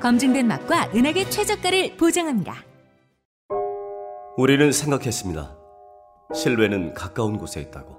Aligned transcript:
검증된 0.00 0.46
맛과 0.46 0.90
은하계 0.94 1.28
최저가를 1.30 1.96
보장합니다. 1.96 2.54
우리는 4.36 4.70
생각했습니다. 4.70 5.56
실외는 6.34 6.94
가까운 6.94 7.38
곳에 7.38 7.60
있다고. 7.60 7.96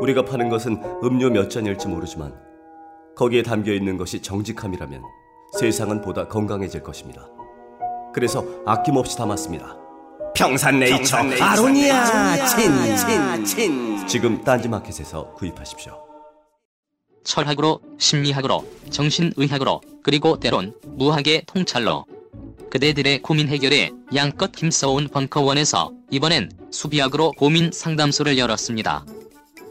우리가 0.00 0.24
파는 0.24 0.48
것은 0.48 0.82
음료 1.02 1.30
몇 1.30 1.48
잔일지 1.50 1.88
모르지만 1.88 2.34
거기에 3.16 3.42
담겨 3.42 3.72
있는 3.72 3.96
것이 3.96 4.22
정직함이라면 4.22 5.02
세상은 5.58 6.00
보다 6.02 6.28
건강해질 6.28 6.82
것입니다. 6.82 7.26
그래서 8.14 8.44
아낌없이 8.66 9.16
담았습니다. 9.16 9.76
평산네이처, 10.34 11.16
아로니아 11.40 12.46
친친친 12.46 14.06
지금 14.06 14.44
딴지마켓에서 14.44 15.32
구입하십시오. 15.32 16.07
철학으로, 17.24 17.80
심리학으로, 17.98 18.64
정신의학으로, 18.90 19.80
그리고 20.02 20.38
때론 20.40 20.74
무학의 20.96 21.42
통찰로 21.46 22.04
그대들의 22.70 23.22
고민 23.22 23.48
해결에 23.48 23.90
양껏 24.14 24.56
힘써온 24.56 25.08
벙커원에서 25.08 25.92
이번엔 26.10 26.50
수비학으로 26.70 27.32
고민 27.32 27.70
상담소를 27.72 28.38
열었습니다. 28.38 29.04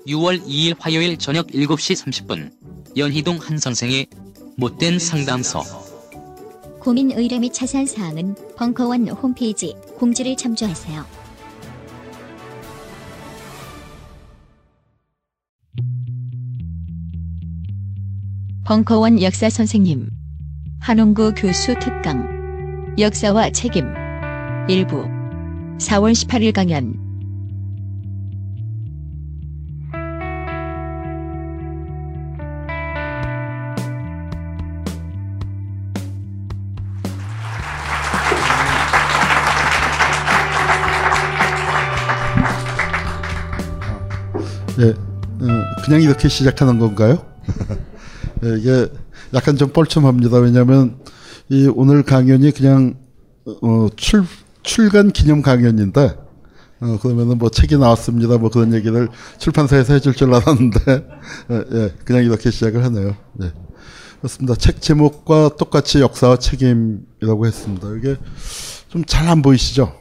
6월 0.07 0.43
2일 0.45 0.75
화요일 0.79 1.17
저녁 1.17 1.47
7시 1.47 2.27
30분 2.27 2.51
연희동 2.97 3.37
한 3.37 3.57
선생의 3.57 4.07
못된 4.55 4.99
상담소 4.99 5.61
고민 6.79 7.11
의뢰 7.11 7.37
및 7.37 7.53
자세한 7.53 7.85
사항은 7.85 8.35
벙커원 8.55 9.09
홈페이지 9.09 9.75
공지를 9.97 10.37
참조하세요. 10.37 11.16
벙커원 18.67 19.21
역사 19.21 19.49
선생님 19.49 20.09
한홍구 20.81 21.35
교수 21.37 21.73
특강 21.79 22.27
역사와 22.99 23.51
책임 23.51 23.85
일부 24.67 25.05
4월 25.77 26.11
18일 26.11 26.51
강연 26.51 26.99
예, 44.79 44.89
어, 44.89 45.47
그냥 45.85 46.01
이렇게 46.01 46.27
시작하는 46.27 46.77
건가요? 46.79 47.25
예, 48.43 48.57
이게 48.59 48.87
약간 49.33 49.55
좀 49.57 49.69
뻘쭘합니다. 49.69 50.37
왜냐하면 50.37 50.97
이 51.49 51.67
오늘 51.73 52.03
강연이 52.03 52.51
그냥 52.51 52.95
어, 53.61 53.87
출 53.95 54.23
출간 54.63 55.11
기념 55.11 55.41
강연인데 55.41 56.17
어, 56.79 56.99
그러면은 57.01 57.37
뭐 57.37 57.49
책이 57.49 57.77
나왔습니다. 57.77 58.37
뭐 58.37 58.49
그런 58.49 58.73
얘기를 58.73 59.07
출판사에서 59.39 59.93
해줄 59.93 60.13
줄 60.13 60.33
알았는데 60.33 60.79
예, 61.51 61.63
예, 61.73 61.93
그냥 62.05 62.23
이렇게 62.23 62.51
시작을 62.51 62.83
하네요. 62.85 63.15
예. 63.41 63.51
그렇습니다. 64.19 64.55
책 64.55 64.81
제목과 64.81 65.49
똑같이 65.57 66.01
역사와 66.01 66.37
책임이라고 66.37 67.45
했습니다. 67.45 67.87
이게 67.97 68.17
좀 68.89 69.03
잘 69.05 69.27
안 69.27 69.41
보이시죠? 69.41 69.93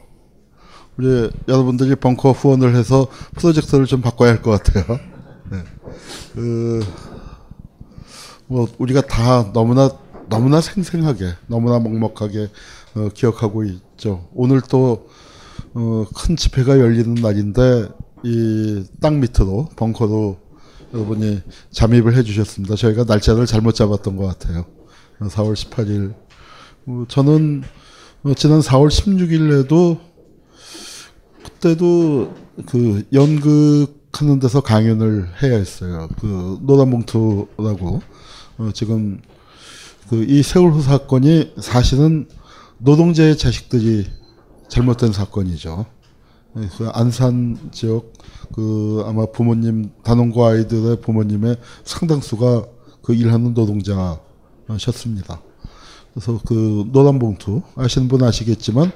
우리 0.97 1.29
여러분들이 1.47 1.95
벙커 1.95 2.31
후원을 2.31 2.75
해서 2.75 3.07
프로젝트를 3.35 3.85
좀 3.85 4.01
바꿔야 4.01 4.31
할 4.31 4.41
것 4.41 4.51
같아요. 4.63 4.99
네. 5.51 5.63
그, 6.33 6.83
뭐, 8.47 8.67
우리가 8.77 9.01
다 9.01 9.51
너무나, 9.53 9.89
너무나 10.29 10.61
생생하게, 10.61 11.33
너무나 11.47 11.79
먹먹하게, 11.79 12.49
어, 12.95 13.09
기억하고 13.13 13.63
있죠. 13.65 14.27
오늘 14.33 14.61
또, 14.61 15.07
어, 15.73 16.05
큰 16.15 16.35
집회가 16.35 16.79
열리는 16.79 17.13
날인데, 17.15 17.89
이 18.23 18.83
땅 18.99 19.19
밑으로, 19.19 19.69
벙커로 19.75 20.37
여러분이 20.93 21.41
잠입을 21.71 22.15
해 22.15 22.23
주셨습니다. 22.23 22.75
저희가 22.75 23.03
날짜를 23.03 23.45
잘못 23.45 23.75
잡았던 23.75 24.15
것 24.15 24.25
같아요. 24.25 24.65
4월 25.19 25.53
18일. 25.53 26.13
어, 26.87 27.05
저는, 27.07 27.63
어, 28.23 28.33
지난 28.33 28.59
4월 28.61 28.87
16일에도 28.89 29.99
그때도 31.43 32.33
그 32.65 33.03
연극 33.13 33.87
하는 34.13 34.39
데서 34.39 34.61
강연을 34.61 35.27
해야 35.43 35.57
했어요. 35.57 36.09
그 36.19 36.57
노란봉투라고 36.63 38.01
어 38.57 38.71
지금 38.73 39.21
그 40.09 40.25
이 40.25 40.41
세월호 40.41 40.81
사건이 40.81 41.55
사실은 41.59 42.27
노동자의 42.77 43.37
자식들이 43.37 44.07
잘못된 44.69 45.11
사건이죠. 45.11 45.85
네, 46.53 46.69
그 46.77 46.87
안산 46.93 47.71
지역 47.71 48.13
그 48.53 49.03
아마 49.05 49.25
부모님 49.25 49.91
단원고 50.03 50.45
아이들의 50.45 51.01
부모님의 51.01 51.57
상당수가 51.83 52.65
그 53.01 53.13
일하는 53.13 53.53
노동자셨습니다. 53.53 55.41
그래서 56.13 56.39
그 56.45 56.85
노란 56.91 57.19
봉투 57.19 57.61
아시는 57.75 58.07
분 58.07 58.23
아시겠지만 58.23 58.91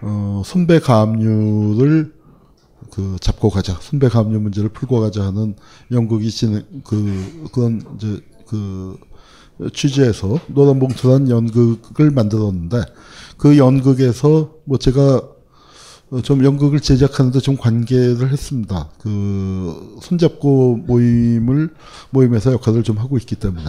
어 0.00 0.42
손배 0.44 0.78
가압류를 0.78 2.14
그 2.90 3.16
잡고 3.20 3.50
가자 3.50 3.76
손배 3.80 4.08
가압류 4.08 4.38
문제를 4.40 4.68
풀고 4.70 5.00
가자 5.00 5.24
하는 5.24 5.56
연극이 5.90 6.30
진행 6.30 6.64
그 6.84 7.48
그런 7.52 7.82
이제 7.96 8.20
그 8.52 8.98
취재에서 9.72 10.38
노란봉투라는 10.48 11.30
연극을 11.30 12.10
만들었는데 12.10 12.82
그 13.38 13.56
연극에서 13.56 14.54
뭐 14.64 14.78
제가 14.78 15.22
좀 16.22 16.44
연극을 16.44 16.80
제작하는데 16.80 17.40
좀 17.40 17.56
관계를 17.56 18.30
했습니다. 18.30 18.90
그 19.00 19.96
손잡고 20.02 20.76
모임을 20.86 21.70
모임에서 22.10 22.52
역할을 22.52 22.82
좀 22.82 22.98
하고 22.98 23.16
있기 23.16 23.36
때문에 23.36 23.64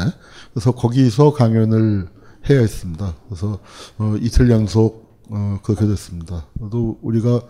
그래서 0.54 0.74
거기서 0.74 1.32
강연을 1.34 2.10
해야 2.50 2.60
했습니다. 2.60 3.16
그래서 3.30 3.60
어, 3.98 4.16
이틀 4.20 4.50
연속 4.50 5.22
어, 5.30 5.60
그렇게 5.64 5.88
됐습니다. 5.88 6.46
또 6.70 7.00
우리가 7.02 7.42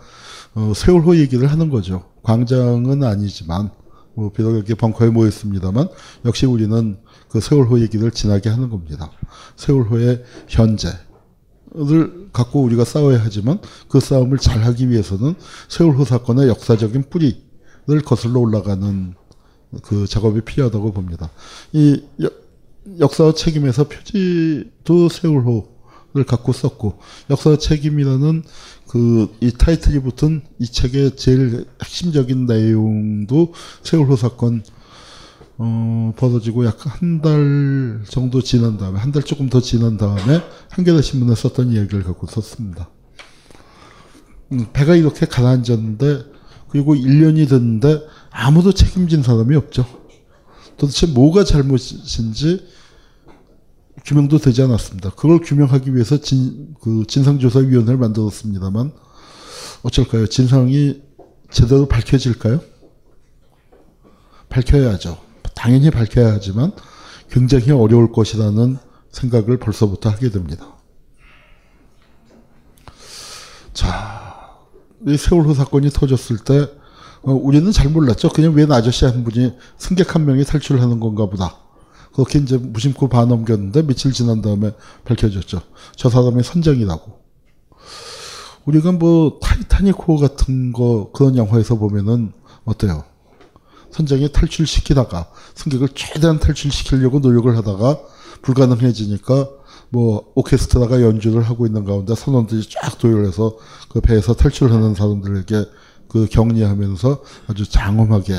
어, 0.54 0.72
세월호 0.76 1.16
얘기를 1.16 1.50
하는 1.50 1.70
거죠. 1.70 2.04
광장은 2.22 3.02
아니지만 3.02 3.70
뭐 4.14 4.30
비록 4.30 4.54
이렇게 4.54 4.74
벙커에 4.74 5.10
모였습니다만 5.10 5.88
역시 6.24 6.46
우리는 6.46 6.98
그 7.34 7.40
세월호 7.40 7.80
얘기를 7.80 8.12
진하게 8.12 8.48
하는 8.48 8.70
겁니다. 8.70 9.10
세월호의 9.56 10.22
현재를 10.46 12.28
갖고 12.32 12.62
우리가 12.62 12.84
싸워야 12.84 13.20
하지만 13.20 13.58
그 13.88 13.98
싸움을 13.98 14.38
잘하기 14.38 14.88
위해서는 14.88 15.34
세월호 15.68 16.04
사건의 16.04 16.46
역사적인 16.46 17.10
뿌리를 17.10 18.04
거슬러 18.04 18.38
올라가는 18.38 19.14
그 19.82 20.06
작업이 20.06 20.42
필요하다고 20.42 20.92
봅니다. 20.92 21.28
이 21.72 22.04
역사와 23.00 23.34
책임에서 23.34 23.88
표지도 23.88 25.08
세월호를 25.08 26.24
갖고 26.28 26.52
썼고 26.52 27.00
역사와 27.30 27.58
책임이라는 27.58 28.44
그 28.86 29.28
이 29.40 29.50
타이틀이 29.50 29.98
붙은 30.00 30.42
이 30.60 30.66
책의 30.66 31.16
제일 31.16 31.66
핵심적인 31.82 32.46
내용도 32.46 33.52
세월호 33.82 34.14
사건 34.14 34.62
어 35.56 36.12
벌어지고 36.16 36.64
약 36.66 36.78
한 36.86 37.20
달 37.22 38.02
정도 38.08 38.42
지난 38.42 38.76
다음에 38.76 38.98
한 38.98 39.12
달 39.12 39.22
조금 39.22 39.48
더 39.48 39.60
지난 39.60 39.96
다음에 39.96 40.42
한겨레 40.70 41.00
신문에 41.02 41.34
썼던 41.36 41.70
이야기를 41.72 42.02
갖고 42.02 42.26
썼습니다. 42.26 42.90
음, 44.52 44.66
배가 44.72 44.96
이렇게 44.96 45.26
가라앉았는데 45.26 46.24
그리고 46.68 46.94
1년이 46.94 47.48
됐는데 47.48 48.00
아무도 48.30 48.72
책임진 48.72 49.22
사람이 49.22 49.54
없죠. 49.54 49.86
도대체 50.76 51.06
뭐가 51.06 51.44
잘못인지 51.44 52.66
규명도 54.04 54.38
되지 54.38 54.60
않았습니다. 54.62 55.10
그걸 55.10 55.38
규명하기 55.38 55.94
위해서 55.94 56.20
진, 56.20 56.74
그 56.80 57.04
진상조사위원회를 57.06 57.96
만들었습니다만, 57.96 58.92
어쩔까요? 59.84 60.26
진상이 60.26 61.00
제대로 61.50 61.86
밝혀질까요? 61.86 62.60
밝혀야죠. 64.50 65.16
당연히 65.64 65.90
밝혀야 65.90 66.30
하지만 66.30 66.72
굉장히 67.30 67.70
어려울 67.70 68.12
것이라는 68.12 68.76
생각을 69.10 69.56
벌써부터 69.56 70.10
하게 70.10 70.28
됩니다. 70.28 70.66
자, 73.72 74.58
이 75.06 75.16
세월호 75.16 75.54
사건이 75.54 75.88
터졌을 75.88 76.36
때 76.36 76.68
어, 77.22 77.32
우리는 77.32 77.72
잘 77.72 77.88
몰랐죠. 77.88 78.28
그냥 78.28 78.52
웬 78.52 78.70
아저씨 78.72 79.06
한 79.06 79.24
분이 79.24 79.54
승객 79.78 80.14
한 80.14 80.26
명이 80.26 80.44
탈출하는 80.44 81.00
건가 81.00 81.30
보다. 81.30 81.56
그렇게 82.12 82.40
이제 82.40 82.58
무심코 82.58 83.08
봐넘겼는데 83.08 83.86
며칠 83.86 84.12
지난 84.12 84.42
다음에 84.42 84.72
밝혀졌죠. 85.06 85.62
저 85.96 86.10
사람이 86.10 86.42
선장이라고. 86.42 87.20
우리가 88.66 88.92
뭐 88.92 89.38
타이타닉 89.40 89.96
호 90.06 90.18
같은 90.18 90.74
거 90.74 91.10
그런 91.14 91.38
영화에서 91.38 91.76
보면은 91.76 92.34
어때요? 92.66 93.13
선장이 93.94 94.32
탈출시키다가 94.32 95.30
승객을 95.54 95.90
최대한 95.94 96.40
탈출시키려고 96.40 97.20
노력을 97.20 97.56
하다가 97.56 98.00
불가능해지니까 98.42 99.48
뭐 99.90 100.32
오케스트라가 100.34 101.00
연주를 101.00 101.42
하고 101.42 101.64
있는 101.64 101.84
가운데 101.84 102.16
선원들이 102.16 102.68
쫙 102.68 102.98
도열해서 102.98 103.56
그 103.90 104.00
배에서 104.00 104.34
탈출하는 104.34 104.96
사람들에게 104.96 105.64
그 106.08 106.26
격리하면서 106.28 107.22
아주 107.46 107.68
장엄하게 107.68 108.34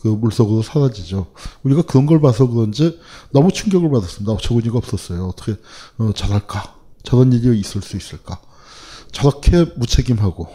그 0.00 0.06
물속으로 0.06 0.62
사라지죠. 0.62 1.32
우리가 1.64 1.82
그런 1.82 2.06
걸 2.06 2.20
봐서 2.20 2.46
그런지 2.46 3.00
너무 3.32 3.50
충격을 3.50 3.90
받았습니다. 3.90 4.32
어처구니가 4.34 4.78
없었어요. 4.78 5.26
어떻게 5.26 5.56
어, 5.98 6.12
저럴까? 6.14 6.76
저런 7.02 7.32
일이 7.32 7.58
있을 7.58 7.82
수 7.82 7.96
있을까? 7.96 8.40
저렇게 9.10 9.64
무책임하고 9.76 10.46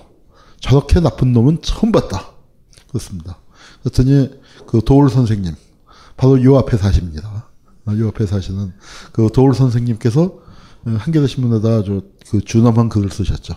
저렇게 0.61 1.01
나쁜 1.01 1.33
놈은 1.33 1.61
처음 1.61 1.91
봤다. 1.91 2.31
그렇습니다. 2.87 3.42
그랬더니 3.83 4.30
그 4.65 4.81
도울 4.83 5.09
선생님 5.09 5.53
바로 6.18 6.41
요 6.44 6.57
앞에 6.57 6.77
사십니다. 6.77 7.50
어, 7.85 7.91
요 7.97 8.07
앞에 8.09 8.25
사시는 8.25 8.74
그 9.12 9.30
도울 9.33 9.53
선생님께서 9.53 10.24
어, 10.24 10.89
한겨레 10.97 11.27
신문에다 11.27 11.83
저그 11.83 12.41
준엄한 12.45 12.89
글을 12.89 13.09
쓰셨죠. 13.09 13.56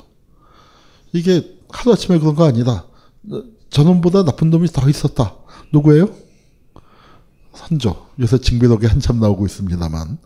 이게 1.12 1.58
하루 1.70 1.92
아침에 1.92 2.18
그런 2.18 2.34
거 2.34 2.44
아니다. 2.44 2.86
어, 3.30 3.42
저놈보다 3.70 4.24
나쁜 4.24 4.50
놈이 4.50 4.68
더 4.68 4.88
있었다. 4.88 5.34
누구예요? 5.72 6.08
선조. 7.54 8.06
요새 8.20 8.38
징비록에 8.38 8.86
한참 8.86 9.20
나오고 9.20 9.46
있습니다만 9.46 10.18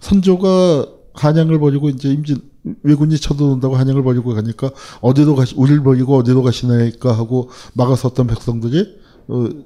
선조가 0.00 0.86
한양을 1.14 1.58
버리고 1.58 1.90
이제 1.90 2.10
임진 2.10 2.40
왜군이 2.82 3.18
쳐들어온다고 3.18 3.76
한양을 3.76 4.02
버리고 4.02 4.34
가니까 4.34 4.70
어디로 5.00 5.34
가시 5.34 5.54
우리를 5.56 5.82
버리고 5.82 6.16
어디로 6.16 6.42
가시나니까 6.42 7.16
하고 7.16 7.50
막아섰던 7.74 8.26
백성들이 8.26 8.80
어, 8.80 9.07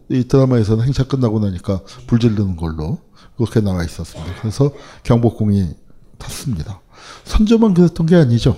이 0.09 0.25
드라마에서는 0.25 0.85
행차 0.85 1.05
끝나고 1.05 1.39
나니까 1.41 1.83
불질르는 2.07 2.57
걸로 2.57 2.99
그렇게 3.37 3.61
나와 3.61 3.85
있었습니다. 3.85 4.35
그래서 4.41 4.73
경복궁이 5.05 5.75
탔습니다. 6.19 6.81
선조만 7.25 7.75
그랬던 7.75 8.07
게 8.07 8.17
아니죠. 8.17 8.57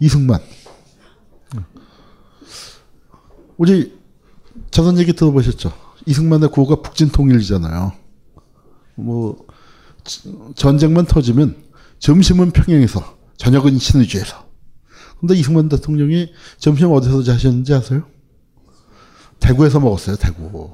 이승만. 0.00 0.40
우리 3.56 3.96
저런 4.70 4.98
얘기 4.98 5.12
들어보셨죠? 5.12 5.72
이승만의 6.06 6.50
구호가 6.50 6.82
북진통일이잖아요. 6.82 7.92
뭐 8.96 9.46
전쟁만 10.56 11.06
터지면 11.06 11.62
점심은 11.98 12.50
평양에서 12.50 13.18
저녁은 13.36 13.78
신의주에서. 13.78 14.46
근데 15.20 15.36
이승만 15.36 15.68
대통령이 15.68 16.32
점심 16.58 16.90
어디서 16.90 17.22
자셨는지 17.22 17.72
아세요? 17.74 18.04
대구에서 19.42 19.80
먹었어요. 19.80 20.16
대구. 20.16 20.70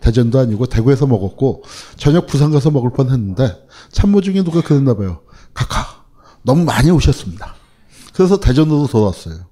대전도 0.00 0.38
아니고 0.38 0.66
대구에서 0.66 1.06
먹었고 1.06 1.64
저녁 1.96 2.26
부산 2.26 2.50
가서 2.50 2.70
먹을 2.70 2.92
뻔했는데 2.92 3.66
참모 3.90 4.20
중에 4.20 4.42
누가 4.42 4.60
그랬나 4.60 4.94
봐요. 4.94 5.22
카카 5.54 6.04
너무 6.42 6.64
많이 6.64 6.90
오셨습니다. 6.90 7.54
그래서 8.12 8.38
대전으로 8.38 8.86
돌아왔어요. 8.86 9.46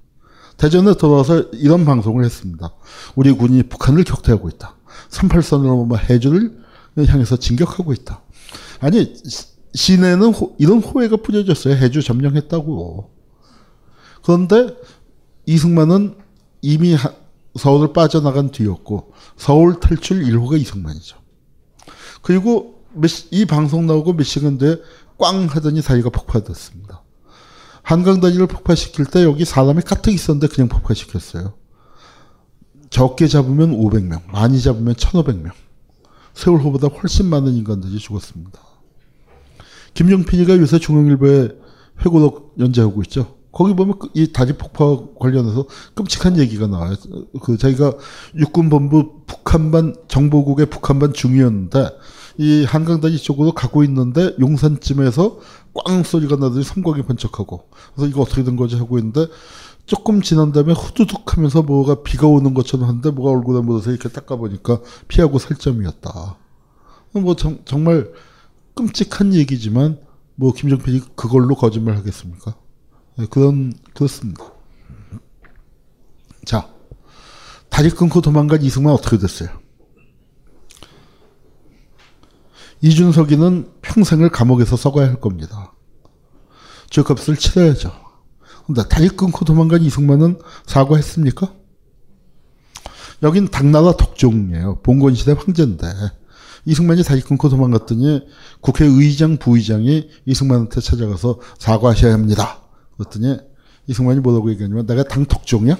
대전에 0.58 0.94
돌아와서 0.94 1.40
이런 1.54 1.86
방송을 1.86 2.24
했습니다. 2.24 2.70
우리 3.16 3.32
군이 3.32 3.64
북한을 3.64 4.04
격퇴하고 4.04 4.50
있다. 4.50 4.76
38선으로 5.08 5.78
넘어 5.78 5.96
해주를 5.96 6.62
향해서 7.08 7.38
진격하고 7.38 7.94
있다. 7.94 8.20
아니 8.80 9.14
시내는 9.74 10.34
호, 10.34 10.54
이런 10.58 10.80
호해가 10.80 11.16
뿌려졌어요. 11.16 11.74
해주 11.76 12.02
점령했다고. 12.02 13.10
그런데 14.22 14.76
이승만은 15.46 16.16
이미 16.60 16.94
서울을 17.56 17.92
빠져나간 17.92 18.50
뒤였고 18.50 19.12
서울 19.36 19.78
탈출 19.78 20.22
1호가 20.24 20.58
이승만이죠. 20.60 21.18
그리고 22.22 22.82
이 23.30 23.44
방송 23.44 23.86
나오고 23.86 24.14
몇 24.14 24.24
시간 24.24 24.58
뒤에 24.58 24.76
꽝 25.18 25.46
하더니 25.46 25.82
사이가 25.82 26.10
폭파됐습니다. 26.10 27.02
한강 27.82 28.20
다리를 28.20 28.46
폭파시킬 28.46 29.06
때 29.06 29.24
여기 29.24 29.44
사람이 29.44 29.82
가득 29.82 30.12
있었는데 30.12 30.46
그냥 30.48 30.68
폭파시켰어요. 30.68 31.54
적게 32.90 33.26
잡으면 33.26 33.72
500명, 33.72 34.30
많이 34.30 34.60
잡으면 34.60 34.94
1500명. 34.94 35.50
세월호보다 36.34 36.88
훨씬 36.88 37.26
많은 37.26 37.54
인간들이 37.54 37.98
죽었습니다. 37.98 38.58
김용필이가 39.94 40.56
요새 40.58 40.78
중앙일보에 40.78 41.48
회고록 42.00 42.54
연재하고 42.58 43.02
있죠. 43.02 43.36
거기 43.52 43.74
보면 43.74 43.98
그이 43.98 44.32
다리 44.32 44.54
폭파 44.54 45.14
관련해서 45.18 45.66
끔찍한 45.94 46.38
얘기가 46.38 46.66
나와요. 46.66 46.94
그 47.42 47.58
자기가 47.58 47.92
육군본부 48.34 49.24
북한반 49.26 49.94
정보국의 50.08 50.66
북한반 50.66 51.12
중위였는데 51.12 51.90
이 52.38 52.64
한강다리 52.64 53.18
쪽으로 53.18 53.52
가고 53.52 53.84
있는데 53.84 54.34
용산쯤에서 54.40 55.38
꽝 55.84 56.02
소리가 56.02 56.36
나더니 56.36 56.64
섬광이 56.64 57.02
번쩍하고 57.02 57.68
그래서 57.94 58.08
이거 58.08 58.22
어떻게 58.22 58.42
된 58.42 58.56
거지 58.56 58.76
하고 58.76 58.98
있는데 58.98 59.26
조금 59.84 60.22
지난 60.22 60.52
다음에 60.52 60.72
후두둑 60.72 61.36
하면서 61.36 61.62
뭐가 61.62 62.02
비가 62.02 62.26
오는 62.26 62.54
것처럼 62.54 62.88
하는데 62.88 63.10
뭐가 63.10 63.30
얼굴에 63.32 63.60
묻어서 63.60 63.90
이렇게 63.90 64.08
닦아보니까 64.08 64.80
피하고 65.08 65.38
살점이었다. 65.38 66.38
뭐 67.12 67.36
정, 67.36 67.58
정말 67.66 68.10
끔찍한 68.74 69.34
얘기지만 69.34 69.98
뭐 70.34 70.52
김정필이 70.52 71.02
그걸로 71.14 71.54
거짓말 71.54 71.96
하겠습니까? 71.96 72.54
네, 73.16 73.26
그런 73.30 73.72
그렇습니다. 73.94 74.52
자, 76.44 76.68
다리 77.68 77.90
끊고 77.90 78.20
도망간 78.20 78.62
이승만 78.62 78.92
어떻게 78.92 79.18
됐어요? 79.18 79.48
이준석이는 82.80 83.70
평생을 83.80 84.30
감옥에서 84.30 84.76
썩어야 84.76 85.06
할 85.06 85.20
겁니다. 85.20 85.72
죄값을 86.90 87.36
치러야죠. 87.36 87.92
근데 88.66 88.82
다리 88.88 89.08
끊고 89.08 89.44
도망간 89.44 89.82
이승만은 89.82 90.38
사과했습니까? 90.66 91.54
여긴 93.22 93.48
당나라 93.48 93.96
덕종이에요. 93.96 94.80
봉건시대 94.82 95.32
황제인데 95.32 95.86
이승만이 96.64 97.04
다리 97.04 97.20
끊고 97.20 97.48
도망갔더니 97.48 98.26
국회의장 98.60 99.36
부의장이 99.36 100.10
이승만한테 100.26 100.80
찾아가서 100.80 101.40
사과하셔야 101.58 102.12
합니다. 102.12 102.61
그랬더니 103.04 103.38
이승만이 103.86 104.20
뭐라고 104.20 104.50
얘기하냐면 104.50 104.86
내가 104.86 105.02
당 105.02 105.24
덕종이야? 105.24 105.76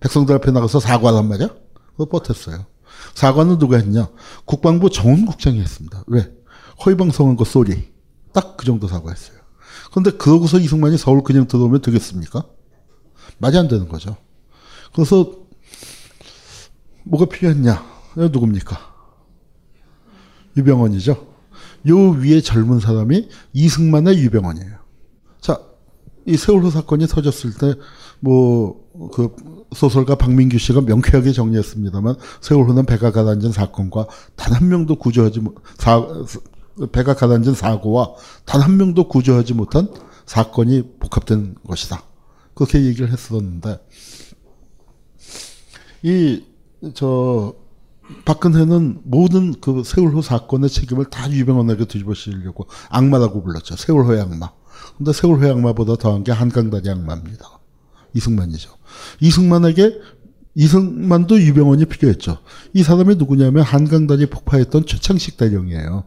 백성들 0.00 0.34
앞에 0.36 0.50
나가서 0.50 0.80
사과란 0.80 1.28
말이야? 1.28 1.48
그거 1.96 2.06
버텼어요. 2.06 2.66
사과는 3.14 3.58
누가 3.58 3.76
했냐? 3.76 4.08
국방부 4.44 4.90
정훈국장이 4.90 5.60
했습니다. 5.60 6.04
왜? 6.06 6.32
허위방송한 6.84 7.36
거 7.36 7.44
쏘리. 7.44 7.92
딱 8.32 8.56
그 8.56 8.64
정도 8.64 8.86
사과했어요. 8.86 9.38
그런데 9.90 10.12
그러고서 10.12 10.58
이승만이 10.58 10.96
서울 10.96 11.22
그냥 11.22 11.46
들어오면 11.46 11.82
되겠습니까? 11.82 12.46
말이 13.38 13.58
안 13.58 13.68
되는 13.68 13.88
거죠. 13.88 14.16
그래서 14.94 15.32
뭐가 17.04 17.26
필요했냐? 17.26 17.84
누굽니까? 18.16 18.78
유병원이죠. 20.56 21.26
요 21.88 22.10
위에 22.10 22.40
젊은 22.40 22.78
사람이 22.78 23.28
이승만의 23.52 24.18
유병원이에요. 24.18 24.81
자, 26.24 26.30
이 26.30 26.36
세월호 26.36 26.70
사건이 26.70 27.06
터졌을 27.06 27.52
때, 27.54 27.74
뭐, 28.20 28.80
그, 29.12 29.34
소설가 29.74 30.14
박민규 30.16 30.58
씨가 30.58 30.82
명쾌하게 30.82 31.32
정리했습니다만, 31.32 32.16
세월호는 32.40 32.86
배가 32.86 33.10
가라앉은 33.10 33.52
사건과 33.52 34.06
단 34.36 34.52
한 34.52 34.68
명도 34.68 34.96
구조하지 34.96 35.40
못, 35.40 35.54
사, 35.78 36.06
배가 36.92 37.14
가라앉은 37.14 37.54
사고와 37.54 38.14
단 38.44 38.62
한 38.62 38.76
명도 38.76 39.08
구조하지 39.08 39.54
못한 39.54 39.88
사건이 40.26 40.98
복합된 41.00 41.56
것이다. 41.66 42.02
그렇게 42.54 42.82
얘기를 42.84 43.10
했었는데, 43.10 43.78
이, 46.02 46.42
저, 46.94 47.54
박근혜는 48.24 49.00
모든 49.04 49.54
그 49.60 49.82
세월호 49.84 50.22
사건의 50.22 50.68
책임을 50.68 51.06
다 51.06 51.30
유병헌에게 51.30 51.86
뒤집어 51.86 52.14
씌우려고 52.14 52.66
악마라고 52.90 53.42
불렀죠. 53.42 53.76
세월호의 53.76 54.20
악마. 54.20 54.52
근데 55.02 55.12
세월호의 55.12 55.50
악마보다 55.50 55.96
더한 55.96 56.22
게 56.22 56.30
한강다리 56.30 56.88
악마입니다. 56.88 57.58
이승만이죠. 58.14 58.70
이승만에게 59.20 59.98
이승만도 60.54 61.40
유병헌이 61.40 61.86
필요했죠. 61.86 62.38
이 62.72 62.84
사람이 62.84 63.16
누구냐면 63.16 63.64
한강다리 63.64 64.26
폭파했던 64.26 64.86
최창식 64.86 65.38
대령이에요. 65.38 66.04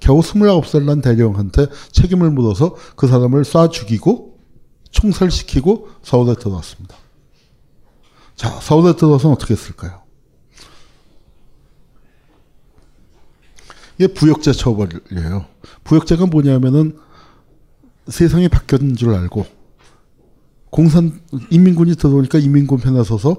겨우 0.00 0.18
29살 0.20 0.82
난 0.82 1.00
대령한테 1.00 1.66
책임을 1.92 2.32
물어서 2.32 2.74
그 2.96 3.06
사람을 3.06 3.44
쏴 3.44 3.70
죽이고 3.70 4.40
총살시키고 4.90 5.90
서울에 6.02 6.34
들어왔습니다. 6.34 6.96
자, 8.34 8.48
서울에 8.48 8.96
들어와서는 8.96 9.36
어떻게 9.36 9.54
했을까요? 9.54 10.02
이게 13.98 14.12
부역자 14.12 14.50
처벌이에요. 14.52 15.46
부역자가 15.84 16.26
뭐냐면은 16.26 16.98
세상이 18.08 18.48
바뀌었는 18.48 18.96
줄 18.96 19.14
알고 19.14 19.46
공산 20.70 21.20
인민군이 21.50 21.94
들어오니까 21.96 22.38
인민군 22.38 22.78
편에 22.78 23.02
서서 23.04 23.36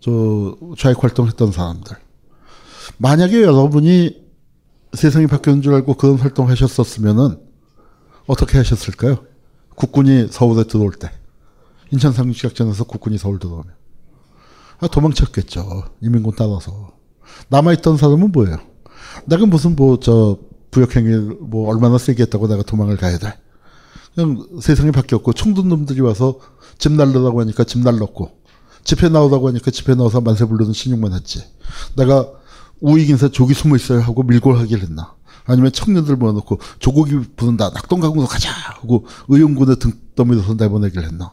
저 0.00 0.56
좌익 0.78 1.02
활동했던 1.02 1.52
사람들. 1.52 1.96
만약에 2.98 3.42
여러분이 3.42 4.16
세상이 4.94 5.26
바뀌었는 5.26 5.62
줄 5.62 5.74
알고 5.74 5.94
그런 5.94 6.16
활동하셨었으면은 6.16 7.38
어떻게 8.26 8.58
하셨을까요? 8.58 9.24
국군이 9.74 10.28
서울에 10.30 10.64
들어올 10.64 10.92
때 10.92 11.10
인천 11.90 12.12
상륙작전에서 12.12 12.84
국군이 12.84 13.18
서울 13.18 13.38
들어오면 13.38 13.72
아, 14.80 14.86
도망쳤겠죠. 14.88 15.84
인민군 16.00 16.32
따라서 16.36 16.92
남아있던 17.48 17.96
사람은 17.96 18.32
뭐예요? 18.32 18.58
내가 19.26 19.44
무슨 19.46 19.76
뭐 19.76 19.98
저 20.00 20.38
부역행위 20.70 21.36
뭐 21.40 21.68
얼마나 21.68 21.98
세게 21.98 22.22
했다고 22.24 22.46
내가 22.48 22.62
도망을 22.62 22.96
가야 22.96 23.18
돼? 23.18 23.34
그냥 24.14 24.46
세상이 24.60 24.90
바뀌었고 24.92 25.32
총든 25.32 25.68
놈들이 25.68 26.00
와서 26.00 26.38
집 26.78 26.92
날르라고 26.92 27.40
하니까 27.40 27.64
집 27.64 27.80
날랐고 27.80 28.40
집회 28.84 29.08
나오라고 29.08 29.48
하니까 29.48 29.70
집회 29.70 29.94
나와서 29.94 30.20
만세 30.20 30.44
부르는 30.44 30.72
신용만 30.72 31.12
했지. 31.12 31.44
내가 31.96 32.28
우익 32.80 33.10
인사 33.10 33.28
조기 33.28 33.54
숨어 33.54 33.76
있어야 33.76 34.00
하고 34.00 34.22
밀고 34.22 34.54
하길 34.54 34.80
했나? 34.80 35.14
아니면 35.44 35.72
청년들 35.72 36.16
모아놓고 36.16 36.58
조국이 36.78 37.18
부른다 37.36 37.70
낙동강으로 37.70 38.26
가자 38.26 38.50
하고 38.50 39.06
의용군의 39.28 39.76
등더미에서 39.78 40.54
내보내길 40.54 41.02
했나? 41.02 41.32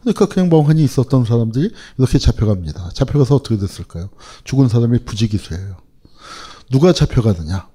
그러니까 0.00 0.26
그냥 0.26 0.48
멍하니 0.48 0.82
있었던 0.84 1.24
사람들이 1.24 1.72
이렇게 1.98 2.18
잡혀갑니다. 2.18 2.90
잡혀가서 2.94 3.36
어떻게 3.36 3.58
됐을까요? 3.58 4.08
죽은 4.44 4.68
사람이 4.68 5.04
부지기수예요. 5.04 5.76
누가 6.70 6.92
잡혀가느냐? 6.92 7.68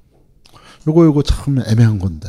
요거 0.88 1.06
요거 1.06 1.24
참 1.24 1.60
애매한 1.66 2.00
건데 2.00 2.28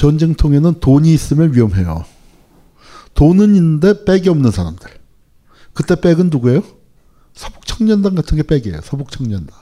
전쟁통에는 0.00 0.80
돈이 0.80 1.12
있으면 1.12 1.52
위험해요. 1.54 2.06
돈은 3.12 3.54
있는데 3.54 4.02
백이 4.06 4.30
없는 4.30 4.50
사람들. 4.50 4.88
그때 5.74 6.00
백은 6.00 6.30
누구예요? 6.30 6.62
서북청년단 7.34 8.14
같은 8.14 8.38
게 8.38 8.42
백이에요. 8.42 8.80
서북청년단. 8.82 9.54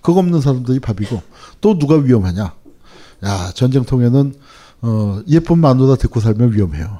그거 0.00 0.20
없는 0.20 0.40
사람들이 0.40 0.80
밥이고 0.80 1.20
또 1.60 1.78
누가 1.78 1.96
위험하냐? 1.96 2.54
야 3.24 3.52
전쟁통에는 3.52 4.34
어, 4.80 5.20
예쁜 5.28 5.58
마누라 5.58 5.96
데리고 5.96 6.20
살면 6.20 6.54
위험해요. 6.54 6.98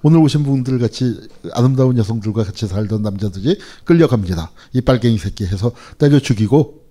오늘 0.00 0.20
오신 0.20 0.44
분들 0.44 0.78
같이 0.78 1.20
아름다운 1.52 1.98
여성들과 1.98 2.44
같이 2.44 2.66
살던 2.66 3.02
남자들이 3.02 3.58
끌려갑니다. 3.84 4.52
이 4.72 4.80
빨갱이 4.80 5.18
새끼 5.18 5.44
해서 5.44 5.72
때려 5.98 6.18
죽이고 6.18 6.82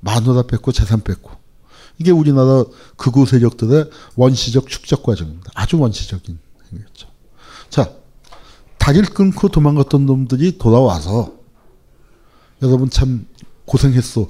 마누라 0.00 0.42
뺏고 0.42 0.72
재산 0.72 1.00
뺏고 1.00 1.30
이게 2.00 2.10
우리나라 2.10 2.64
극우 2.96 3.26
세력들의 3.26 3.90
원시적 4.16 4.68
축적 4.68 5.02
과정입니다. 5.02 5.50
아주 5.54 5.78
원시적인 5.78 6.38
행위였죠. 6.72 7.08
자, 7.68 7.92
다리를 8.78 9.10
끊고 9.10 9.48
도망갔던 9.48 10.06
놈들이 10.06 10.56
돌아와서 10.56 11.34
여러분 12.62 12.88
참 12.88 13.26
고생했어. 13.66 14.28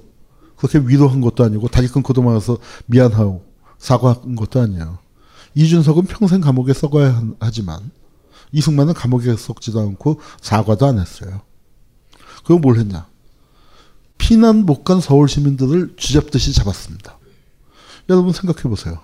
그렇게 0.57 0.81
위로한 0.81 1.21
것도 1.21 1.45
아니고 1.45 1.69
다리 1.69 1.87
끊고 1.87 2.12
도망가서 2.12 2.59
미안하고 2.87 3.45
사과한 3.79 4.35
것도 4.35 4.61
아니에요. 4.61 4.99
이준석은 5.55 6.07
평생 6.07 6.41
감옥에 6.41 6.75
썩어야 6.75 7.23
하지만 7.39 7.93
이승만은 8.50 8.95
감옥에 8.95 9.37
썩지도 9.37 9.79
않고 9.81 10.21
사과도 10.41 10.87
안 10.87 10.99
했어요. 10.99 11.41
그거 12.43 12.59
뭘 12.59 12.79
했냐? 12.79 13.07
피난 14.19 14.67
못 14.67 14.83
간 14.83 15.00
서울 15.00 15.29
시민들을 15.29 15.95
쥐잡듯이 15.97 16.53
잡았습니다. 16.53 17.20
여러분 18.11 18.33
생각해 18.33 18.62
보세요. 18.64 18.99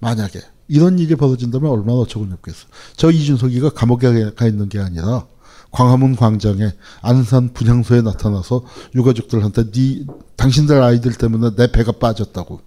만약에 0.00 0.40
이런 0.68 0.98
일이 0.98 1.14
벌어진다면 1.14 1.70
얼마나 1.70 1.98
어처구니 2.00 2.32
없겠어. 2.32 2.66
저 2.96 3.10
이준석이가 3.10 3.70
감옥에 3.70 4.30
가 4.34 4.46
있는 4.46 4.68
게 4.68 4.80
아니라 4.80 5.26
광화문 5.70 6.16
광장에 6.16 6.72
안산 7.02 7.52
분향소에 7.52 8.00
나타나서 8.00 8.64
유가족들한테 8.94 9.70
네 9.70 10.06
당신들 10.36 10.82
아이들 10.82 11.12
때문에 11.12 11.56
내 11.56 11.70
배가 11.70 11.92
빠졌다고 11.92 12.60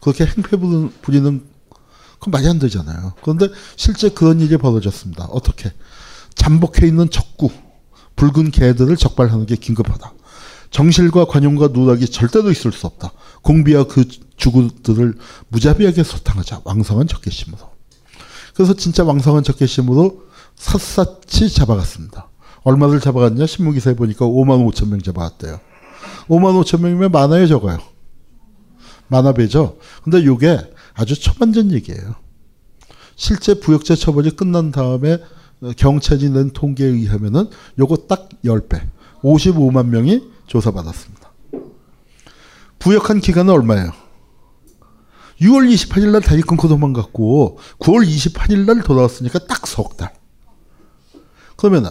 그렇게 0.00 0.24
행패 0.24 0.56
부리는 1.02 1.44
그건 2.18 2.30
말이 2.30 2.46
안 2.48 2.60
되잖아요. 2.60 3.14
그런데 3.22 3.48
실제 3.76 4.08
그런 4.08 4.40
일이 4.40 4.56
벌어졌습니다. 4.56 5.24
어떻게? 5.26 5.72
잠복해 6.36 6.86
있는 6.86 7.10
적구, 7.10 7.50
붉은 8.14 8.52
개들을 8.52 8.96
적발하는 8.96 9.46
게 9.46 9.56
긴급하다. 9.56 10.12
정실과 10.72 11.26
관용과 11.26 11.68
누락이 11.68 12.08
절대로 12.08 12.50
있을 12.50 12.72
수 12.72 12.86
없다. 12.86 13.12
공비와 13.42 13.84
그 13.84 14.04
주구들을 14.36 15.14
무자비하게 15.48 16.02
소탕하자. 16.02 16.62
왕성한 16.64 17.06
적개심으로. 17.06 17.70
그래서 18.54 18.74
진짜 18.74 19.04
왕성한 19.04 19.44
적개심으로 19.44 20.22
샅샅이 20.56 21.50
잡아갔습니다. 21.50 22.28
얼마를 22.64 23.00
잡아갔냐? 23.00 23.46
신문기사에 23.46 23.94
보니까 23.94 24.24
5만 24.24 24.66
5천 24.72 24.88
명 24.88 25.00
잡아갔대요. 25.00 25.60
5만 26.28 26.62
5천 26.62 26.80
명이면 26.80 27.12
많아요, 27.12 27.46
적어요? 27.46 27.78
많아 29.08 29.32
배죠? 29.34 29.76
근데 30.02 30.24
요게 30.24 30.58
아주 30.94 31.18
초반전 31.18 31.72
얘기예요. 31.72 32.14
실제 33.14 33.54
부역자 33.54 33.94
처벌이 33.94 34.30
끝난 34.30 34.72
다음에 34.72 35.18
경찰이 35.76 36.30
낸 36.30 36.50
통계에 36.50 36.88
의하면은 36.88 37.48
요거 37.78 38.06
딱 38.08 38.30
10배. 38.44 38.80
55만 39.22 39.86
명이 39.88 40.22
조사받았습니다. 40.52 41.32
부역한 42.78 43.20
기간은 43.20 43.54
얼마예요? 43.54 43.92
6월 45.40 45.72
28일 45.72 46.10
날 46.10 46.20
다리 46.20 46.42
끊고 46.42 46.68
도망갔고 46.68 47.58
9월 47.78 48.06
28일 48.06 48.66
날 48.66 48.82
돌아왔으니까 48.82 49.46
딱 49.46 49.66
석 49.66 49.96
달. 49.96 50.12
그러면은 51.56 51.90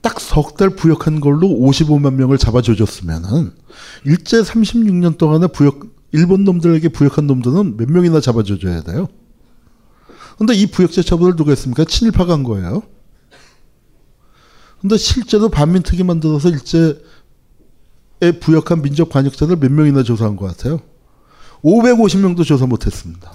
딱 0.00 0.20
석 0.20 0.56
달 0.56 0.70
부역한 0.70 1.20
걸로 1.20 1.48
55만 1.48 2.14
명을 2.14 2.38
잡아줘줬으면은 2.38 3.52
일제 4.04 4.40
36년 4.40 5.18
동안에 5.18 5.48
부역 5.48 5.80
일본 6.12 6.44
놈들에게 6.44 6.88
부역한 6.90 7.26
놈들은 7.26 7.76
몇 7.76 7.90
명이나 7.90 8.20
잡아줘줘야 8.20 8.82
돼요. 8.82 9.08
근데 10.38 10.54
이 10.54 10.66
부역자 10.66 11.02
처벌을 11.02 11.34
누가 11.36 11.50
했습니까? 11.50 11.84
친일파가 11.84 12.32
한 12.32 12.42
거예요. 12.44 12.82
근데 14.80 14.96
실제로 14.96 15.48
반민특위 15.48 16.02
만들어서 16.02 16.48
일제에 16.48 16.94
부역한 18.30 18.82
민족 18.82 19.08
관역자들 19.10 19.56
몇 19.56 19.72
명이나 19.72 20.04
조사한 20.04 20.36
것 20.36 20.46
같아요? 20.46 20.80
550명도 21.64 22.44
조사 22.44 22.66
못했습니다. 22.66 23.32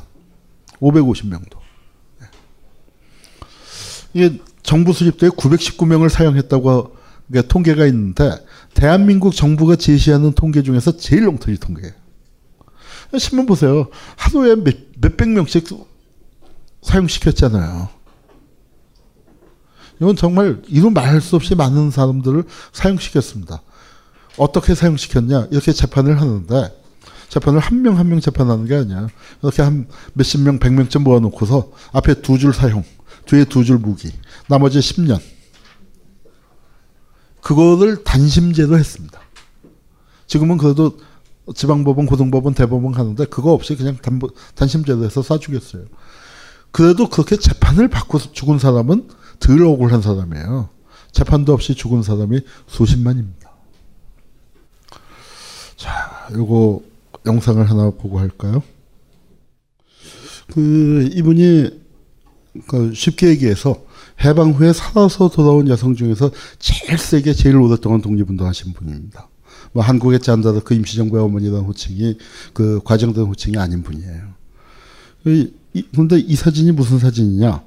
550명도. 0.79 1.58
이게 4.13 4.39
정부 4.63 4.94
수집도에 4.94 5.29
919명을 5.29 6.10
사용했다고 6.10 6.96
통계가 7.48 7.86
있는데 7.88 8.32
대한민국 8.74 9.36
정부가 9.36 9.75
제시하는 9.75 10.32
통계 10.34 10.63
중에서 10.63 10.96
제일 10.98 11.27
롱터리 11.27 11.58
통계예요. 11.58 11.94
신문 13.17 13.46
보세요. 13.46 13.89
하루에 14.15 14.56
몇, 14.56 14.75
몇백 15.00 15.29
명씩 15.29 15.67
사용시켰잖아요. 16.82 17.89
이건 20.00 20.15
정말 20.15 20.62
이루 20.67 20.91
말할 20.91 21.22
수 21.22 21.36
없이 21.36 21.56
많은 21.56 21.91
사람들을 21.91 22.44
사용시켰습니다. 22.72 23.62
어떻게 24.38 24.75
사용시켰냐? 24.75 25.48
이렇게 25.51 25.72
재판을 25.74 26.20
하는데 26.22 26.74
재판을 27.29 27.60
한명 27.60 27.98
한 27.98 28.08
명 28.08 28.20
재판하는 28.20 28.65
게 28.65 28.75
아니야. 28.75 29.08
이렇게 29.41 29.62
한 29.62 29.88
몇십 30.13 30.41
명, 30.41 30.60
백 30.60 30.72
명쯤 30.74 31.03
모아놓고서 31.03 31.72
앞에 31.94 32.22
두 32.22 32.38
줄 32.38 32.53
사용, 32.53 32.84
뒤에 33.25 33.46
두 33.46 33.63
줄 33.63 33.77
무기, 33.79 34.12
나머지 34.48 34.79
10년. 34.79 35.20
그거를 37.41 38.03
단심제로 38.03 38.77
했습니다. 38.77 39.20
지금은 40.27 40.58
그래도 40.58 40.98
지방법원, 41.56 42.06
고등법원, 42.06 42.53
대법원 42.53 42.91
가는데 42.91 43.25
그거 43.25 43.53
없이 43.53 43.75
그냥 43.75 43.96
단, 44.01 44.20
단심제로 44.56 45.03
해서 45.06 45.22
쏴주겠어요. 45.22 45.88
그래도 46.72 47.10
그렇게 47.10 47.38
재판을 47.38 47.88
받고 47.88 48.20
죽은 48.20 48.60
사람은 48.60 49.08
덜 49.39 49.63
억울한 49.63 50.01
사람이에요. 50.01 50.70
재판도 51.13 51.53
없이 51.53 51.74
죽은 51.74 52.03
사람이 52.03 52.41
수십만입니다. 52.67 53.47
자, 55.78 56.28
요거 56.34 56.82
영상을 57.28 57.70
하나 57.70 57.92
보고 57.92 58.20
할까요? 58.20 58.64
그 60.52 61.08
이분이 61.14 61.70
그 62.68 62.94
쉽게 62.94 63.28
얘기해서 63.30 63.86
해방 64.24 64.54
후에 64.54 64.74
살아서 64.74 65.30
돌아온 65.30 65.68
여성 65.68 65.94
중에서 65.96 66.32
제일 66.58 66.98
세게 66.98 67.34
제일 67.34 67.58
오랫동안 67.58 68.02
독립운동하신 68.02 68.74
분입니다. 68.74 69.30
뭐 69.72 69.84
한국의 69.84 70.20
잔다르크 70.20 70.74
임시정부의 70.74 71.24
어머니라는 71.24 71.62
호칭이 71.66 72.18
그 72.54 72.82
과정된 72.84 73.26
호칭이 73.26 73.58
아닌 73.58 73.84
분이에요. 73.84 74.34
이, 75.26 75.52
근데 75.94 76.18
이 76.18 76.36
사진이 76.36 76.72
무슨 76.72 76.98
사진이냐? 76.98 77.64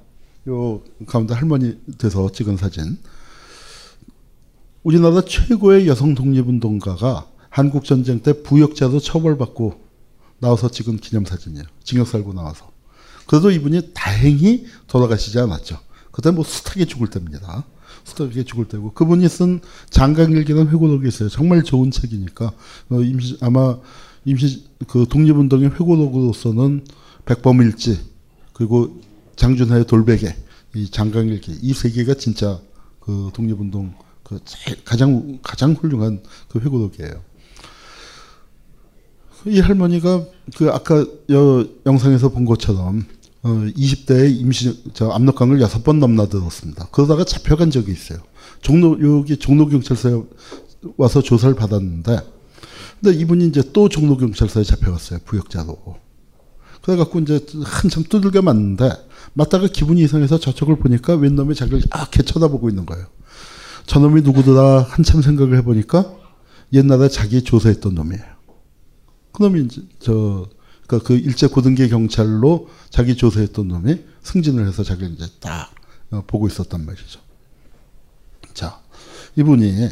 요 0.49 0.83
가운데 1.07 1.35
할머니 1.35 1.79
돼서 1.99 2.33
찍은 2.33 2.57
사진. 2.57 2.99
우리나라 4.83 5.21
최고의 5.21 5.87
여성 5.87 6.17
독립운동가가 6.17 7.29
한국 7.51 7.85
전쟁 7.85 8.21
때 8.21 8.43
부역자로 8.43 9.01
처벌받고 9.01 9.81
나와서 10.39 10.71
찍은 10.71 10.99
기념사진이에요. 10.99 11.65
징역 11.85 12.07
살고 12.07 12.33
나와서. 12.33 12.71
그래도 13.27 13.51
이분이 13.51 13.91
다행히 13.93 14.67
돌아가시지 14.87 15.39
않았죠. 15.39 15.79
그때 16.11 16.31
뭐 16.31 16.45
숱하게 16.45 16.87
죽을 16.87 17.09
때입니다. 17.09 17.65
숱하게 18.05 18.45
죽을 18.45 18.67
때고 18.67 18.93
그분이 18.93 19.29
쓴 19.29 19.61
장강일기라는 19.91 20.71
회고록이 20.71 21.07
있어요. 21.09 21.29
정말 21.29 21.63
좋은 21.63 21.91
책이니까 21.91 22.47
어, 22.91 23.01
임시 23.03 23.37
아마 23.41 23.77
임시 24.25 24.65
그 24.89 25.07
독립운동의 25.09 25.71
회고록으로서는 25.71 26.85
백범일지 27.27 28.01
그리고 28.55 29.01
장준하의 29.37 29.87
돌베개 29.87 30.35
이 30.77 30.91
장강일기 30.91 31.59
이 31.63 31.73
세 31.75 31.91
개가 31.91 32.15
진짜 32.15 32.61
그 33.01 33.31
독립운동 33.35 33.95
그 34.23 34.39
가장 34.85 35.39
가장 35.43 35.73
훌륭한 35.73 36.23
그 36.49 36.59
회고록이에요. 36.61 37.30
이 39.47 39.61
할머니가 39.61 40.25
그 40.57 40.71
아까 40.71 41.05
여 41.31 41.67
영상에서 41.87 42.31
본 42.31 42.45
것처럼 42.45 43.05
어 43.43 43.49
20대에 43.49 44.39
임시 44.39 44.83
저 44.93 45.11
압록강을 45.11 45.61
여섯 45.61 45.83
번 45.83 45.99
넘나들었습니다. 45.99 46.89
그러다가 46.93 47.25
잡혀간 47.25 47.71
적이 47.71 47.93
있어요. 47.93 48.19
종로 48.61 48.99
여기 49.01 49.37
종로 49.39 49.67
경찰서에 49.67 50.21
와서 50.97 51.23
조사를 51.23 51.55
받았는데 51.55 52.19
근데 53.01 53.19
이분이 53.19 53.47
이제 53.47 53.63
또 53.73 53.89
종로 53.89 54.17
경찰서에 54.19 54.63
잡혀갔어요. 54.63 55.21
부역자로. 55.25 55.97
그래 56.83 56.97
갖고 56.97 57.19
이제 57.21 57.45
한참 57.65 58.05
두들겨 58.05 58.43
맞는데 58.43 58.91
맞다가 59.35 59.69
기분이 59.69 60.03
이상해서 60.03 60.39
저쪽을 60.39 60.77
보니까 60.77 61.15
웬 61.15 61.35
놈이 61.35 61.55
자기를 61.55 61.79
이렇게 61.79 62.23
쳐다보고 62.23 62.69
있는 62.69 62.85
거예요. 62.87 63.07
저놈이 63.87 64.23
누구더라 64.23 64.83
한참 64.83 65.23
생각을 65.23 65.57
해보니까 65.59 66.15
옛날에 66.73 67.09
자기 67.09 67.43
조사했던 67.43 67.95
놈이에요. 67.95 68.40
그놈이 69.33 69.63
이제 69.63 69.83
저, 69.99 70.49
그러니까 70.87 71.07
그 71.07 71.15
일제 71.15 71.47
고등계 71.47 71.89
경찰로 71.89 72.69
자기 72.91 73.17
조사했던 73.17 73.69
놈이 73.69 74.01
승진을 74.23 74.67
해서 74.67 74.83
자기를 74.83 75.13
이제 75.13 75.27
딱 75.41 75.71
어, 76.11 76.25
보고 76.27 76.47
있었단 76.47 76.85
말이죠. 76.85 77.21
자, 78.55 78.81
이분이 79.37 79.89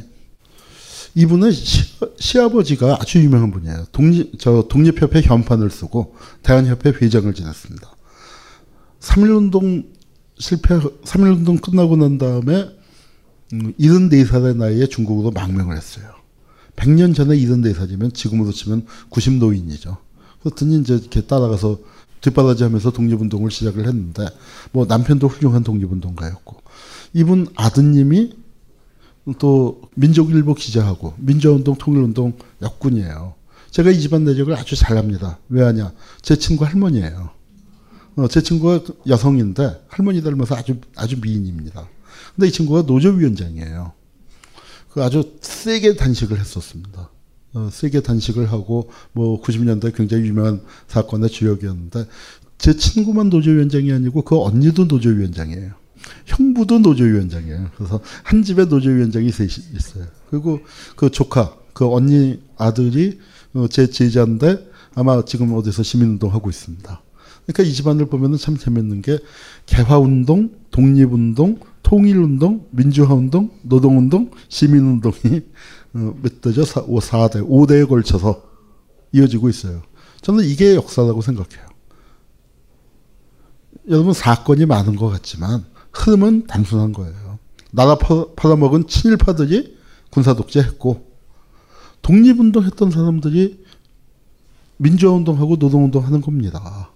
이분은 1.14 1.50
시, 1.52 2.38
아버지가 2.38 2.98
아주 3.00 3.18
유명한 3.20 3.50
분이에요. 3.50 3.86
독립 3.92 4.38
저 4.38 4.66
독립협회 4.68 5.22
현판을 5.22 5.70
쓰고 5.70 6.14
대한협회 6.42 6.90
회장을 6.90 7.32
지냈습니다. 7.32 7.90
3.1운동 9.00 9.86
실패, 10.38 10.78
3.1운동 10.78 11.60
끝나고 11.60 11.96
난 11.96 12.18
다음에 12.18 12.68
음, 13.52 13.74
74살의 13.80 14.56
나이에 14.56 14.86
중국으로 14.86 15.30
망명을 15.30 15.76
했어요. 15.76 16.17
100년 16.78 17.14
전에 17.14 17.36
74살이면 17.36 18.14
지금으로 18.14 18.52
치면 18.52 18.86
90노인이죠. 19.10 19.96
그랬더니 20.42 20.78
이제 20.80 20.94
이렇게 20.94 21.22
따라가서 21.22 21.78
뒷바라지 22.20 22.62
하면서 22.64 22.90
독립운동을 22.90 23.50
시작을 23.50 23.86
했는데, 23.86 24.26
뭐 24.72 24.86
남편도 24.86 25.28
훌륭한 25.28 25.64
독립운동가였고, 25.64 26.56
이분 27.14 27.46
아드님이 27.56 28.32
또 29.38 29.82
민족일보 29.94 30.54
기자하고 30.54 31.14
민주운동 31.18 31.76
통일운동 31.76 32.32
역군이에요. 32.62 33.34
제가 33.70 33.90
이 33.90 34.00
집안 34.00 34.24
내적을 34.24 34.54
아주 34.54 34.76
잘합니다. 34.76 35.38
왜 35.48 35.62
하냐? 35.62 35.92
제 36.22 36.36
친구 36.36 36.64
할머니예요. 36.64 37.30
어, 38.16 38.28
제 38.28 38.42
친구가 38.42 38.80
여성인데 39.06 39.84
할머니 39.88 40.22
닮아서 40.22 40.56
아주 40.56 40.76
아주 40.96 41.20
미인입니다. 41.20 41.88
근데 42.34 42.48
이 42.48 42.52
친구가 42.52 42.82
노조위원장이에요. 42.82 43.92
그 44.98 45.04
아주 45.04 45.36
세게 45.40 45.94
단식을 45.94 46.40
했었습니다. 46.40 47.08
어, 47.54 47.68
세게 47.70 48.00
단식을 48.00 48.50
하고 48.50 48.90
뭐 49.12 49.40
90년대 49.40 49.94
굉장히 49.94 50.24
유명한 50.26 50.60
사건의 50.88 51.30
주역이었는데 51.30 52.04
제 52.58 52.74
친구만 52.74 53.28
노조위원장이 53.28 53.92
아니고 53.92 54.22
그 54.22 54.36
언니도 54.36 54.86
노조위원장이에요. 54.86 55.70
형부도 56.26 56.80
노조위원장이에요. 56.80 57.70
그래서 57.76 58.00
한 58.24 58.42
집에 58.42 58.64
노조위원장이 58.64 59.30
셋이 59.30 59.50
있어요. 59.76 60.06
그리고 60.30 60.58
그 60.96 61.10
조카, 61.10 61.56
그 61.74 61.86
언니 61.86 62.40
아들이 62.56 63.20
어, 63.54 63.68
제 63.70 63.88
제자인데 63.88 64.68
아마 64.96 65.24
지금 65.24 65.54
어디서 65.54 65.84
시민운동 65.84 66.34
하고 66.34 66.50
있습니다. 66.50 67.02
그러니까 67.46 67.62
이 67.62 67.72
집안을 67.72 68.06
보면은 68.06 68.36
참 68.36 68.56
재밌는 68.56 69.02
게 69.02 69.20
개화운동, 69.66 70.50
독립운동, 70.72 71.60
통일운동, 71.88 72.66
민주화운동, 72.70 73.50
노동운동, 73.62 74.30
시민운동이 74.48 75.40
어, 75.94 76.14
몇 76.20 76.42
대죠? 76.42 76.62
4, 76.62 76.82
4대, 76.82 77.48
5대에 77.48 77.88
걸쳐서 77.88 78.42
이어지고 79.12 79.48
있어요. 79.48 79.80
저는 80.20 80.44
이게 80.44 80.74
역사라고 80.74 81.22
생각해요. 81.22 81.66
여러분 83.88 84.12
사건이 84.12 84.66
많은 84.66 84.96
것 84.96 85.08
같지만 85.08 85.64
흐름은 85.92 86.46
단순한 86.46 86.92
거예요. 86.92 87.38
나라 87.70 87.96
팔아먹은 88.36 88.86
친일파들이 88.86 89.78
군사독재했고 90.10 91.08
독립운동 92.02 92.64
했던 92.64 92.90
사람들이 92.90 93.64
민주화운동하고 94.76 95.56
노동운동 95.56 96.04
하는 96.04 96.20
겁니다. 96.20 96.90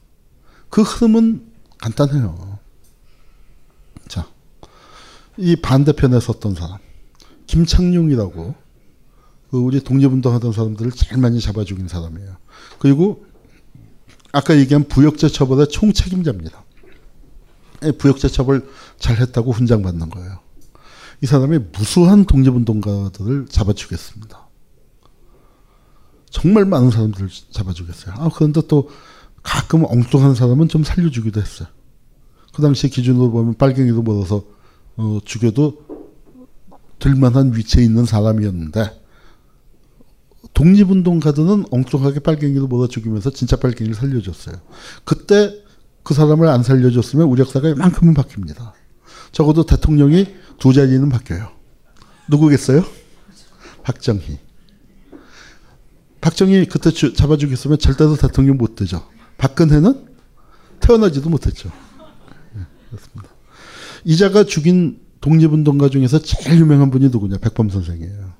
그 0.68 0.82
흐름은 0.82 1.46
간단해요. 1.78 2.51
자, 5.32 5.36
이 5.38 5.56
반대편에 5.56 6.20
섰던 6.20 6.54
사람, 6.54 6.78
김창룡이라고 7.46 8.54
그 9.50 9.58
우리 9.58 9.82
독립운동 9.82 10.34
하던 10.34 10.52
사람들을 10.52 10.92
제일 10.92 11.20
많이 11.20 11.40
잡아 11.40 11.64
죽인 11.64 11.88
사람이에요. 11.88 12.36
그리고 12.78 13.26
아까 14.32 14.56
얘기한 14.56 14.84
부역자 14.88 15.28
처벌의 15.28 15.68
총책임자입니다. 15.68 16.64
부역자 17.98 18.28
처벌 18.28 18.66
잘 18.98 19.18
했다고 19.18 19.52
훈장 19.52 19.82
받는 19.82 20.08
거예요. 20.10 20.38
이 21.20 21.26
사람이 21.26 21.58
무수한 21.72 22.24
독립운동가들을 22.24 23.46
잡아 23.48 23.72
죽였습니다. 23.72 24.48
정말 26.30 26.64
많은 26.64 26.90
사람들을 26.90 27.28
잡아 27.50 27.72
죽였어요. 27.72 28.14
아, 28.16 28.30
그런데 28.34 28.62
또 28.66 28.88
가끔 29.42 29.84
엉뚱한 29.84 30.34
사람은 30.34 30.68
좀 30.68 30.82
살려주기도 30.82 31.40
했어요. 31.40 31.68
그 32.54 32.62
당시 32.62 32.88
기준으로 32.88 33.30
보면 33.30 33.54
빨갱이도 33.54 34.02
멀어서 34.02 34.44
어, 34.96 35.18
죽여도 35.24 35.86
될만한 36.98 37.54
위치에 37.54 37.82
있는 37.82 38.04
사람이었는데 38.04 39.02
독립운동가들은 40.54 41.66
엉뚱하게 41.70 42.20
빨갱이도 42.20 42.66
몰아 42.68 42.88
죽이면서 42.88 43.30
진짜 43.30 43.56
빨갱이를 43.56 43.94
살려줬어요. 43.94 44.56
그때 45.04 45.54
그 46.02 46.14
사람을 46.14 46.48
안 46.48 46.62
살려줬으면 46.62 47.26
우리 47.26 47.40
역사가 47.40 47.68
이만큼은 47.70 48.14
바뀝니다. 48.14 48.72
적어도 49.32 49.64
대통령이 49.64 50.26
두 50.58 50.72
자리는 50.72 51.08
바뀌어요. 51.08 51.50
누구겠어요? 52.28 52.84
박정희. 53.82 54.38
박정희 56.20 56.66
그때 56.66 56.90
주, 56.90 57.14
잡아 57.14 57.36
죽였으면 57.36 57.78
절대로 57.78 58.14
대통령 58.16 58.58
못 58.58 58.76
되죠. 58.76 59.08
박근혜는 59.38 60.06
태어나지도 60.80 61.30
못했죠. 61.30 61.70
네, 62.54 62.62
그렇습니다. 62.90 63.31
이자가 64.04 64.44
죽인 64.44 65.00
독립운동가 65.20 65.88
중에서 65.88 66.18
제일 66.20 66.60
유명한 66.60 66.90
분이 66.90 67.08
누구냐? 67.08 67.38
백범 67.38 67.70
선생이에요. 67.70 68.32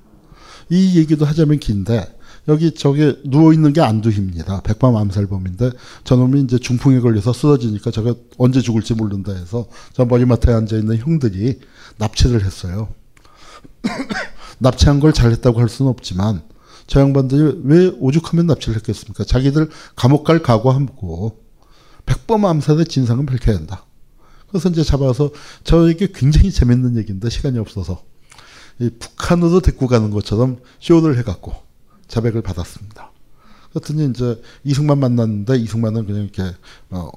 이 0.69 0.97
얘기도 0.97 1.25
하자면 1.25 1.59
긴데 1.59 2.17
여기 2.47 2.73
저게 2.73 3.15
누워 3.23 3.53
있는 3.53 3.71
게 3.71 3.81
안두희입니다. 3.81 4.61
백범 4.61 4.97
암살범인데 4.97 5.71
저놈이 6.03 6.41
이제 6.41 6.57
중풍에 6.57 6.99
걸려서 6.99 7.31
쓰러지니까 7.31 7.91
제가 7.91 8.15
언제 8.37 8.59
죽을지 8.59 8.93
모른다 8.95 9.33
해서 9.33 9.67
저 9.93 10.05
머리맡에 10.05 10.51
앉아 10.51 10.77
있는 10.77 10.97
형들이 10.97 11.59
납치를 11.97 12.43
했어요. 12.43 12.89
납치한 14.59 14.99
걸 14.99 15.13
잘했다고 15.13 15.59
할 15.59 15.69
수는 15.69 15.89
없지만 15.89 16.41
저 16.85 16.99
양반들이 16.99 17.61
왜 17.63 17.87
오죽하면 17.99 18.47
납치를 18.47 18.75
했겠습니까? 18.77 19.23
자기들 19.23 19.69
감옥 19.95 20.25
갈 20.25 20.43
각오하고 20.43 21.39
백범 22.05 22.45
암살의 22.45 22.85
진상은 22.85 23.25
밝혀야 23.25 23.55
한다. 23.55 23.85
그래서 24.53 24.69
이제 24.69 24.83
잡아서 24.83 25.31
저에게 25.63 26.09
굉장히 26.13 26.51
재밌는 26.51 26.95
얘기인데 26.97 27.31
시간이 27.31 27.57
없어서 27.57 28.03
북한으로 28.99 29.61
데리고 29.61 29.87
가는 29.87 30.11
것처럼 30.11 30.59
쇼를 30.79 31.17
해갖고 31.17 31.55
자백을 32.07 32.43
받았습니다. 32.43 33.11
그랬더니 33.71 34.11
이제 34.11 34.39
이승만 34.63 34.99
만났는데 34.99 35.57
이승만은 35.57 36.05
그냥 36.05 36.21
이렇게 36.21 36.55
어, 36.91 37.09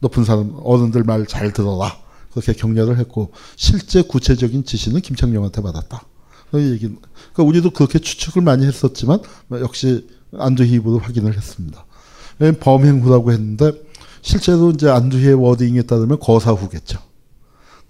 높은 0.00 0.24
사람 0.24 0.54
어른들 0.62 1.04
말 1.04 1.24
잘 1.26 1.54
들어라 1.54 1.96
그렇게 2.32 2.52
격려를 2.52 2.98
했고 2.98 3.32
실제 3.56 4.02
구체적인 4.02 4.66
지시는 4.66 5.00
김창룡한테 5.00 5.62
받았다. 5.62 6.04
그 6.50 6.62
얘기. 6.62 6.88
그러니까 6.88 7.42
우리도 7.42 7.70
그렇게 7.70 8.00
추측을 8.00 8.42
많이 8.42 8.66
했었지만 8.66 9.20
역시 9.52 10.06
안두희 10.36 10.72
입으로 10.72 10.98
확인을 10.98 11.34
했습니다. 11.34 11.86
범행 12.60 13.00
후라고 13.00 13.32
했는데 13.32 13.72
실제로 14.22 14.70
이제 14.70 14.88
안두희의 14.88 15.34
워딩에 15.34 15.82
따르면 15.82 16.18
거사후겠죠. 16.20 16.98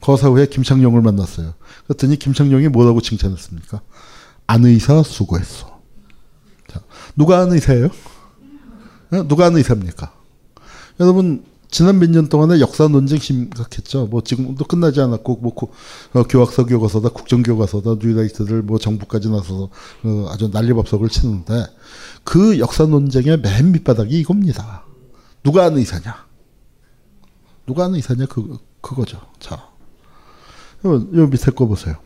거사후에 0.01 0.47
김창룡을 0.47 1.01
만났어요. 1.03 1.55
그랬더니 1.87 2.19
김창룡이 2.19 2.69
뭐라고 2.69 3.01
칭찬했습니까? 3.01 3.81
안 4.49 4.65
의사 4.65 5.03
수고했어. 5.03 5.81
자, 6.69 6.81
누가 7.15 7.39
안 7.41 7.53
의사예요? 7.53 7.87
어? 9.13 9.29
누가 9.29 9.47
안 9.47 9.57
의사입니까? 9.57 10.13
여러분 11.01 11.45
지난 11.71 11.99
몇 11.99 12.11
년 12.11 12.29
동안의 12.29 12.61
역사 12.61 12.87
논쟁 12.89 13.19
심각했죠. 13.19 14.07
뭐 14.07 14.23
지금도 14.23 14.65
끝나지 14.67 15.01
않았고 15.01 15.37
뭐 15.37 15.55
고, 15.55 15.73
어, 16.13 16.23
교학서 16.25 16.67
교과서다 16.67 17.11
국정교과서다 17.11 17.97
뉴라이트들 17.99 18.63
뭐 18.63 18.79
정부까지 18.79 19.31
나서서 19.31 19.71
어, 20.05 20.27
아주 20.31 20.51
난리법석을 20.53 21.09
치는데 21.09 21.67
그 22.25 22.59
역사 22.59 22.85
논쟁의 22.85 23.41
맨 23.41 23.73
밑바닥이 23.73 24.19
이겁니다. 24.21 24.85
누가 25.43 25.65
안 25.65 25.77
의사냐? 25.77 26.27
누가 27.67 27.85
안 27.85 27.95
의사냐 27.95 28.27
그 28.27 28.59
그거죠. 28.81 29.21
자, 29.39 29.69
요, 30.85 30.95
요 31.15 31.27
밑에 31.27 31.51
거 31.53 31.67
보세요. 31.67 31.97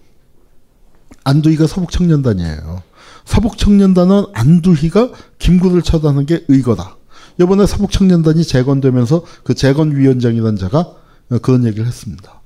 안두희가 1.25 1.67
서북청년단이에요. 1.67 2.83
서북청년단은 3.25 4.27
안두희가 4.33 5.11
김구를 5.39 5.83
처단한 5.83 6.27
게 6.27 6.45
의거다. 6.49 6.97
이번에 7.41 7.67
서북청년단이 7.67 8.45
재건되면서 8.45 9.25
그 9.43 9.55
재건위원장이라는 9.55 10.57
자가 10.57 10.95
그런 11.43 11.65
얘기를 11.65 11.87
했습니다. 11.87 12.41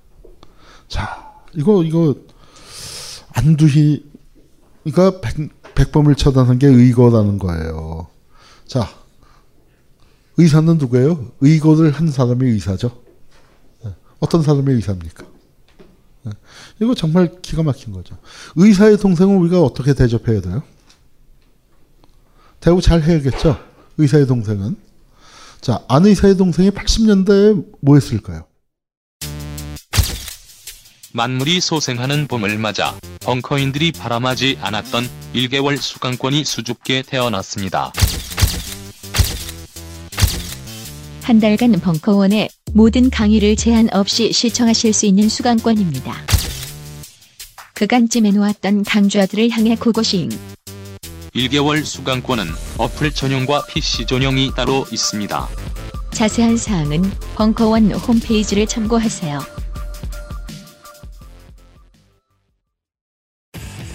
자, 0.88 1.32
이거, 1.54 1.84
이거, 1.84 2.14
안두희가 3.34 5.20
백, 5.20 5.74
백범을 5.74 6.14
처단한 6.14 6.58
게 6.58 6.66
의거라는 6.66 7.38
거예요. 7.38 8.08
자, 8.66 8.88
의사는 10.36 10.78
누구예요? 10.78 11.32
의거를 11.40 11.90
한 11.92 12.10
사람이 12.10 12.48
의사죠. 12.50 13.02
어떤 14.20 14.42
사람이 14.42 14.72
의사입니까? 14.72 15.24
이거 16.80 16.94
정말 16.94 17.40
기가 17.42 17.62
막힌 17.62 17.92
거죠. 17.92 18.16
의사의 18.56 18.98
동생은 18.98 19.36
우리가 19.36 19.60
어떻게 19.62 19.94
대접해야 19.94 20.40
돼요? 20.40 20.62
대우 22.60 22.80
잘 22.80 23.02
해야겠죠? 23.02 23.58
의사의 23.98 24.26
동생은. 24.26 24.76
자, 25.60 25.84
안 25.88 26.06
의사의 26.06 26.36
동생이 26.36 26.70
80년대에 26.70 27.66
뭐 27.80 27.96
했을까요? 27.96 28.44
만물이 31.12 31.60
소생하는 31.60 32.28
봄을 32.28 32.56
맞아 32.58 32.94
벙커인들이 33.20 33.92
바람하지 33.92 34.58
않았던 34.60 35.08
1개월 35.34 35.76
수강권이 35.76 36.44
수줍게 36.44 37.02
태어났습니다. 37.02 37.92
한 41.30 41.38
달간 41.38 41.70
벙커원의 41.70 42.48
모든 42.74 43.08
강의를 43.08 43.54
제한 43.54 43.88
없이 43.92 44.32
시청하실 44.32 44.92
수 44.92 45.06
있는 45.06 45.28
수강권입니다. 45.28 46.12
그간 47.72 48.08
찜해놓았던 48.08 48.82
강좌들을 48.82 49.48
향해 49.50 49.76
고고싱. 49.76 50.28
1개월 51.32 51.84
수강권은 51.84 52.46
어플 52.78 53.12
전용과 53.12 53.66
PC 53.66 54.06
전용이 54.06 54.50
따로 54.56 54.84
있습니다. 54.90 55.48
자세한 56.10 56.56
사항은 56.56 57.02
벙커원 57.36 57.92
홈페이지를 57.92 58.66
참고하세요. 58.66 59.38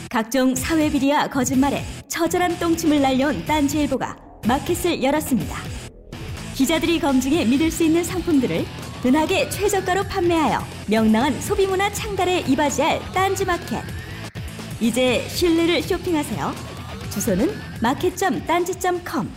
각종 0.10 0.56
사회 0.56 0.90
비리와 0.90 1.28
거짓말에 1.28 1.84
처절한 2.08 2.60
똥침을 2.60 3.02
날려온 3.02 3.46
딴지일보가 3.46 4.16
마켓을 4.48 5.04
열었습니다. 5.04 5.75
기자들이 6.56 7.00
검증해 7.00 7.46
믿을 7.46 7.70
수 7.70 7.84
있는 7.84 8.04
상품들을 8.04 8.66
은하계 9.06 9.50
최저가로 9.50 10.04
판매하여 10.04 10.60
명랑한 10.90 11.42
소비문화 11.42 11.92
창달에 11.92 12.40
이바지할 12.48 13.02
딴지마켓. 13.14 13.84
이제 14.80 15.28
신뢰를 15.28 15.82
쇼핑하세요. 15.84 16.54
주소는 17.12 17.50
마켓.딴지.com 17.82 19.30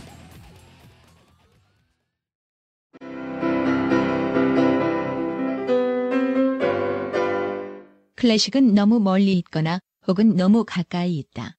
클래식은 8.15 8.73
너무 8.73 8.99
멀리 8.99 9.37
있거나 9.39 9.79
혹은 10.07 10.35
너무 10.35 10.63
가까이 10.65 11.17
있다. 11.17 11.58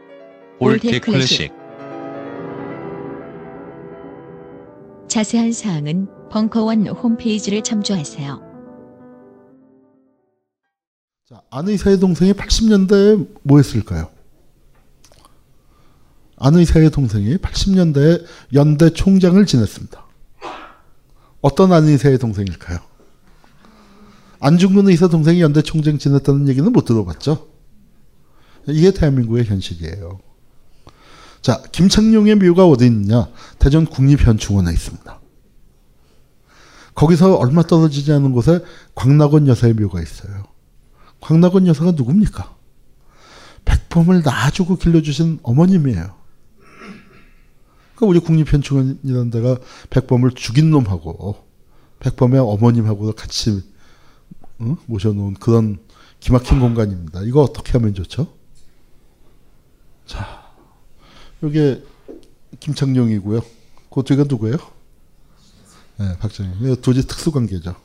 All 0.63 0.78
That 0.78 0.99
Classic 0.99 1.51
자세한 5.07 5.51
사항은 5.51 6.07
벙커원 6.29 6.87
홈페이지를 6.87 7.63
참조하세요. 7.63 8.39
자, 11.27 11.41
안 11.49 11.67
의사의 11.67 11.99
동생이 11.99 12.33
80년대에 12.33 13.27
뭐 13.41 13.57
했을까요? 13.57 14.11
안 16.37 16.53
의사의 16.53 16.91
동생이 16.91 17.37
80년대에 17.37 18.23
연대 18.53 18.91
총장을 18.91 19.43
지냈습니다. 19.43 20.05
어떤 21.41 21.73
안 21.73 21.85
의사의 21.85 22.19
동생일까요? 22.19 22.77
안중근 24.39 24.89
의사 24.89 25.07
동생이 25.07 25.41
연대 25.41 25.63
총장 25.63 25.97
지냈다는 25.97 26.47
얘기는 26.49 26.71
못 26.71 26.85
들어봤죠? 26.85 27.47
이게 28.67 28.91
대한민국의 28.91 29.45
현실이에요. 29.45 30.19
자, 31.41 31.61
김창룡의 31.71 32.35
묘가 32.35 32.67
어디 32.67 32.85
있느냐? 32.85 33.27
대전 33.57 33.85
국립현충원에 33.85 34.71
있습니다. 34.71 35.19
거기서 36.93 37.35
얼마 37.35 37.63
떨어지지 37.63 38.11
않은 38.11 38.31
곳에 38.31 38.63
광락원 38.93 39.47
여사의 39.47 39.73
묘가 39.73 40.01
있어요. 40.01 40.43
광락원 41.19 41.67
여사가 41.67 41.91
누굽니까? 41.91 42.55
백범을 43.65 44.21
낳아주고 44.23 44.77
길러주신 44.77 45.39
어머님이에요. 45.43 46.15
그러니까 47.95 48.05
우리 48.05 48.19
국립현충원이라는 48.19 49.29
데가 49.31 49.57
백범을 49.89 50.31
죽인 50.31 50.71
놈하고 50.71 51.43
백범의 51.99 52.39
어머님하고 52.39 53.11
같이 53.13 53.63
어? 54.59 54.77
모셔놓은 54.85 55.35
그런 55.35 55.79
기막힌 56.19 56.59
공간입니다. 56.59 57.21
이거 57.23 57.41
어떻게 57.41 57.73
하면 57.73 57.93
좋죠? 57.95 58.27
자, 60.05 60.40
이게 61.43 61.83
김창룡이고요. 62.59 63.41
그 63.89 64.03
뒤가 64.03 64.25
누구예요? 64.27 64.57
네, 65.97 66.17
박정희. 66.19 66.81
도저히 66.81 67.03
특수관계죠. 67.03 67.75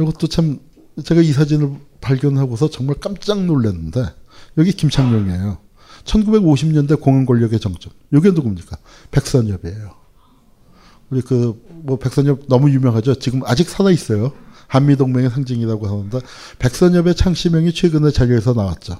이것도 0.00 0.26
참 0.28 0.58
제가 1.04 1.20
이 1.20 1.32
사진을 1.32 1.76
발견하고서 2.00 2.70
정말 2.70 2.96
깜짝 3.00 3.44
놀랐는데 3.44 4.04
여기 4.58 4.72
김창룡이에요. 4.72 5.58
1950년대 6.04 7.00
공안 7.00 7.26
권력의 7.26 7.60
정점. 7.60 7.92
이게 8.12 8.30
누굽니까? 8.30 8.76
백선엽이에요. 9.10 9.94
우리 11.10 11.20
그 11.22 11.72
뭐 11.84 11.98
백선엽 11.98 12.46
너무 12.48 12.70
유명하죠. 12.70 13.16
지금 13.16 13.42
아직 13.44 13.68
살아 13.68 13.90
있어요. 13.90 14.32
한미 14.68 14.96
동맹의 14.96 15.30
상징이라고 15.30 15.86
하는데 15.86 16.20
백선엽의 16.58 17.14
창씨명이 17.14 17.74
최근에 17.74 18.10
자료에서 18.10 18.54
나왔죠. 18.54 18.98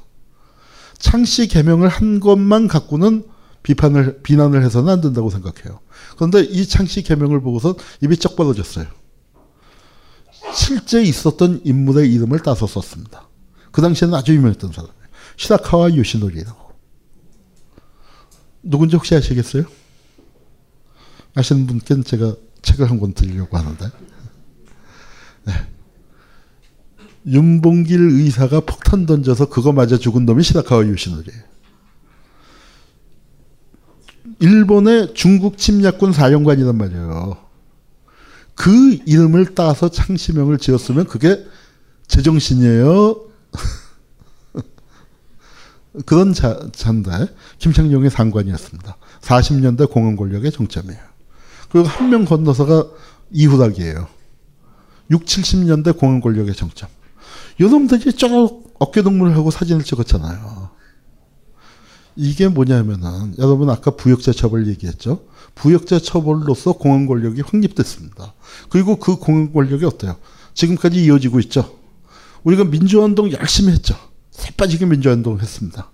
창씨 1.03 1.49
개명을 1.49 1.89
한 1.89 2.21
것만 2.21 2.69
갖고는 2.69 3.27
비판을 3.65 4.21
비난을 4.23 4.65
해서는 4.65 4.93
안 4.93 5.01
된다고 5.01 5.31
생각해요. 5.31 5.81
그런데 6.17 6.41
이 6.43 6.65
창씨 6.67 7.03
개명을 7.03 7.41
보고서 7.43 7.75
입이 8.01 8.17
쩍 8.19 8.37
벌어졌어요. 8.37 8.87
실제 10.55 11.03
있었던 11.03 11.61
인물의 11.65 12.13
이름을 12.13 12.39
따서 12.41 12.67
썼습니다. 12.69 13.29
그 13.73 13.83
당시에는 13.83 14.15
아주 14.17 14.33
유명했던 14.35 14.71
사람이에요. 14.73 15.03
시라카와 15.37 15.97
요시노리라고. 15.97 16.73
누군지 18.63 18.95
혹시 18.95 19.15
아시겠어요? 19.17 19.65
아시는 21.35 21.67
분께는 21.67 22.05
제가 22.05 22.37
책을 22.63 22.89
한 22.89 23.01
권 23.01 23.13
드리려고 23.13 23.57
하는데. 23.59 23.91
네. 25.45 25.53
윤봉길 27.27 28.01
의사가 28.01 28.61
폭탄 28.61 29.07
던져서 29.07 29.49
그거 29.49 29.73
맞아 29.73 29.97
죽은 29.97 30.27
놈이 30.27 30.43
시라카와 30.43 30.87
요시노리예요. 30.89 31.43
일본의 34.41 35.15
중국 35.15 35.57
침략군 35.57 36.13
사령관이란 36.13 36.77
말이에요. 36.77 37.37
그 38.55 38.99
이름을 39.07 39.55
따서 39.55 39.89
창시명을 39.89 40.59
지었으면 40.59 41.07
그게 41.07 41.45
제정신이에요. 42.09 43.17
그런 46.07 46.33
자, 46.33 46.59
잔데 46.73 47.11
김창룡의 47.59 48.11
상관이었습니다. 48.11 48.97
40년대 49.21 49.91
공원 49.91 50.17
권력의 50.17 50.51
정점이에요. 50.51 51.01
그리고 51.71 51.89
한 51.89 52.11
명 52.11 52.25
건너서가 52.25 52.87
이후락이에요. 53.31 54.09
6, 55.11 55.25
70년대 55.25 55.97
공원 55.97 56.21
권력의 56.21 56.55
정점. 56.55 56.89
요놈들이 57.63 58.13
쭉 58.15 58.75
어깨동무를 58.79 59.37
하고 59.37 59.53
사진을 59.53 59.85
찍었잖아요. 59.85 60.71
이게 62.17 62.49
뭐냐면은 62.49 63.35
여러분 63.39 63.71
아까 63.71 63.93
부역자 63.93 64.33
처벌 64.33 64.67
얘기했죠. 64.67 65.25
부역자 65.55 66.01
처벌로서 66.01 66.73
공안 66.73 67.07
권력이 67.07 67.41
확립됐습니다. 67.43 68.35
그리고 68.69 68.97
그 68.97 69.17
공안 69.17 69.53
권력이 69.53 69.85
어때요? 69.85 70.17
지금까지 70.55 71.05
이어지고 71.05 71.39
있죠. 71.41 71.79
우리가 72.43 72.65
민주화운동 72.65 73.31
열심히 73.31 73.73
했죠. 73.73 73.95
새빠지게 74.33 74.87
민주화운동 74.87 75.39
했습니다. 75.39 75.91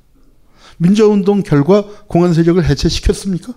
민주화운동 0.78 1.42
결과 1.42 1.84
공안 2.06 2.32
세력을 2.32 2.64
해체시켰습니까? 2.64 3.52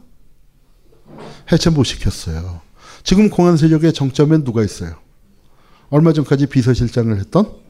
해체 1.52 1.70
못 1.70 1.86
시켰어요. 1.86 2.62
지금 3.04 3.30
공안 3.30 3.58
세력의 3.58 3.94
정점엔 3.94 4.44
누가 4.44 4.64
있어요? 4.64 4.96
얼마 5.90 6.14
전까지 6.14 6.48
비서실장을 6.48 7.18
했던 7.18 7.62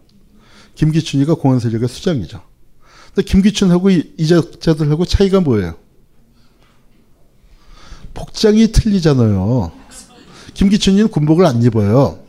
김기춘이가 0.76 1.36
공안 1.36 1.60
세력의 1.60 1.88
수장이죠. 1.88 2.42
근데 3.14 3.30
김기춘하고 3.30 3.90
이적자들하고 3.90 5.06
차이가 5.06 5.42
뭐예요? 5.42 5.76
복장이 8.14 8.72
틀리잖아요. 8.72 9.72
김기춘이는 10.54 11.10
군복을 11.10 11.46
안 11.46 11.62
입어요. 11.64 12.20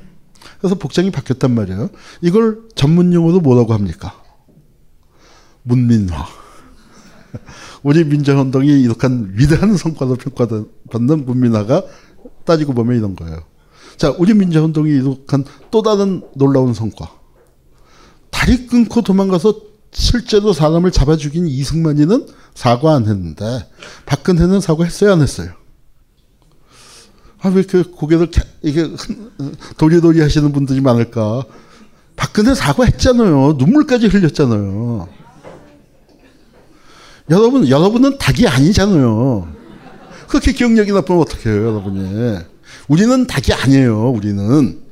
그래서 0.59 0.77
복장이 0.77 1.11
바뀌었단 1.11 1.53
말이에요. 1.53 1.91
이걸 2.21 2.63
전문 2.75 3.13
용어로 3.13 3.41
뭐라고 3.41 3.75
합니까? 3.75 4.15
문민화. 5.65 6.25
우리 7.83 8.05
민주운동이 8.05 8.81
이렇게 8.81 9.09
위대한 9.35 9.77
성과로 9.77 10.17
평가받는 10.17 11.25
문민화가 11.27 11.85
따지고 12.45 12.75
보면 12.75 12.97
이런 12.97 13.17
거예요. 13.17 13.43
자, 13.97 14.15
우리 14.19 14.35
민주운동이 14.35 14.91
이룩한 14.91 15.45
또 15.71 15.83
다른 15.83 16.23
놀라운 16.35 16.75
성과. 16.75 17.22
다리 18.43 18.67
끊고 18.67 19.03
도망가서 19.03 19.55
실제로 19.93 20.53
사람을 20.53 20.91
잡아 20.91 21.17
죽인 21.17 21.47
이승만이는 21.47 22.27
사과 22.55 22.97
안 22.97 23.07
했는데 23.07 23.71
박근혜는 24.05 24.61
사과했어요, 24.61 25.13
안 25.13 25.23
했어요? 25.23 25.51
아, 27.41 27.51
왜 27.51 27.61
이렇게 27.61 27.89
고개를 27.89 28.33
이게 28.63 28.91
도리도리 29.77 30.21
하시는 30.21 30.51
분들이 30.51 30.81
많을까? 30.81 31.45
박근혜 32.17 32.53
사과했잖아요. 32.57 33.53
눈물까지 33.59 34.09
흘렸잖아요. 34.09 35.09
여러분, 37.31 37.69
여러분은 37.69 38.19
닭이 38.19 38.49
아니잖아요. 38.49 39.47
그렇게 40.27 40.51
기억력이 40.53 40.91
나쁘면 40.91 41.23
어떡해요, 41.23 41.65
여러분이. 41.65 42.39
우리는 42.89 43.25
닭이 43.25 43.53
아니에요, 43.53 44.11
우리는. 44.11 44.83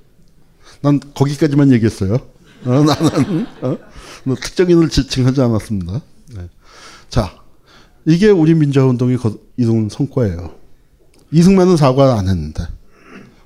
난 0.83 1.01
거기까지만 1.15 1.73
얘기했어요. 1.73 2.19
어, 2.65 2.85
나는, 2.85 3.47
어? 3.63 3.79
뭐 4.25 4.37
특정인을 4.37 4.89
지칭하지 4.89 5.41
않았습니다. 5.41 6.03
네. 6.35 6.49
자, 7.09 7.43
이게 8.07 8.29
우리 8.31 8.55
민주화운동이 8.55 9.17
이룬 9.57 9.89
성과예요. 9.89 10.55
이승만은 11.33 11.77
사과 11.77 12.19
안 12.19 12.29
했는데 12.29 12.67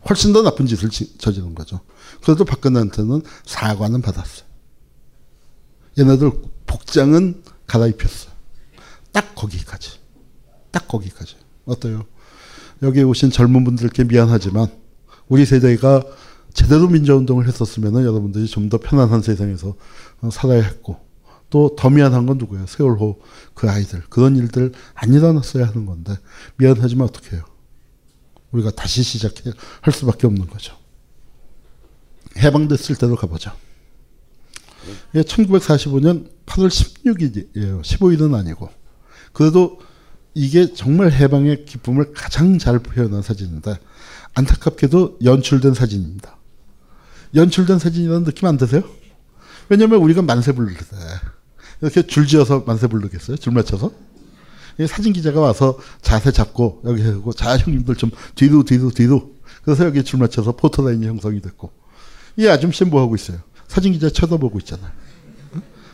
훨씬 0.08 0.32
더 0.32 0.42
나쁜 0.42 0.66
짓을 0.66 0.90
저지른 1.18 1.54
거죠. 1.54 1.80
그래도 2.22 2.44
박근혜한테는 2.44 3.22
사과는 3.44 4.02
받았어요. 4.02 4.46
얘네들 5.98 6.32
복장은 6.66 7.42
갈아입혔어요. 7.66 8.32
딱 9.12 9.34
거기까지. 9.34 9.92
딱 10.70 10.88
거기까지. 10.88 11.36
어때요? 11.66 12.04
여기 12.82 13.02
오신 13.02 13.30
젊은 13.30 13.64
분들께 13.64 14.04
미안하지만 14.04 14.66
우리 15.28 15.46
세대가 15.46 16.02
제대로 16.54 16.88
민주운동을 16.88 17.46
했었으면 17.46 17.94
여러분들이 18.04 18.46
좀 18.46 18.68
더 18.70 18.78
편안한 18.78 19.20
세상에서 19.22 19.74
살아야 20.32 20.62
했고 20.62 20.98
또 21.50 21.76
더 21.76 21.90
미안한 21.90 22.26
건 22.26 22.38
누구예요? 22.38 22.66
세월호 22.66 23.20
그 23.54 23.68
아이들 23.70 24.02
그런 24.08 24.36
일들 24.36 24.72
안 24.94 25.12
일어났어야 25.12 25.66
하는 25.66 25.84
건데 25.86 26.16
미안하지만 26.56 27.06
어떻게 27.08 27.36
해요? 27.36 27.44
우리가 28.52 28.70
다시 28.70 29.02
시작할 29.02 29.92
수밖에 29.92 30.26
없는 30.26 30.46
거죠. 30.46 30.76
해방됐을 32.38 32.96
때로 32.96 33.16
가보자. 33.16 33.54
1945년 35.14 36.28
8월 36.46 36.68
16일이에요. 36.68 37.82
15일은 37.82 38.34
아니고. 38.34 38.68
그래도 39.32 39.80
이게 40.34 40.72
정말 40.74 41.12
해방의 41.12 41.64
기쁨을 41.64 42.12
가장 42.12 42.58
잘 42.58 42.78
표현한 42.80 43.22
사진인데 43.22 43.76
안타깝게도 44.34 45.18
연출된 45.24 45.74
사진입니다. 45.74 46.33
연출된 47.34 47.78
사진이라는 47.78 48.24
느낌 48.24 48.48
안 48.48 48.56
드세요? 48.56 48.82
왜냐면 49.68 50.00
우리가 50.00 50.22
만세 50.22 50.52
부를 50.52 50.74
때 50.74 50.84
이렇게 51.80 52.06
줄지어서 52.06 52.64
만세 52.66 52.86
부르겠어요? 52.86 53.36
줄 53.36 53.52
맞춰서? 53.52 53.92
사진 54.88 55.12
기자가 55.12 55.40
와서 55.40 55.78
자세 56.02 56.32
잡고 56.32 56.82
여기 56.84 57.02
하고 57.02 57.32
자 57.32 57.56
형님들 57.56 57.94
좀 57.96 58.10
뒤로 58.34 58.64
뒤로 58.64 58.90
뒤로 58.90 59.34
그래서 59.64 59.84
여기 59.84 60.02
줄 60.02 60.18
맞춰서 60.18 60.52
포토라인이 60.52 61.06
형성이 61.06 61.40
됐고 61.40 61.70
이 62.36 62.46
아줌씨 62.46 62.84
뭐 62.84 63.00
하고 63.00 63.14
있어요? 63.14 63.38
사진 63.68 63.92
기자 63.92 64.10
쳐다보고 64.10 64.58
있잖아요. 64.60 64.90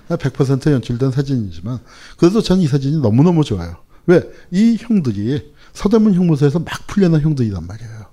100% 0.09 0.73
연출된 0.73 1.13
사진이지만 1.13 1.79
그래도 2.17 2.41
전이 2.41 2.67
사진이 2.67 3.01
너무너무 3.01 3.45
좋아요. 3.45 3.77
왜? 4.07 4.23
이 4.51 4.77
형들이 4.81 5.53
서대문 5.73 6.15
형무소에서 6.15 6.59
막 6.59 6.87
풀려난 6.89 7.21
형들이란 7.21 7.67
말이에요. 7.67 8.07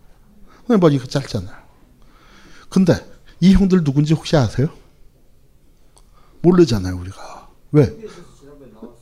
머리가 0.80 1.06
짧잖아요. 1.08 1.56
근데 2.70 2.94
이 3.40 3.54
형들 3.54 3.84
누군지 3.84 4.14
혹시 4.14 4.36
아세요? 4.36 4.70
모르잖아요, 6.42 6.98
우리가. 7.00 7.50
왜? 7.72 7.96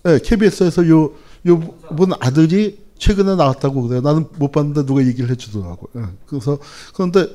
네, 0.03 0.19
KBS에서 0.19 0.87
요, 0.89 1.11
요분 1.45 2.13
아들이 2.19 2.83
최근에 2.97 3.35
나왔다고 3.35 3.83
그래요. 3.83 4.01
나는 4.01 4.25
못 4.37 4.51
봤는데 4.51 4.85
누가 4.85 5.05
얘기를 5.05 5.29
해주더라고요. 5.29 5.89
네, 5.93 6.11
그래서, 6.27 6.57
그런데 6.93 7.27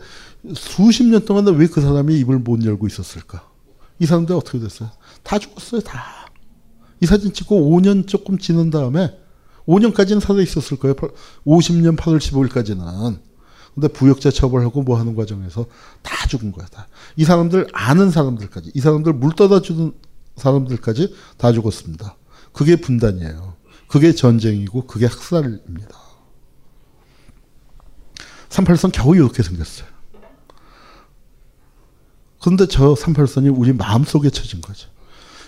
수십 0.54 1.04
년 1.04 1.24
동안 1.24 1.46
왜 1.56 1.66
그 1.66 1.80
사람이 1.80 2.18
입을 2.20 2.38
못 2.38 2.64
열고 2.64 2.86
있었을까? 2.86 3.46
이 3.98 4.06
사람들 4.06 4.34
어떻게 4.34 4.58
됐어요? 4.58 4.90
다 5.22 5.38
죽었어요, 5.38 5.82
다. 5.82 6.26
이 7.02 7.06
사진 7.06 7.32
찍고 7.32 7.70
5년 7.70 8.06
조금 8.06 8.38
지난 8.38 8.70
다음에 8.70 9.16
5년까지는 9.66 10.20
살아 10.20 10.40
있었을 10.40 10.78
거예요. 10.78 10.94
50년 11.46 11.96
8월 11.96 12.18
15일까지는. 12.18 13.18
근데 13.74 13.88
부역자 13.88 14.30
처벌하고 14.30 14.82
뭐 14.82 14.98
하는 14.98 15.14
과정에서 15.14 15.66
다 16.02 16.26
죽은 16.26 16.52
거야, 16.52 16.66
다. 16.66 16.88
이 17.16 17.24
사람들 17.24 17.68
아는 17.72 18.10
사람들까지, 18.10 18.72
이 18.74 18.80
사람들 18.80 19.12
물 19.14 19.34
떠다 19.34 19.60
주는 19.62 19.92
사람들까지 20.36 21.14
다 21.36 21.52
죽었습니다. 21.52 22.16
그게 22.52 22.76
분단이에요. 22.76 23.54
그게 23.86 24.12
전쟁이고, 24.12 24.86
그게 24.86 25.06
학살입니다. 25.06 25.98
38선 28.48 28.90
겨우 28.92 29.14
이렇게 29.14 29.42
생겼어요. 29.42 29.86
그런데 32.40 32.66
저 32.66 32.94
38선이 32.94 33.56
우리 33.56 33.72
마음속에 33.72 34.30
쳐진 34.30 34.60
거죠. 34.60 34.88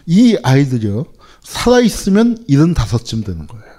이 0.07 0.37
아이들이요, 0.43 1.07
살아있으면 1.43 2.47
75쯤 2.47 3.25
되는 3.25 3.47
거예요. 3.47 3.72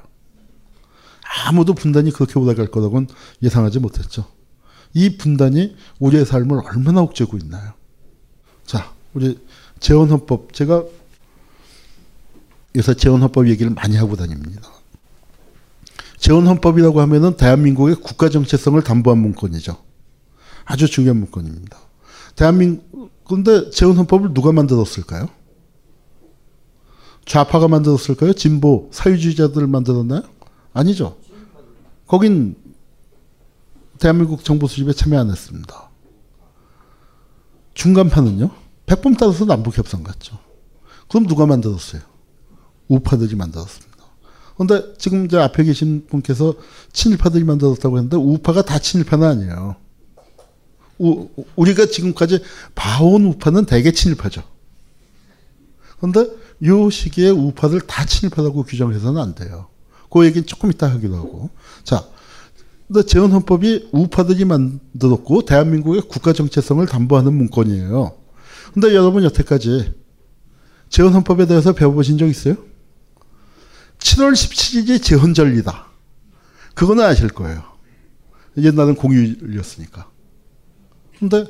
아무도 1.46 1.74
분단이 1.74 2.12
그렇게 2.12 2.40
오래 2.40 2.54
갈 2.54 2.68
거라고는 2.68 3.08
예상하지 3.42 3.80
못했죠. 3.80 4.26
이 4.94 5.18
분단이 5.18 5.76
우리의 6.00 6.26
삶을 6.26 6.62
얼마나 6.66 7.02
옥죄고 7.02 7.38
있나요? 7.38 7.74
자, 8.66 8.94
우리 9.14 9.40
재원헌법 9.80 10.54
제가 10.54 10.84
요새 12.76 12.94
재원헌법 12.94 13.50
얘기를 13.50 13.72
많이 13.72 13.96
하고 13.98 14.16
다닙니다. 14.16 14.70
재원헌법이라고 16.18 17.02
하면은 17.02 17.36
대한민국의 17.36 17.96
국가 17.96 18.30
정체성을 18.30 18.82
담보한 18.82 19.20
문건이죠. 19.20 19.78
아주 20.66 20.88
중요한 20.90 21.18
문건입니다. 21.18 21.78
대한민국 22.36 23.12
근데 23.26 23.70
재원헌법을 23.70 24.34
누가 24.34 24.52
만들었을까요? 24.52 25.28
좌파가 27.26 27.68
만들었을까요? 27.68 28.34
진보 28.34 28.90
사회주의자들 28.92 29.68
만들었나요? 29.68 30.24
아니죠. 30.74 31.18
거긴 32.14 32.56
대한민국 33.98 34.44
정부 34.44 34.68
수립에 34.68 34.94
참여 34.94 35.20
안 35.20 35.32
했습니다. 35.32 35.90
중간판은요? 37.74 38.52
백범 38.86 39.16
따라서 39.16 39.46
남북협상 39.46 40.04
갔죠. 40.04 40.38
그럼 41.10 41.26
누가 41.26 41.48
만들었어요? 41.48 42.04
우파들이 42.88 43.36
만들었습니다. 43.36 43.98
근데 44.56 44.94
지금 45.00 45.26
이제 45.26 45.40
앞에 45.40 45.64
계신 45.64 46.06
분께서 46.06 46.54
친일파들이 46.92 47.46
만들었다고 47.46 47.98
했는데 47.98 48.16
우파가 48.16 48.62
다 48.62 48.78
친일파는 48.78 49.28
아니에요. 49.28 49.76
우, 51.00 51.30
우리가 51.56 51.88
지금까지 51.88 52.44
봐온 52.76 53.26
우파는 53.26 53.66
대개 53.66 53.92
친일파죠. 53.92 54.44
근데 56.00 56.30
요 56.66 56.92
시기에 56.92 57.32
우파들 57.32 57.82
다 57.82 58.06
친일파라고 58.06 58.62
규정해서는 58.66 59.20
안 59.20 59.34
돼요. 59.34 59.73
그 60.14 60.26
얘기는 60.26 60.46
조금 60.46 60.70
이따 60.70 60.92
하기도 60.92 61.16
하고. 61.16 61.50
자, 61.84 62.08
근데 62.88 63.04
재헌 63.04 63.32
헌법이 63.32 63.90
우파들이 63.92 64.46
만들었고 64.46 65.46
대한민국의 65.46 66.04
국가 66.08 66.34
정체성을 66.34 66.86
담보하는 66.86 67.34
문건이에요. 67.34 68.16
근데 68.76 68.94
여러분 68.94 69.24
여태까지 69.24 69.92
재헌 70.90 71.14
헌법에 71.14 71.48
대해서 71.48 71.74
배워보신 71.74 72.20
적 72.20 72.28
있어요? 72.28 72.58
7월 73.98 74.34
17일이 74.34 75.02
재헌절이다. 75.02 75.88
그거는 76.76 77.04
아실 77.04 77.30
거예요. 77.30 77.64
옛날엔 78.56 78.94
공휴일이었으니까. 78.96 80.12
근데 81.18 81.46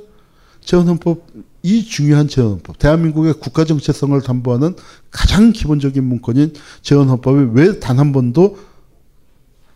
재헌 0.61 0.87
헌법, 0.87 1.27
이 1.65 1.85
중요한 1.85 2.27
재헌헌법, 2.27 2.77
대한민국의 2.77 3.35
국가 3.35 3.63
정체성을 3.63 4.19
담보하는 4.21 4.75
가장 5.11 5.51
기본적인 5.53 6.03
문건인 6.03 6.53
재헌헌법이 6.81 7.51
왜 7.53 7.79
단 7.79 7.97
한 7.99 8.11
번도 8.11 8.59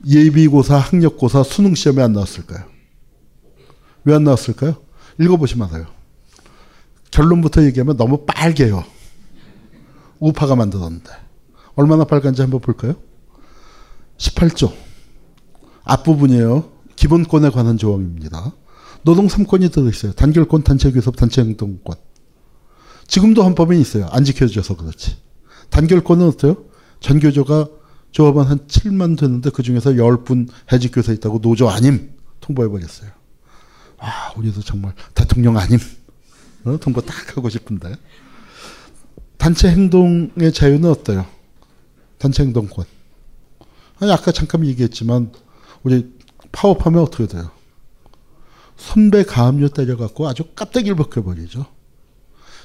예비고사, 0.05 0.77
학력고사, 0.77 1.43
수능 1.43 1.73
시험에 1.75 2.03
안 2.03 2.13
나왔을까요? 2.13 2.65
왜 4.03 4.13
안 4.13 4.23
나왔을까요? 4.25 4.75
읽어보시면 5.19 5.69
알아요. 5.69 5.87
결론부터 7.11 7.63
얘기하면 7.63 7.97
너무 7.97 8.25
빨개요. 8.25 8.83
우파가 10.19 10.55
만들었는데. 10.55 11.09
얼마나 11.75 12.03
빨간지 12.03 12.41
한번 12.41 12.59
볼까요? 12.59 12.95
18조. 14.17 14.73
앞부분이에요. 15.83 16.69
기본권에 16.95 17.49
관한 17.49 17.77
조항입니다. 17.77 18.51
노동 19.03 19.27
3권이 19.27 19.71
들어있어요. 19.71 20.13
단결권, 20.13 20.63
단체교섭, 20.63 21.15
단체행동권. 21.15 21.95
지금도 23.07 23.43
헌법에 23.43 23.77
있어요. 23.79 24.07
안 24.11 24.23
지켜져서 24.23 24.75
그렇지. 24.75 25.17
단결권은 25.69 26.27
어때요? 26.27 26.65
전교조가 26.99 27.67
조합원 28.11 28.47
한 28.47 28.59
7만 28.67 29.17
되는데 29.17 29.49
그 29.49 29.63
중에서 29.63 29.91
10분 29.91 30.49
해직교사 30.71 31.13
있다고 31.13 31.39
노조 31.39 31.69
아님 31.69 32.13
통보해버렸어요. 32.41 33.11
아, 33.99 34.33
우리도 34.37 34.61
정말 34.61 34.93
대통령 35.13 35.57
아님 35.57 35.79
어? 36.65 36.77
통보 36.77 37.01
딱 37.01 37.37
하고 37.37 37.49
싶은데. 37.49 37.95
단체 39.37 39.69
행동의 39.69 40.51
자유는 40.53 40.89
어때요? 40.89 41.25
단체 42.17 42.43
행동권. 42.43 42.85
아니, 43.99 44.11
아까 44.11 44.31
잠깐 44.31 44.65
얘기했지만, 44.65 45.31
우리 45.83 46.13
파업하면 46.51 47.01
어떻게 47.01 47.27
돼요? 47.27 47.51
선배 48.77 49.23
가압류 49.23 49.69
때려갖고 49.69 50.27
아주 50.27 50.43
깝대기를 50.55 50.95
벗겨버리죠. 50.95 51.65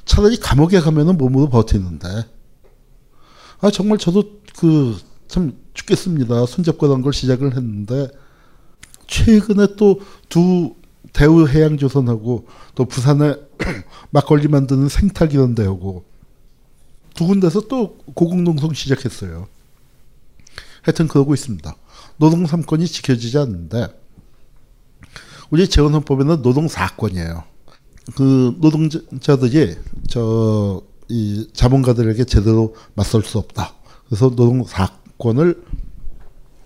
차라리 0.04 0.36
감옥에 0.36 0.80
가면은 0.80 1.16
몸으로 1.16 1.48
버티는데. 1.48 2.08
아, 3.60 3.70
정말 3.70 3.98
저도 3.98 4.40
그, 4.56 4.96
참 5.28 5.56
죽겠습니다. 5.74 6.46
손잡고 6.46 6.88
난 6.88 7.02
걸 7.02 7.12
시작을 7.12 7.56
했는데, 7.56 8.08
최근에 9.06 9.76
또 9.76 10.00
두 10.28 10.74
대우 11.12 11.46
해양조선하고 11.46 12.46
또 12.74 12.84
부산에 12.86 13.34
막걸리 14.10 14.48
만드는 14.48 14.88
생탁 14.88 15.34
이런 15.34 15.54
데하고 15.54 16.04
두 17.14 17.26
군데서 17.26 17.68
또 17.68 17.98
고공농성 18.14 18.72
시작했어요. 18.72 19.46
하여튼 20.80 21.08
그러고 21.08 21.34
있습니다. 21.34 21.76
노동 22.16 22.44
3권이 22.44 22.86
지켜지지 22.86 23.36
않는데 23.36 23.88
우리 25.52 25.68
재헌헌법에는 25.68 26.42
노동 26.42 26.66
4권이에요. 26.66 27.44
그 28.16 28.56
노동자들이 28.60 29.76
저 30.08 30.82
이 31.12 31.46
자본가들에게 31.52 32.24
제대로 32.24 32.74
맞설 32.94 33.22
수 33.22 33.36
없다. 33.36 33.74
그래서 34.06 34.30
노동 34.30 34.64
4권을 34.64 35.62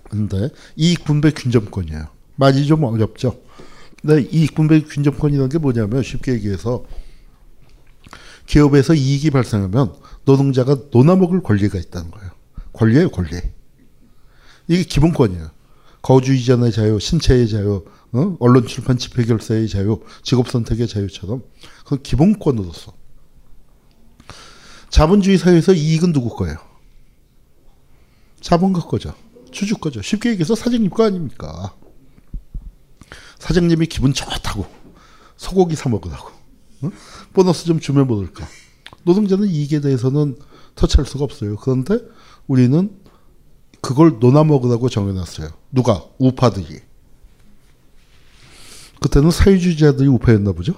근데 0.08 0.50
이익 0.76 1.04
분배 1.04 1.32
균점권이에요. 1.32 2.06
말이 2.36 2.64
좀 2.64 2.84
어렵죠. 2.84 3.40
근데 4.00 4.22
이익 4.30 4.54
분배 4.54 4.80
균점권이라는 4.82 5.48
게 5.48 5.58
뭐냐면 5.58 6.04
쉽게 6.04 6.34
얘기해서 6.34 6.84
기업에서 8.46 8.94
이익이 8.94 9.30
발생하면 9.30 9.94
노동자가 10.24 10.76
논아먹을 10.92 11.42
권리가 11.42 11.76
있다는 11.76 12.12
거예요. 12.12 12.30
권리예요, 12.72 13.10
권리. 13.10 13.30
이게 14.68 14.84
기본권이에요. 14.84 15.50
거주 16.02 16.34
이전의 16.34 16.70
자유, 16.70 17.00
신체의 17.00 17.48
자유, 17.48 17.84
어? 18.16 18.36
언론 18.40 18.66
출판 18.66 18.96
집회 18.96 19.24
결사의 19.24 19.68
자유, 19.68 20.00
직업 20.22 20.48
선택의 20.48 20.88
자유처럼 20.88 21.42
그 21.84 22.00
기본권으로서 22.00 22.92
자본주의 24.88 25.36
사회에서 25.36 25.74
이익은 25.74 26.12
누구 26.12 26.34
거예요? 26.34 26.56
자본가 28.40 28.82
거죠. 28.82 29.14
주주 29.50 29.76
거죠. 29.78 30.00
쉽게 30.00 30.30
얘기해서 30.30 30.54
사장님 30.54 30.90
거 30.90 31.04
아닙니까? 31.04 31.74
사장님이 33.38 33.86
기분 33.86 34.14
좋다고 34.14 34.66
소고기 35.36 35.76
사 35.76 35.88
먹으라고 35.88 36.30
어? 36.82 36.90
보너스 37.34 37.66
좀 37.66 37.80
주면 37.80 38.06
모를까. 38.06 38.46
노동자는 39.02 39.48
이익에 39.48 39.80
대해서는 39.80 40.38
터치할 40.74 41.06
수가 41.06 41.24
없어요. 41.24 41.56
그런데 41.56 41.98
우리는 42.46 42.90
그걸 43.80 44.18
논아 44.18 44.44
먹으라고 44.44 44.88
정해놨어요. 44.88 45.48
누가? 45.70 46.04
우파들이. 46.18 46.80
그때는 49.00 49.30
사회주의자들이 49.30 50.08
우파였나 50.08 50.52
보죠. 50.52 50.74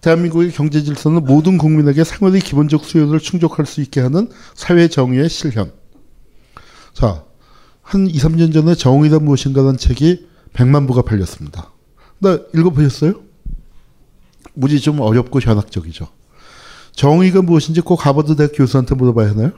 대한민국의 0.00 0.52
경제 0.52 0.82
질서는 0.82 1.24
모든 1.24 1.58
국민에게 1.58 2.04
상원의 2.04 2.40
기본적 2.40 2.84
수요를 2.84 3.18
충족할 3.18 3.66
수 3.66 3.80
있게 3.80 4.00
하는 4.00 4.30
사회 4.54 4.88
정의의 4.88 5.28
실현. 5.28 5.72
자, 6.92 7.24
한 7.82 8.06
2, 8.06 8.12
3년 8.12 8.52
전에 8.52 8.74
정의가 8.74 9.18
무엇인가라는 9.18 9.78
책이 9.78 10.26
100만 10.52 10.86
부가 10.86 11.02
팔렸습니다. 11.02 11.72
나 12.18 12.38
읽어보셨어요? 12.54 13.20
무지 14.54 14.80
좀 14.80 15.00
어렵고 15.00 15.40
현학적이죠. 15.40 16.08
정의가 16.92 17.42
무엇인지 17.42 17.82
꼭 17.82 18.06
하버드 18.06 18.36
대학 18.36 18.52
교수한테 18.54 18.94
물어봐야 18.94 19.30
하나요? 19.30 19.52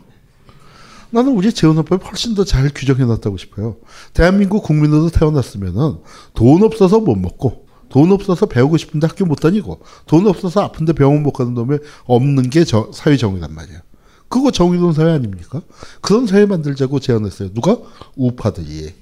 나는 1.10 1.32
우리 1.32 1.52
재원업법이 1.52 2.04
훨씬 2.04 2.34
더 2.34 2.44
잘 2.44 2.70
규정해놨다고 2.74 3.36
싶어요. 3.38 3.76
대한민국 4.12 4.62
국민으로 4.62 5.08
태어났으면은 5.10 5.98
돈 6.34 6.62
없어서 6.62 7.00
못 7.00 7.16
먹고, 7.16 7.66
돈 7.88 8.12
없어서 8.12 8.46
배우고 8.46 8.76
싶은데 8.76 9.06
학교 9.06 9.24
못 9.24 9.36
다니고, 9.36 9.80
돈 10.06 10.26
없어서 10.26 10.62
아픈데 10.62 10.92
병원 10.92 11.22
못 11.22 11.32
가는 11.32 11.54
놈이 11.54 11.78
없는 12.04 12.50
게 12.50 12.64
저, 12.64 12.90
사회 12.92 13.16
정의란 13.16 13.54
말이에요. 13.54 13.80
그거 14.28 14.50
정의로운 14.50 14.92
사회 14.92 15.12
아닙니까? 15.12 15.62
그런 16.02 16.26
사회 16.26 16.44
만들자고 16.44 17.00
제안했어요. 17.00 17.54
누가? 17.54 17.78
우파들이. 18.14 18.92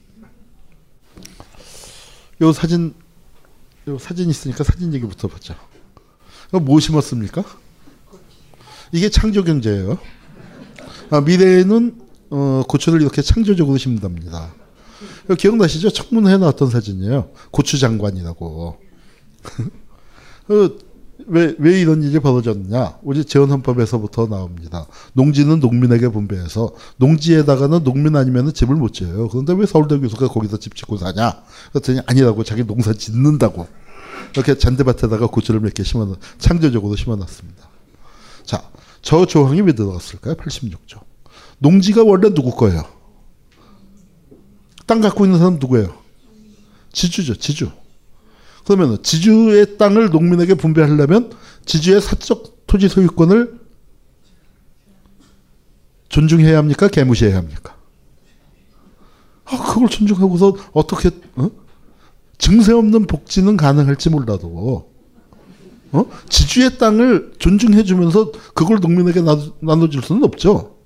요 2.42 2.52
사진, 2.52 2.94
요 3.88 3.98
사진 3.98 4.30
있으니까 4.30 4.62
사진 4.62 4.94
얘기부터 4.94 5.26
보자. 5.26 5.56
뭐 6.52 6.78
심었습니까? 6.78 7.42
이게 8.92 9.08
창조 9.08 9.42
경제예요. 9.42 9.98
아, 11.10 11.20
미래에는 11.20 11.94
어, 12.30 12.62
고추를 12.68 13.00
이렇게 13.02 13.22
창조적으로 13.22 13.78
심답니다. 13.78 14.52
기억나시죠? 15.38 15.90
청문회에 15.90 16.38
나왔던 16.38 16.70
사진이에요. 16.70 17.30
고추 17.50 17.78
장관이라고. 17.78 18.76
어, 20.48 20.70
왜, 21.28 21.54
왜 21.58 21.80
이런 21.80 22.02
일이 22.02 22.18
벌어졌느냐? 22.20 22.98
우리 23.02 23.24
재헌헌법에서부터 23.24 24.26
나옵니다. 24.28 24.86
농지는 25.12 25.60
농민에게 25.60 26.08
분배해서 26.08 26.72
농지에다가는 26.98 27.82
농민 27.84 28.14
아니면 28.16 28.52
집을 28.52 28.76
못 28.76 28.92
지어요. 28.92 29.28
그런데 29.28 29.52
왜 29.54 29.66
서울대 29.66 29.98
교수가 29.98 30.28
거기서 30.28 30.58
집 30.58 30.76
짓고 30.76 30.98
사냐? 30.98 31.42
그랬더니 31.72 32.00
아니라고 32.06 32.44
자기 32.44 32.64
농사 32.64 32.92
짓는다고. 32.92 33.66
이렇게 34.34 34.56
잔디밭에다가 34.58 35.26
고추를 35.28 35.60
몇 35.60 35.72
개 35.74 35.82
심어, 35.82 36.14
창조적으로 36.38 36.94
심어놨습니다. 36.96 37.68
자, 38.44 38.62
저 39.06 39.24
조항이 39.24 39.60
왜 39.60 39.72
들어갔을까요? 39.72 40.34
86조. 40.34 41.00
농지가 41.58 42.02
원래 42.02 42.34
누구 42.34 42.50
거예요? 42.56 42.82
땅 44.84 45.00
갖고 45.00 45.24
있는 45.24 45.38
사람 45.38 45.60
누구예요? 45.60 45.96
지주죠, 46.92 47.36
지주. 47.36 47.70
그러면 48.66 49.00
지주의 49.04 49.78
땅을 49.78 50.10
농민에게 50.10 50.54
분배하려면 50.54 51.30
지주의 51.64 52.00
사적 52.00 52.66
토지 52.66 52.88
소유권을 52.88 53.60
존중해야 56.08 56.58
합니까? 56.58 56.88
개무시해야 56.88 57.36
합니까? 57.36 57.76
아, 59.44 59.56
그걸 59.56 59.88
존중하고서 59.88 60.56
어떻게 60.72 61.10
어? 61.36 61.48
증세 62.38 62.72
없는 62.72 63.06
복지는 63.06 63.56
가능할지 63.56 64.10
몰라도 64.10 64.90
어? 65.92 66.06
지주의 66.28 66.78
땅을 66.78 67.34
존중해 67.38 67.84
주면서 67.84 68.32
그걸 68.54 68.80
농민에게 68.80 69.20
나눠, 69.20 69.52
나눠 69.60 69.88
줄 69.88 70.02
수는 70.02 70.24
없죠. 70.24 70.76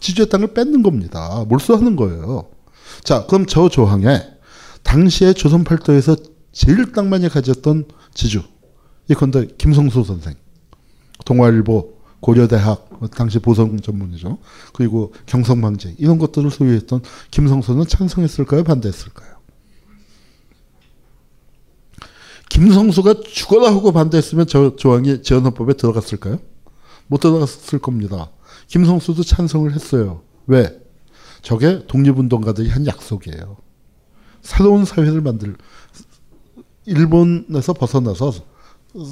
지주의 0.00 0.28
땅을 0.28 0.54
뺏는 0.54 0.82
겁니다. 0.82 1.44
몰수하는 1.48 1.96
거예요. 1.96 2.48
자, 3.04 3.26
그럼 3.26 3.46
저 3.46 3.68
조항에 3.68 4.22
당시에 4.82 5.32
조선 5.32 5.64
팔도에서 5.64 6.16
제일 6.52 6.92
땅 6.92 7.08
많이 7.10 7.28
가졌던 7.28 7.84
지주. 8.14 8.42
예컨대 9.08 9.48
김성수 9.58 10.04
선생, 10.04 10.34
동아일보, 11.24 12.00
고려대학, 12.20 13.10
당시 13.16 13.38
보성 13.38 13.80
전문이죠. 13.80 14.38
그리고 14.72 15.12
경성망제 15.26 15.96
이런 15.98 16.18
것들을 16.18 16.50
소유했던 16.50 17.02
김성수는 17.30 17.86
찬성했을까요? 17.86 18.62
반대했을까요? 18.64 19.39
김성수가 22.50 23.22
죽어라 23.22 23.68
하고 23.68 23.92
반대했으면 23.92 24.46
저 24.46 24.76
조항이 24.76 25.22
재헌헌법에 25.22 25.74
들어갔을까요? 25.74 26.40
못 27.06 27.20
들어갔을 27.20 27.78
겁니다. 27.78 28.30
김성수도 28.66 29.22
찬성을 29.22 29.72
했어요. 29.72 30.22
왜? 30.46 30.78
저게 31.42 31.86
독립운동가들이 31.86 32.68
한 32.68 32.86
약속이에요. 32.86 33.56
새로운 34.42 34.84
사회를 34.84 35.20
만들 35.22 35.56
일본에서 36.86 37.72
벗어나서 37.72 38.32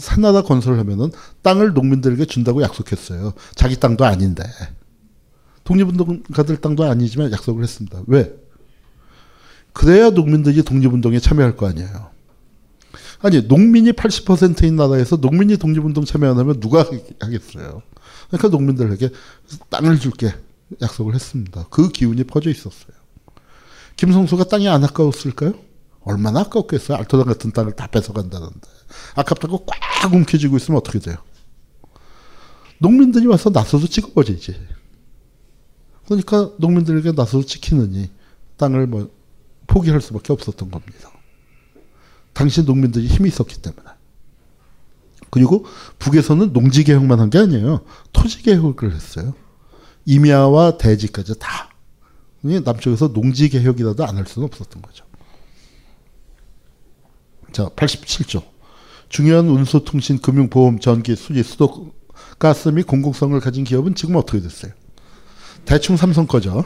산나라 0.01 0.43
건설을 0.43 0.79
하면은 0.81 1.13
땅을 1.43 1.73
농민들에게 1.73 2.25
준다고 2.25 2.61
약속했어요. 2.63 3.33
자기 3.55 3.77
땅도 3.77 4.05
아닌데. 4.05 4.43
독립운동가들 5.63 6.57
땅도 6.57 6.85
아니지만 6.85 7.31
약속을 7.31 7.63
했습니다. 7.63 8.03
왜? 8.09 8.35
그래야 9.73 10.11
농민들이 10.11 10.65
독립운동에 10.65 11.21
참여할 11.21 11.57
거 11.57 11.69
아니에요. 11.69 12.18
아니, 13.21 13.43
농민이 13.43 13.93
80%인 13.93 14.77
나라에서 14.77 15.17
농민이 15.17 15.57
독립운동 15.57 16.05
참여 16.05 16.31
안 16.31 16.39
하면 16.39 16.61
누가 16.61 16.87
하겠어요. 17.21 17.83
그러니까 18.29 18.49
농민들에게 18.49 19.11
땅을 19.71 19.99
줄게 19.99 20.33
약속을 20.81 21.15
했습니다. 21.15 21.67
그 21.71 21.89
기운이 21.89 22.25
퍼져 22.25 22.51
있었어요. 22.51 22.97
김성수가 23.97 24.45
땅이 24.45 24.69
안 24.69 24.85
아까웠을까요? 24.85 25.55
얼마나 26.03 26.41
아깝겠어요. 26.41 26.97
알토단 26.99 27.27
같은 27.27 27.51
땅을 27.53 27.73
다 27.73 27.87
뺏어간다는데. 27.89 28.61
아깝다고 29.17 29.67
꽉 29.67 30.15
움켜쥐고 30.15 30.57
있으면 30.57 30.79
어떻게 30.79 30.99
돼요? 31.01 31.17
농민들이 32.79 33.27
와서 33.27 33.51
나서서 33.51 33.89
찍어버리지. 33.89 34.55
그러니까 36.07 36.53
농민들에게 36.59 37.13
나서서 37.13 37.45
지키느니 37.45 38.11
땅을 38.57 38.87
뭐 38.87 39.11
포기할 39.67 40.01
수밖에 40.01 40.33
없었던 40.33 40.71
겁니다. 40.71 41.11
당시 42.39 42.63
농민들이 42.63 43.09
힘이 43.09 43.31
있었기 43.31 43.61
때문에. 43.61 43.83
그리고 45.31 45.67
북에서는 45.99 46.53
농지 46.53 46.85
개혁만 46.85 47.19
한 47.19 47.31
게 47.31 47.39
아니에요. 47.39 47.81
토지 48.13 48.43
개혁을 48.43 48.95
했어요. 48.95 49.35
임야와 50.07 50.79
대지까지 50.79 51.37
다. 51.41 51.71
남쪽에서 52.43 53.13
농지 53.13 53.49
개혁이라도 53.49 54.07
안 54.07 54.17
할 54.17 54.25
수는 54.25 54.47
없었던 54.47 54.83
거죠. 54.83 55.05
자, 57.51 57.69
87조. 57.71 58.45
중요한 59.09 59.49
운수, 59.49 59.83
통신, 59.85 60.21
금융, 60.21 60.49
보험, 60.49 60.79
전기, 60.79 61.17
수지, 61.17 61.43
수도, 61.43 61.93
가스 62.39 62.69
및 62.69 62.87
공공성을 62.87 63.39
가진 63.41 63.65
기업은 63.65 63.97
지금 63.97 64.15
어떻게 64.15 64.41
됐어요? 64.41 64.71
대충 65.65 65.97
삼성 65.97 66.25
거죠. 66.29 66.65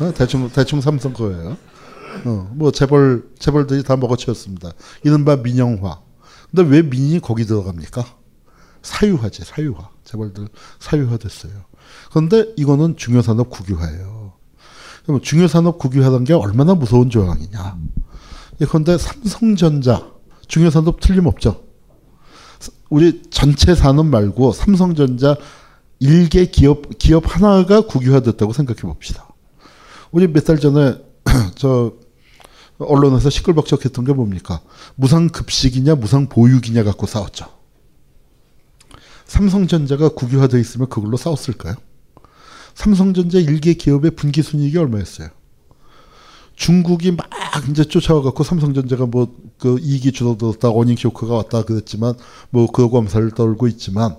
어? 0.00 0.12
대충 0.12 0.50
대충 0.50 0.80
삼성 0.80 1.12
거예요. 1.12 1.56
어, 2.24 2.50
뭐 2.54 2.70
재벌 2.72 3.24
재벌들이 3.38 3.82
다 3.82 3.96
먹어치웠습니다. 3.96 4.72
이른바 5.02 5.36
민영화. 5.36 6.00
근데 6.50 6.68
왜 6.70 6.82
민이 6.82 7.20
거기 7.20 7.44
들어갑니까? 7.44 8.04
사유화지, 8.82 9.44
사유화. 9.44 9.90
재벌들 10.04 10.48
사유화 10.80 11.16
됐어요. 11.16 11.52
그런데 12.10 12.52
이거는 12.56 12.96
중요산업 12.96 13.50
국유화예요. 13.50 14.32
그럼 15.06 15.20
중요산업 15.20 15.78
국유화라는 15.78 16.24
게 16.24 16.32
얼마나 16.34 16.74
무서운 16.74 17.10
조항이냐. 17.10 17.78
예컨대 18.60 18.98
삼성전자 18.98 20.10
중요산업 20.46 21.00
틀림없죠. 21.00 21.64
우리 22.90 23.22
전체 23.30 23.74
산업 23.74 24.06
말고 24.06 24.52
삼성전자 24.52 25.36
일개 25.98 26.46
기업 26.46 26.98
기업 26.98 27.24
하나가 27.34 27.80
국유화됐다고 27.80 28.52
생각해 28.52 28.80
봅시다. 28.82 29.28
우리 30.10 30.28
몇 30.28 30.44
달 30.44 30.58
전에 30.58 30.96
저 31.54 31.94
언론에서 32.86 33.30
시끌벅적했던 33.30 34.04
게 34.04 34.12
뭡니까? 34.12 34.60
무상급식이냐 34.96 35.96
무상보육이냐 35.96 36.84
갖고 36.84 37.06
싸웠죠. 37.06 37.46
삼성전자가 39.26 40.10
국유화돼 40.10 40.60
있으면 40.60 40.88
그걸로 40.88 41.16
싸웠을까요? 41.16 41.74
삼성전자 42.74 43.38
일개 43.38 43.74
기업의 43.74 44.12
분기 44.12 44.42
순이익이 44.42 44.76
얼마였어요? 44.78 45.28
중국이 46.54 47.12
막 47.12 47.28
이제 47.70 47.84
쫓아와갖고 47.84 48.44
삼성전자가 48.44 49.06
뭐 49.06 49.42
그 49.62 49.78
이익이 49.78 50.10
줄어들었다 50.10 50.70
어닝 50.70 50.96
쇼크가 50.96 51.34
왔다 51.36 51.62
그랬지만 51.62 52.14
뭐 52.50 52.66
그거 52.66 52.90
검사를 52.90 53.30
떨고 53.30 53.68
있지만 53.68 54.16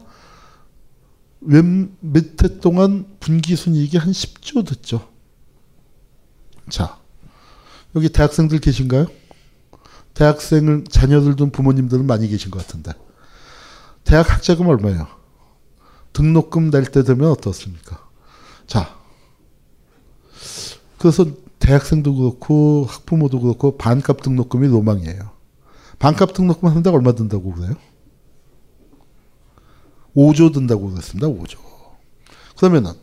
몇해 1.42 2.60
동안 2.62 3.06
분기 3.20 3.58
순이익이 3.58 3.98
한 3.98 4.14
10조 4.14 4.66
됐죠. 4.66 5.10
자 6.70 6.98
여기 7.96 8.10
대학생들 8.10 8.60
계신가요? 8.60 9.08
대학생을 10.14 10.86
자녀들 10.90 11.36
둔 11.36 11.52
부모님들은 11.52 12.06
많이 12.06 12.28
계신 12.28 12.52
것 12.52 12.60
같은데 12.66 12.92
대학 14.04 14.32
학자금 14.32 14.68
얼마예요? 14.68 15.08
등록금 16.14 16.70
낼 16.70 16.86
때 16.86 17.04
되면 17.04 17.30
어떻습니까? 17.32 18.00
자 18.68 18.96
그래서 21.00 21.26
대학생도 21.60 22.16
그렇고 22.16 22.86
학부모도 22.90 23.40
그렇고 23.40 23.78
반값 23.78 24.22
등록금이 24.22 24.68
로망이에요. 24.68 25.32
반값 26.00 26.34
등록금 26.34 26.70
하는데 26.70 26.90
얼마 26.90 27.14
든다고 27.14 27.54
그래요? 27.54 27.76
5조 30.16 30.54
든다고 30.54 30.90
그랬습니다. 30.92 31.28
5조. 31.28 31.58
그러면은 32.58 32.94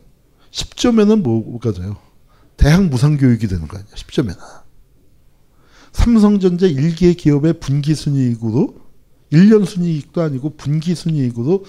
10조면은 0.51 1.21
뭐가 1.21 1.71
돼요? 1.71 1.97
대학 2.57 2.85
무상교육이 2.85 3.47
되는 3.47 3.67
거 3.67 3.77
아니야. 3.77 3.89
10조면은. 3.95 4.60
삼성전자 5.91 6.65
일개 6.67 7.13
기업의 7.13 7.59
분기 7.59 7.95
순이익으로 7.95 8.75
1년 9.31 9.65
순이익도 9.65 10.21
아니고 10.21 10.55
분기 10.55 10.95
순이익으로 10.95 11.65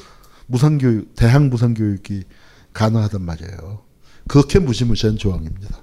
무상교육, 0.46 1.14
대학 1.14 1.44
무상교육이 1.46 2.24
가능하단 2.72 3.22
말이에요. 3.22 3.82
그렇게 4.28 4.58
무시무시한 4.58 5.16
조항입니다. 5.16 5.82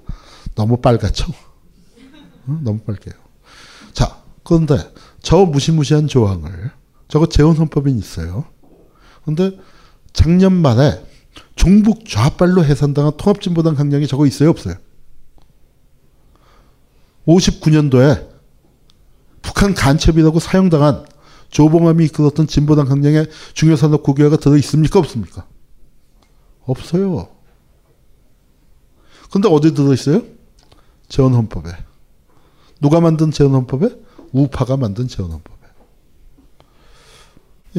너무 0.54 0.78
빨갛죠? 0.78 1.32
응? 2.48 2.60
너무 2.62 2.78
빨개요. 2.80 3.14
자, 3.92 4.22
그런데 4.42 4.76
저 5.22 5.44
무시무시한 5.44 6.06
조항을 6.08 6.70
저거 7.08 7.26
재원헌법이 7.26 7.92
있어요. 7.92 8.44
근데 9.24 9.58
작년 10.12 10.52
말에 10.52 11.04
종북 11.54 12.08
좌빨로 12.08 12.64
해산당한 12.64 13.16
통합진보당 13.16 13.74
강령이 13.74 14.06
저거 14.06 14.26
있어요, 14.26 14.50
없어요? 14.50 14.74
59년도에 17.26 18.29
북한 19.50 19.74
간첩이라고 19.74 20.38
사용당한 20.38 21.04
조봉암이 21.50 22.04
이끌었던 22.04 22.46
진보당 22.46 22.86
강령에 22.86 23.26
중요산업 23.52 24.04
국유화가 24.04 24.36
들어 24.36 24.56
있습니까, 24.58 25.00
없습니까? 25.00 25.44
없어요. 26.62 27.28
근데 29.32 29.48
어디 29.48 29.74
들어 29.74 29.92
있어요? 29.92 30.22
재헌헌법에. 31.08 31.68
누가 32.80 33.00
만든 33.00 33.32
재헌헌법에? 33.32 33.90
우파가 34.30 34.76
만든 34.76 35.08
재헌헌법에. 35.08 35.58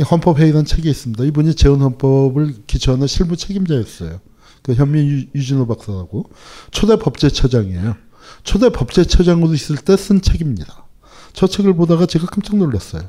헌법회의라는 0.10 0.66
책이 0.66 0.90
있습니다. 0.90 1.24
이분이 1.24 1.56
재헌헌법을 1.56 2.66
기초하는 2.68 3.08
실무 3.08 3.38
책임자였어요. 3.38 4.20
그 4.62 4.74
현민 4.74 5.30
유진호 5.34 5.68
박사라고 5.68 6.30
초대 6.72 6.98
법제처장이에요. 6.98 7.96
초대 8.44 8.70
법제처장으로 8.70 9.54
있을 9.54 9.78
때 9.78 9.96
쓴 9.96 10.22
책입니다. 10.22 10.91
저 11.34 11.48
책을 11.48 11.74
보다가 11.74 12.06
제가 12.06 12.28
깜짝 12.28 12.58
놀랐어요. 12.58 13.04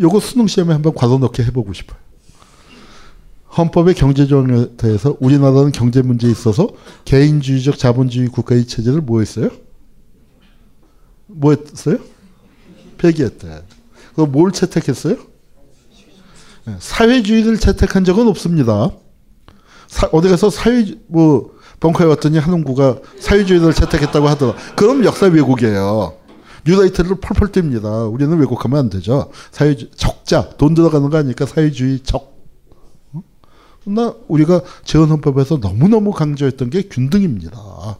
요거 0.00 0.20
수능 0.20 0.46
시험에 0.46 0.72
한번 0.72 0.94
과도 0.94 1.18
넣게 1.18 1.42
해보고 1.44 1.72
싶어요. 1.72 1.98
헌법의 3.56 3.94
경제조항에 3.94 4.76
대해서 4.76 5.16
우리나라는 5.20 5.72
경제 5.72 6.02
문제에 6.02 6.30
있어서 6.30 6.68
개인주의적 7.04 7.78
자본주의 7.78 8.28
국가의 8.28 8.66
체제를 8.66 9.00
뭐 9.00 9.20
했어요? 9.20 9.50
뭐 11.26 11.54
했어요? 11.54 11.98
폐기했대. 12.98 13.62
그럼 14.14 14.32
뭘 14.32 14.52
채택했어요? 14.52 15.16
사회주의를 16.78 17.58
채택한 17.58 18.04
적은 18.04 18.28
없습니다. 18.28 18.90
사, 19.86 20.08
어디 20.12 20.28
가서 20.28 20.50
사회, 20.50 20.84
뭐, 21.06 21.56
벙커에 21.80 22.06
왔더니 22.08 22.38
한홍구가 22.38 22.98
사회주의를 23.20 23.72
채택했다고 23.72 24.28
하더라. 24.28 24.54
그럼 24.76 25.04
역사 25.04 25.26
왜곡이에요. 25.26 26.17
뉴라이트를 26.68 27.16
펄펄 27.16 27.48
띱니다. 27.48 28.12
우리는 28.12 28.38
왜곡하면 28.38 28.78
안 28.78 28.90
되죠. 28.90 29.30
사회주의, 29.50 29.90
적자, 29.96 30.50
돈 30.50 30.74
들어가는 30.74 31.08
거 31.08 31.16
아니까 31.16 31.46
사회주의 31.46 32.00
적. 32.00 32.36
나 33.86 34.14
우리가 34.28 34.60
재헌헌법에서 34.84 35.58
너무너무 35.62 36.12
강조했던 36.12 36.68
게 36.68 36.82
균등입니다. 36.82 37.98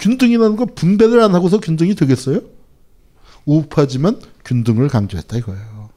균등이라는 0.00 0.56
건 0.56 0.74
분배를 0.74 1.20
안 1.20 1.32
하고서 1.32 1.60
균등이 1.60 1.94
되겠어요? 1.94 2.40
우파지만 3.44 4.20
균등을 4.44 4.88
강조했다 4.88 5.36
이거예요. 5.36 5.90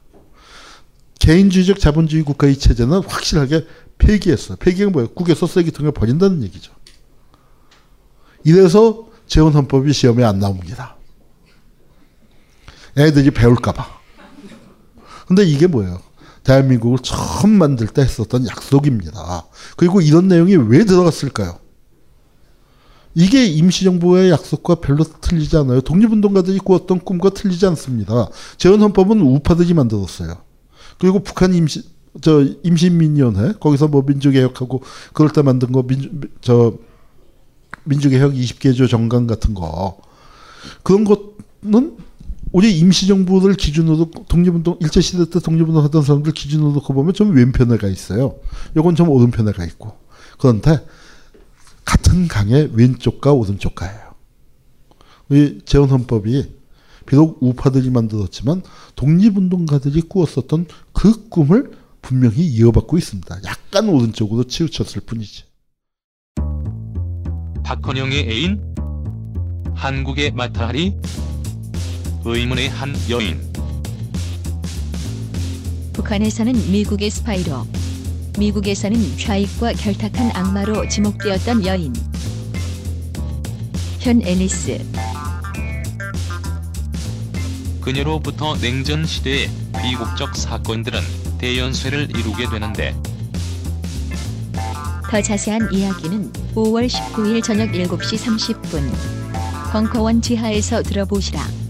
개인주의적 1.18 1.80
자본주의 1.80 2.22
국가의 2.22 2.56
체제는 2.56 3.00
확실하게 3.00 3.66
폐기했어. 3.98 4.54
폐기가 4.54 4.90
뭐예요? 4.90 5.08
국에서 5.08 5.48
쓰레기통에 5.48 5.90
버린다는 5.90 6.44
얘기죠. 6.44 6.72
이래서 8.44 9.08
재헌헌법이 9.26 9.92
시험에 9.92 10.22
안 10.22 10.38
나옵니다. 10.38 10.99
애들이 13.00 13.30
배울까봐. 13.30 14.00
근데 15.26 15.44
이게 15.44 15.66
뭐예요? 15.66 16.00
대한민국을 16.42 16.98
처음 17.02 17.50
만들 17.50 17.86
때 17.86 18.02
했었던 18.02 18.46
약속입니다. 18.46 19.46
그리고 19.76 20.00
이런 20.00 20.28
내용이 20.28 20.56
왜 20.56 20.84
들어갔을까요? 20.84 21.58
이게 23.14 23.44
임시정부의 23.44 24.30
약속과 24.30 24.76
별로 24.76 25.04
틀리지 25.04 25.56
않아요. 25.58 25.80
독립운동가들이 25.80 26.58
꾸었던 26.60 27.00
꿈과 27.00 27.30
틀리지 27.30 27.66
않습니다. 27.66 28.28
재헌헌법은 28.56 29.20
우파들이 29.20 29.74
만들었어요. 29.74 30.36
그리고 30.98 31.20
북한 31.20 31.54
임시 31.54 31.82
저 32.20 32.44
임시민위원회 32.62 33.52
거기서 33.60 33.88
뭐 33.88 34.02
민주개혁하고 34.02 34.82
그럴 35.12 35.32
때 35.32 35.42
만든 35.42 35.70
거 35.72 35.82
민주 35.82 36.10
저 36.40 36.74
민주개혁 37.84 38.32
20개조 38.32 38.88
정강 38.88 39.26
같은 39.26 39.54
거 39.54 39.98
그런 40.82 41.04
것은 41.04 41.96
우리 42.52 42.78
임시정부를 42.78 43.54
기준으로 43.54 44.10
독립운동 44.28 44.78
일제시대 44.80 45.30
때 45.30 45.38
독립운동 45.38 45.84
하던 45.84 46.02
사람들 46.02 46.32
기준으로 46.32 46.72
놓고 46.72 46.94
보면 46.94 47.14
좀 47.14 47.34
왼편에 47.34 47.76
가 47.76 47.86
있어요. 47.88 48.36
요건 48.76 48.96
좀 48.96 49.08
오른편에 49.08 49.52
가 49.52 49.64
있고 49.64 49.96
그런데 50.38 50.84
같은 51.84 52.28
강의 52.28 52.70
왼쪽과 52.72 53.32
오른쪽가예요. 53.32 54.10
이 55.30 55.60
재헌헌법이 55.64 56.60
비록 57.06 57.38
우파들이 57.40 57.90
만들었지만 57.90 58.62
독립운동가들이 58.96 60.02
꾸었었던 60.02 60.66
그 60.92 61.28
꿈을 61.28 61.72
분명히 62.02 62.44
이어받고 62.46 62.98
있습니다. 62.98 63.40
약간 63.44 63.88
오른쪽으로 63.88 64.44
치우쳤을 64.44 65.02
뿐이지. 65.02 65.44
박헌영의 67.62 68.28
애인? 68.28 68.74
한국의 69.74 70.32
마타하리? 70.32 70.96
의문의 72.24 72.68
한 72.68 72.94
여인. 73.08 73.40
북한에서는 75.94 76.70
미국의 76.70 77.10
스파이로, 77.10 77.66
미국에서는 78.38 79.16
좌익과 79.18 79.72
결탁한 79.72 80.30
악마로 80.34 80.88
지목되었던 80.88 81.64
여인. 81.66 81.92
현 84.00 84.22
앨리스. 84.22 84.84
그녀로부터 87.80 88.56
냉전 88.56 89.06
시대의 89.06 89.48
비국적 89.82 90.36
사건들은 90.36 91.00
대연쇄를 91.38 92.10
이루게 92.10 92.48
되는데 92.50 92.94
더 95.10 95.20
자세한 95.20 95.72
이야기는 95.72 96.32
5월 96.54 96.86
19일 96.86 97.42
저녁 97.42 97.72
7시 97.72 98.18
30분 98.18 98.92
벙커원 99.72 100.20
지하에서 100.20 100.82
들어보시라. 100.82 101.69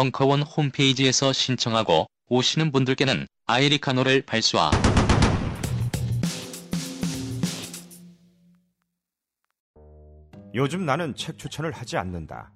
벙커원 0.00 0.40
홈페이지에서 0.40 1.30
신청하고 1.30 2.06
오시는 2.28 2.72
분들께는 2.72 3.26
아메리카노를 3.44 4.22
발수하. 4.22 4.70
요즘 10.54 10.86
나는 10.86 11.14
책 11.14 11.36
추천을 11.36 11.72
하지 11.72 11.98
않는다. 11.98 12.50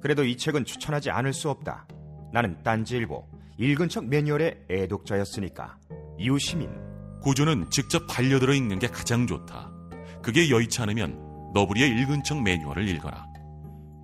그래도 0.00 0.24
이 0.24 0.36
책은 0.36 0.64
추천하지 0.64 1.10
않을 1.10 1.32
수 1.32 1.50
없다. 1.50 1.86
나는 2.32 2.60
딴지일보 2.64 3.28
읽은 3.58 3.88
척 3.88 4.04
매뉴얼의 4.06 4.64
애독자였으니까. 4.68 5.78
이웃시민 6.18 6.68
고전은 7.22 7.70
직접 7.70 8.08
반려들어 8.08 8.54
읽는 8.54 8.80
게 8.80 8.88
가장 8.88 9.28
좋다. 9.28 9.70
그게 10.20 10.50
여의치 10.50 10.82
않으면 10.82 11.52
너부리의 11.54 11.90
읽은 11.90 12.24
척 12.24 12.42
매뉴얼을 12.42 12.88
읽어라. 12.88 13.27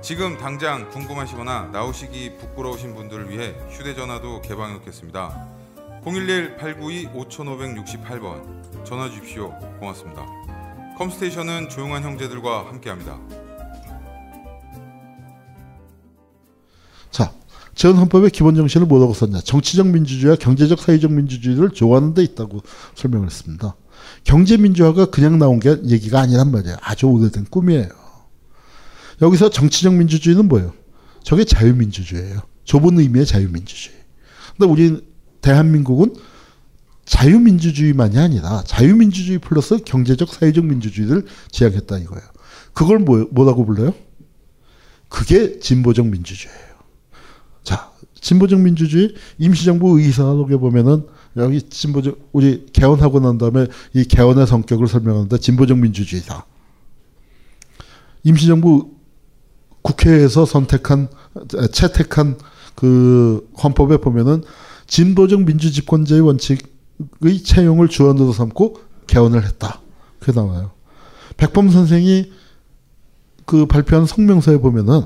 지금 0.00 0.38
당장 0.38 0.88
궁금하시거나 0.90 1.70
나오시기 1.72 2.36
부끄러우신 2.38 2.94
분들을 2.94 3.30
위해 3.30 3.56
휴대전화도 3.70 4.42
개방해 4.42 4.74
놓겠습니다. 4.74 5.48
011-892-5568번 6.04 8.84
전화 8.84 9.10
주십시오. 9.10 9.52
고맙습니다. 9.80 10.24
컴스테이션은 10.96 11.68
조용한 11.68 12.04
형제들과 12.04 12.68
함께합니다. 12.68 13.18
자, 17.10 17.32
재헌헌법의 17.74 18.30
기본 18.30 18.54
정신을 18.54 18.86
뭐라고 18.86 19.14
썼냐? 19.14 19.40
정치적 19.40 19.88
민주주의와 19.88 20.36
경제적 20.36 20.78
사회적 20.78 21.10
민주주의를 21.12 21.70
조화하는 21.70 22.14
데 22.14 22.22
있다고 22.22 22.62
설명을 22.94 23.26
했습니다. 23.26 23.74
경제 24.22 24.56
민주화가 24.56 25.06
그냥 25.06 25.40
나온 25.40 25.58
게 25.58 25.76
얘기가 25.84 26.20
아니란 26.20 26.52
말이에요. 26.52 26.76
아주 26.82 27.06
오래된 27.06 27.46
꿈이에요. 27.50 28.07
여기서 29.20 29.50
정치적 29.50 29.94
민주주의는 29.94 30.48
뭐예요? 30.48 30.72
저게 31.22 31.44
자유민주주의예요. 31.44 32.40
좁은 32.64 32.98
의미의 32.98 33.26
자유민주주의. 33.26 33.96
근데 34.56 34.70
우리 34.70 35.04
대한민국은 35.40 36.14
자유민주주의만이 37.04 38.18
아니라 38.18 38.62
자유민주주의 38.66 39.38
플러스 39.38 39.78
경제적 39.78 40.28
사회적 40.28 40.64
민주주의를 40.64 41.24
지향했다 41.50 41.98
이거예요. 41.98 42.24
그걸 42.74 42.98
뭐, 42.98 43.26
뭐라고 43.30 43.64
불러요? 43.64 43.94
그게 45.08 45.58
진보적 45.58 46.06
민주주의예요. 46.06 46.68
자, 47.64 47.92
진보적 48.20 48.60
민주주의 48.60 49.14
임시정부 49.38 49.98
의사록에 49.98 50.56
보면은 50.56 51.06
여기 51.36 51.62
진보적 51.62 52.30
우리 52.32 52.66
개헌하고 52.72 53.20
난 53.20 53.38
다음에 53.38 53.66
이 53.94 54.04
개헌의 54.04 54.46
성격을 54.46 54.86
설명하는데 54.86 55.38
진보적 55.38 55.78
민주주의다. 55.78 56.46
임시정부 58.24 58.97
국회에서 59.82 60.44
선택한 60.44 61.08
채택한 61.72 62.38
그 62.74 63.48
헌법에 63.62 63.98
보면은 63.98 64.42
진보적 64.86 65.42
민주집권제의 65.42 66.20
원칙의 66.20 67.42
채용을 67.44 67.88
주안으로 67.88 68.32
삼고 68.32 68.80
개헌을 69.06 69.44
했다. 69.44 69.80
그게 70.18 70.32
나와요. 70.32 70.72
백범 71.36 71.70
선생이 71.70 72.32
그 73.46 73.66
발표한 73.66 74.06
성명서에 74.06 74.58
보면은 74.58 75.02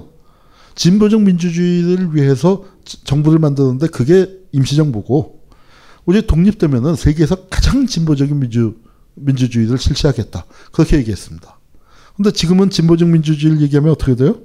진보적 0.75 1.23
민주주의를 1.23 2.15
위해서 2.15 2.65
정부를 3.05 3.39
만드는데 3.39 3.89
그게 3.89 4.27
임시정부고 4.53 5.41
우리 6.05 6.27
독립되면은 6.27 6.97
세계에서 6.97 7.47
가장 7.49 7.87
진보적인 7.87 8.39
민주 8.39 8.77
민주주의를 9.15 9.79
실시하겠다 9.79 10.47
그렇게 10.73 10.97
얘기했습니다. 10.99 11.59
근데 12.17 12.31
지금은 12.31 12.71
진보적 12.71 13.09
민주주의를 13.09 13.63
얘기하면 13.63 13.93
어떻게 13.93 14.15
돼요? 14.17 14.41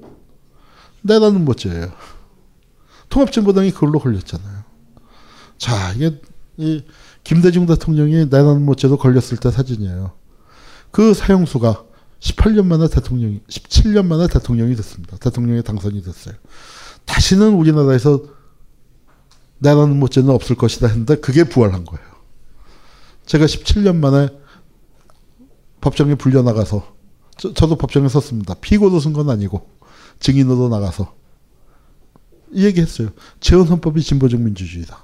내라는 1.08 1.46
멋제예요. 1.46 1.92
통합진보당이 3.10 3.72
그걸로 3.72 4.00
걸렸잖아요. 4.00 4.64
자, 5.58 5.94
이게 5.94 6.22
이 6.58 6.84
김대중 7.24 7.66
대통령이 7.66 8.26
내라는 8.26 8.66
멋제도 8.66 8.98
걸렸을 8.98 9.38
때 9.38 9.52
사진이에요. 9.52 10.12
그 10.92 11.14
사형수가 11.14 11.84
18년 12.20 12.66
만에 12.66 12.88
대통령이 12.88 13.42
17년 13.48 14.06
만에 14.06 14.28
대통령이 14.28 14.76
됐습니다. 14.76 15.18
대통령이 15.18 15.64
당선이 15.64 16.02
됐어요. 16.04 16.36
다시는 17.06 17.54
우리나라에서 17.54 18.22
내라는 19.60 20.00
멋제는 20.00 20.30
없을 20.30 20.56
것이다 20.56 20.88
했는데 20.88 21.16
그게 21.16 21.44
부활한 21.44 21.86
거예요. 21.86 22.06
제가 23.26 23.46
17년 23.46 23.96
만에 23.98 24.30
법정에 25.82 26.16
불려 26.16 26.42
나가서 26.42 26.96
저, 27.38 27.54
도 27.54 27.76
법정에 27.76 28.08
섰습니다. 28.08 28.56
피고도 28.56 29.00
쓴 29.00 29.14
건 29.14 29.30
아니고 29.30 29.77
증인으로 30.20 30.70
나가서 30.70 31.16
이 32.54 32.66
얘기했어요. 32.66 33.10
재헌 33.40 33.68
헌법이 33.68 34.02
진보적 34.02 34.40
민주주의다. 34.40 35.04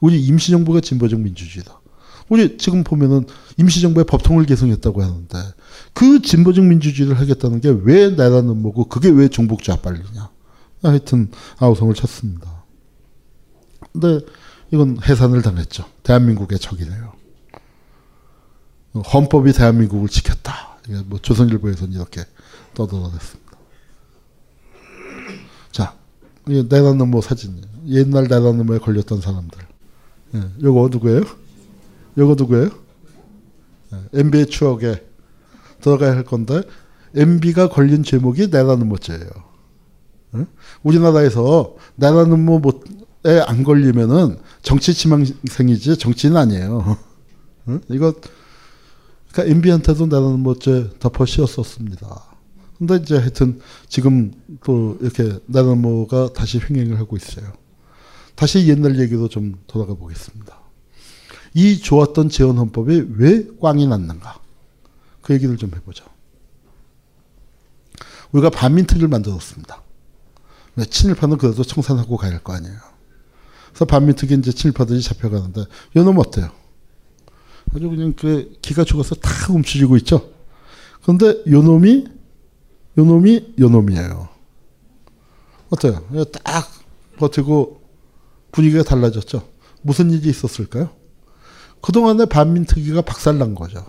우리 0.00 0.24
임시정부가 0.24 0.80
진보적 0.80 1.20
민주주의다. 1.20 1.80
우리 2.28 2.56
지금 2.58 2.84
보면은 2.84 3.26
임시정부의 3.56 4.06
법통을 4.06 4.46
개성했다고 4.46 5.02
하는데 5.02 5.38
그 5.92 6.22
진보적 6.22 6.64
민주주의를 6.64 7.18
하겠다는 7.18 7.60
게왜 7.60 8.10
나라는 8.10 8.62
뭐고 8.62 8.84
그게 8.84 9.10
왜 9.10 9.28
종북 9.28 9.62
좌빨리냐. 9.62 10.30
하여튼 10.82 11.30
아우성을 11.58 11.92
쳤습니다. 11.94 12.64
근데 13.92 14.20
이건 14.72 14.98
해산을 15.02 15.42
당했죠. 15.42 15.84
대한민국의 16.04 16.58
적이네요. 16.58 17.12
헌법이 19.12 19.52
대한민국을 19.52 20.08
지켰다. 20.08 20.78
뭐 21.06 21.18
조선일보에서는 21.20 21.92
이렇게 21.94 22.24
떠들어냈습니다. 22.74 23.50
자, 25.72 25.96
이게 26.39 26.39
내란음모 26.68 27.20
사진이에요. 27.20 27.64
옛날 27.88 28.24
내란음모에 28.24 28.78
걸렸던 28.78 29.20
사람들. 29.20 29.58
예, 30.34 30.42
요거 30.62 30.88
누구예요? 30.90 31.22
요거 32.18 32.34
누구예요? 32.36 32.70
예, 33.92 34.20
MB의 34.20 34.46
추억에 34.46 35.02
들어가야 35.80 36.12
할 36.12 36.24
건데 36.24 36.62
MB가 37.14 37.68
걸린 37.68 38.02
제목이 38.02 38.48
내란음모죄예요. 38.48 39.28
예? 40.36 40.46
우리나라에서 40.82 41.74
내란음모에 41.96 43.40
안 43.46 43.64
걸리면은 43.64 44.38
정치 44.62 44.94
지망생이지 44.94 45.96
정치인 45.96 46.36
아니에요. 46.36 46.96
예? 47.68 47.80
이거 47.88 48.14
그러니까 49.32 49.56
MB한테도 49.56 50.06
나는 50.06 50.40
뭐죄 50.40 50.90
덮어 50.98 51.24
씌웠었습니다. 51.24 52.29
근데 52.80 52.96
이제 52.96 53.18
하여튼 53.18 53.60
지금 53.88 54.32
또 54.64 54.96
이렇게 55.02 55.38
나는 55.44 55.82
뭐가 55.82 56.32
다시 56.32 56.58
횡행을 56.58 56.98
하고 56.98 57.16
있어요. 57.18 57.52
다시 58.34 58.66
옛날 58.68 58.98
얘기도 58.98 59.28
좀 59.28 59.56
돌아가 59.66 59.92
보겠습니다. 59.92 60.58
이 61.52 61.78
좋았던 61.78 62.30
재헌 62.30 62.56
헌법이 62.56 63.08
왜 63.18 63.46
꽝이 63.60 63.86
났는가? 63.86 64.40
그 65.20 65.34
얘기를 65.34 65.58
좀 65.58 65.70
해보죠. 65.74 66.06
우리가 68.32 68.48
반민특위를 68.48 69.08
만들었습니다. 69.08 69.82
친일파는 70.88 71.36
그래도 71.36 71.62
청산하고 71.62 72.16
가야 72.16 72.32
할 72.32 72.40
거 72.42 72.54
아니에요. 72.54 72.78
그래서 73.68 73.84
반민특위 73.84 74.38
이제 74.38 74.52
친일파들이 74.52 75.02
잡혀가는데 75.02 75.64
요놈 75.96 76.16
어때요? 76.16 76.50
아주 77.74 77.90
그냥 77.90 78.14
그 78.14 78.56
기가 78.62 78.84
죽어서 78.84 79.16
다 79.16 79.30
움츠리고 79.52 79.98
있죠. 79.98 80.30
그런데 81.02 81.42
요놈이 81.46 82.06
요놈이 82.98 83.54
요놈이에요. 83.58 84.28
어때요? 85.70 86.04
딱 86.44 86.68
버티고 87.18 87.80
분위기가 88.52 88.82
달라졌죠. 88.82 89.48
무슨 89.82 90.10
일이 90.10 90.28
있었을까요? 90.28 90.90
그동안의 91.80 92.26
반민특위가 92.26 93.02
박살난 93.02 93.54
거죠. 93.54 93.84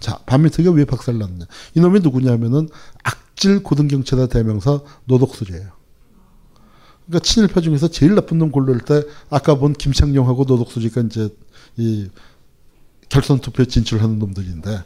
자, 0.00 0.18
반민특위가 0.26 0.74
왜 0.74 0.84
박살났냐? 0.84 1.46
이놈이 1.74 2.00
누구냐면은 2.00 2.68
악질 3.02 3.62
고등경찰의 3.62 4.28
대명사 4.28 4.80
노독술이에요. 5.04 5.78
그러니까 7.06 7.24
친일파 7.24 7.60
중에서 7.60 7.88
제일 7.88 8.14
나쁜 8.14 8.38
놈 8.38 8.50
고를 8.50 8.80
때 8.80 9.02
아까 9.30 9.54
본 9.54 9.72
김창룡하고 9.72 10.44
노독술이가 10.44 11.02
이제 11.02 11.34
이 11.76 12.08
결선 13.08 13.40
투표에 13.40 13.66
진출하는 13.66 14.18
놈들인데 14.18 14.82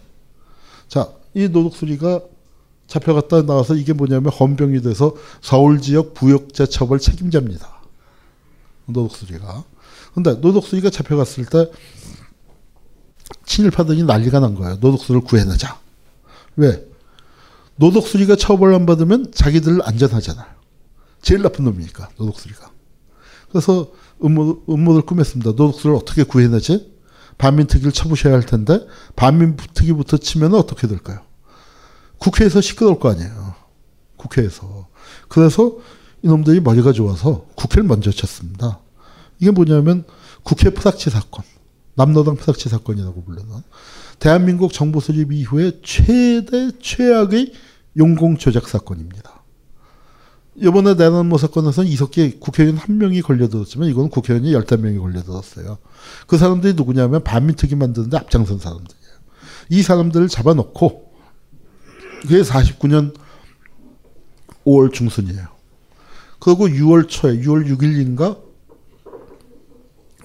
자, 0.88 1.12
이 1.34 1.48
노독수리가 1.48 2.20
잡혀갔다 2.92 3.42
나와서 3.42 3.74
이게 3.74 3.94
뭐냐면 3.94 4.30
헌병이 4.30 4.82
돼서 4.82 5.14
서울 5.40 5.80
지역 5.80 6.12
부역자 6.12 6.66
처벌 6.66 6.98
책임자입니다. 6.98 7.66
노독수리가. 8.84 9.64
근데 10.14 10.34
노독수리가 10.34 10.90
잡혀갔을 10.90 11.46
때 11.46 11.70
친일파들이 13.46 14.02
난리가 14.02 14.40
난 14.40 14.54
거예요. 14.54 14.74
노독수를 14.74 15.22
구해내자. 15.22 15.78
왜? 16.56 16.86
노독수리가 17.76 18.36
처벌 18.36 18.74
안 18.74 18.84
받으면 18.84 19.32
자기들 19.32 19.80
안전하잖아요. 19.82 20.46
제일 21.22 21.40
나쁜 21.40 21.64
놈이니까 21.64 22.10
노독수리가. 22.18 22.70
그래서 23.48 23.90
음모, 24.22 24.64
음모를 24.68 25.02
꾸몄습니다. 25.02 25.52
노독수를 25.52 25.96
어떻게 25.96 26.24
구해내지? 26.24 26.92
반민특위를 27.38 27.92
쳐부셔야 27.92 28.34
할 28.34 28.44
텐데 28.44 28.86
반민특위부터 29.16 30.18
치면 30.18 30.52
어떻게 30.52 30.86
될까요? 30.86 31.20
국회에서 32.22 32.60
시끄러울 32.60 33.00
거 33.00 33.10
아니에요. 33.10 33.54
국회에서. 34.16 34.86
그래서 35.28 35.78
이놈들이 36.22 36.60
머리가 36.60 36.92
좋아서 36.92 37.46
국회를 37.56 37.82
먼저 37.82 38.12
쳤습니다. 38.12 38.78
이게 39.40 39.50
뭐냐면 39.50 40.04
국회 40.44 40.70
프삭치 40.70 41.10
사건. 41.10 41.44
남노당 41.94 42.36
프삭치 42.36 42.68
사건이라고 42.68 43.24
불리는 43.24 43.50
대한민국 44.20 44.72
정부 44.72 45.00
수립 45.00 45.32
이후에 45.32 45.80
최대 45.82 46.70
최악의 46.80 47.52
용공 47.98 48.36
조작 48.36 48.68
사건입니다. 48.68 49.42
이번에 50.54 50.94
내란모 50.94 51.38
사건에서는 51.38 51.90
이석기 51.90 52.38
국회의원 52.38 52.78
한 52.78 52.98
명이 52.98 53.20
걸려들었지만 53.22 53.88
이건 53.88 54.10
국회의원이 54.10 54.52
열댓 54.52 54.76
명이 54.76 54.98
걸려들었어요. 54.98 55.78
그 56.28 56.38
사람들이 56.38 56.74
누구냐면 56.74 57.24
반민특위 57.24 57.74
만드는데 57.74 58.16
앞장선 58.16 58.58
사람들이에요. 58.58 59.12
이 59.70 59.82
사람들을 59.82 60.28
잡아놓고 60.28 61.11
그게 62.22 62.40
49년 62.40 63.14
5월 64.64 64.92
중순이에요. 64.92 65.46
그리고 66.38 66.68
6월 66.68 67.08
초에 67.08 67.38
6월 67.40 67.68
6일인가 67.68 68.40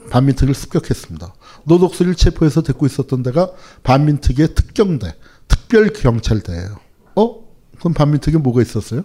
반민특위를 0.10 0.54
습격했습니다. 0.54 1.34
노독수리를 1.66 2.16
체포해서 2.16 2.62
데리고 2.62 2.86
있었던 2.86 3.24
데가 3.24 3.52
반민특위의 3.84 4.56
특경대, 4.56 5.16
특별경찰대예요. 5.48 6.80
어? 7.16 7.48
그럼 7.80 7.94
반민특위 7.94 8.38
뭐가 8.38 8.62
있었어요? 8.62 9.04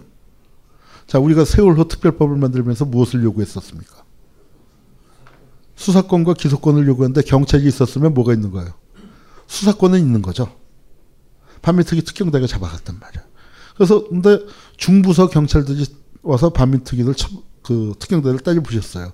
자, 1.07 1.19
우리가 1.19 1.45
세월호 1.45 1.87
특별법을 1.87 2.37
만들면서 2.37 2.85
무엇을 2.85 3.23
요구했었습니까? 3.23 4.03
수사권과 5.75 6.35
기소권을 6.35 6.87
요구했는데 6.87 7.23
경찰이 7.23 7.67
있었으면 7.67 8.13
뭐가 8.13 8.33
있는 8.33 8.51
거예요? 8.51 8.71
수사권은 9.47 9.99
있는 9.99 10.21
거죠. 10.21 10.62
반민특위 11.63 12.03
특경대가 12.03 12.45
잡아갔단 12.45 12.99
말이야. 12.99 13.23
그래서 13.75 14.07
근데 14.07 14.39
중부서 14.77 15.29
경찰들이 15.29 15.85
와서 16.21 16.51
반민특위를 16.51 17.15
그 17.63 17.95
특경대를 17.97 18.39
따져 18.39 18.61
부셨어요. 18.61 19.13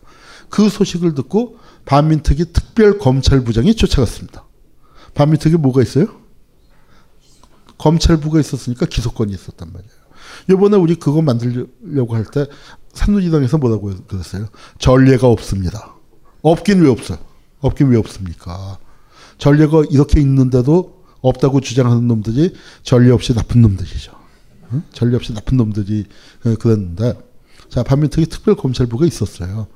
그 0.49 0.67
소식을 0.69 1.13
듣고 1.15 1.57
반민특위 1.85 2.51
특별검찰부장이 2.51 3.75
쫓아갔습니다. 3.75 4.45
반민특위 5.13 5.55
뭐가 5.55 5.81
있어요? 5.81 6.07
검찰부가 7.77 8.39
있었으니까 8.39 8.85
기소권이 8.87 9.31
있었단 9.33 9.71
말이에요. 9.71 9.93
이번에 10.51 10.75
우리 10.77 10.95
그거 10.95 11.21
만들려고 11.21 12.15
할 12.15 12.25
때 12.25 12.45
산누리당에서 12.93 13.59
뭐라고 13.59 13.93
그랬어요? 14.07 14.47
전례가 14.79 15.27
없습니다. 15.27 15.95
없긴 16.41 16.81
왜 16.81 16.89
없어요? 16.89 17.19
없긴 17.59 17.89
왜 17.89 17.97
없습니까? 17.97 18.79
전례가 19.37 19.83
이렇게 19.91 20.19
있는데도 20.19 20.98
없다고 21.22 21.61
주장하는 21.61 22.07
놈들이 22.07 22.53
전례 22.84 23.11
없이 23.11 23.34
나쁜 23.34 23.61
놈들이죠. 23.61 24.11
응? 24.74 24.84
전례 24.93 25.15
없이 25.15 25.34
나쁜 25.34 25.57
놈들이 25.57 26.05
그랬는데 26.59 27.13
자 27.70 27.84
반민특위 27.84 28.28
특별검찰부가 28.28 29.05
있었어요. 29.05 29.67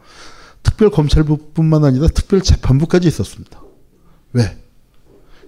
특별검찰부뿐만 0.64 1.84
아니라 1.84 2.08
특별재판부까지 2.08 3.08
있었습니다. 3.08 3.62
왜? 4.34 4.58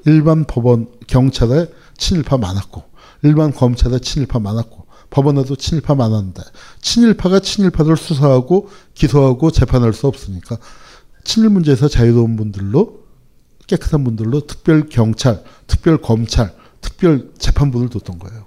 일반 0.05 0.45
법원 0.45 0.87
경찰에 1.07 1.67
친일파 1.97 2.37
많았고 2.37 2.83
일반 3.23 3.51
검찰에 3.51 3.99
친일파 3.99 4.39
많았고 4.39 4.85
법원에도 5.09 5.55
친일파 5.55 5.95
많았는데 5.95 6.43
친일파가 6.81 7.39
친일파를 7.39 7.97
수사하고 7.97 8.69
기소하고 8.93 9.49
재판할 9.51 9.93
수 9.93 10.07
없으니까 10.07 10.57
친일 11.23 11.49
문제에서 11.49 11.87
자유로운 11.87 12.35
분들로 12.35 13.04
깨끗한 13.67 14.03
분들로 14.03 14.45
특별 14.45 14.87
경찰, 14.89 15.43
특별 15.67 16.01
검찰, 16.01 16.53
특별 16.81 17.31
재판부를 17.37 17.89
뒀던 17.89 18.19
거예요. 18.19 18.45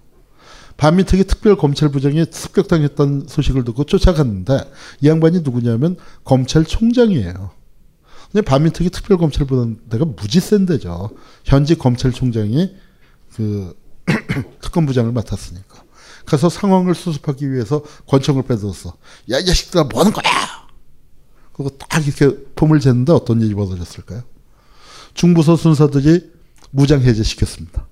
반민특위 0.76 1.24
특별 1.24 1.56
검찰 1.56 1.88
부장이 1.90 2.24
습격당했다는 2.30 3.26
소식을 3.26 3.64
듣고 3.64 3.84
쫓아갔는데 3.84 4.70
이 5.00 5.08
양반이 5.08 5.40
누구냐면 5.40 5.96
검찰총장이에요. 6.24 7.50
근데 8.30 8.44
반민특위 8.44 8.90
특별 8.90 9.18
검찰부대가 9.18 10.04
무지 10.04 10.38
센 10.40 10.66
데죠. 10.66 11.10
현직 11.44 11.78
검찰총장이 11.78 12.76
그 13.34 13.74
특검부장을 14.62 15.12
맡았으니까. 15.12 15.82
그래서 16.24 16.48
상황을 16.48 16.94
수습하기 16.94 17.50
위해서 17.50 17.82
권총을 18.06 18.42
빼들었어. 18.42 18.94
야, 19.30 19.38
이 19.38 19.44
자식들아, 19.46 19.84
뭐 19.84 20.00
하는 20.00 20.12
거야? 20.12 20.30
그리고 21.54 21.70
딱 21.78 22.06
이렇게 22.06 22.36
폼을 22.54 22.80
쟀는데 22.80 23.10
어떤 23.10 23.40
일이 23.40 23.54
벌어졌을까요? 23.54 24.22
중부서 25.18 25.56
순사들이 25.56 26.30
무장 26.70 27.00
해제시켰습니다. 27.02 27.88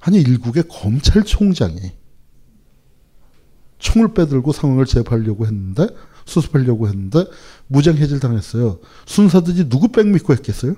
아니 0.00 0.20
일국의 0.20 0.64
검찰총장이 0.68 1.92
총을 3.78 4.12
빼들고 4.12 4.50
상황을 4.52 4.84
제압하려고 4.84 5.46
했는데 5.46 5.86
수습하려고 6.24 6.88
했는데 6.88 7.24
무장 7.68 7.96
해제를 7.96 8.18
당했어요. 8.18 8.80
순사들이 9.06 9.68
누구 9.68 9.86
백 9.88 10.08
믿고 10.08 10.32
했겠어요? 10.32 10.74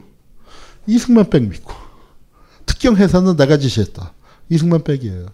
이승만 0.86 1.30
백 1.30 1.42
믿고. 1.48 1.72
특경 2.66 2.98
해산은 2.98 3.36
내가 3.36 3.56
지시했다. 3.56 4.12
이승만 4.50 4.84
백이에요. 4.84 5.26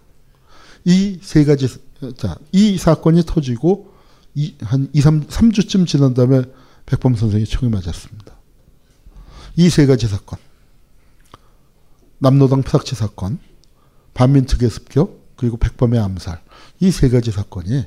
이 0.85 1.19
세 1.21 1.43
가지 1.43 1.67
자, 2.15 2.37
이 2.53 2.77
사건이 2.77 3.23
터지고 3.25 3.91
이, 4.35 4.55
한 4.61 4.87
2, 4.93 5.01
3, 5.01 5.27
3주쯤 5.27 5.85
지난 5.85 6.13
다음에 6.13 6.43
백범 6.85 7.15
선생이 7.15 7.43
총에 7.43 7.69
맞았습니다. 7.69 8.24
이 9.57 9.69
세 9.69 9.85
가지 9.85 10.07
사건. 10.07 10.39
남노당 12.19 12.63
프삭치 12.63 12.95
사건, 12.95 13.39
반민특의 14.13 14.69
습격, 14.69 15.35
그리고 15.35 15.57
백범의 15.57 15.99
암살. 15.99 16.41
이 16.81 16.91
세 16.91 17.09
가지 17.09 17.31
사건이 17.31 17.85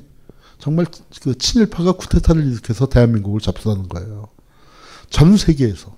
정말 0.59 0.85
그 1.21 1.37
친일파가 1.37 1.93
쿠데타를 1.93 2.45
일으켜서 2.45 2.87
대한민국을 2.87 3.39
잡수하는 3.39 3.87
거예요. 3.87 4.29
전 5.09 5.37
세계에서 5.37 5.95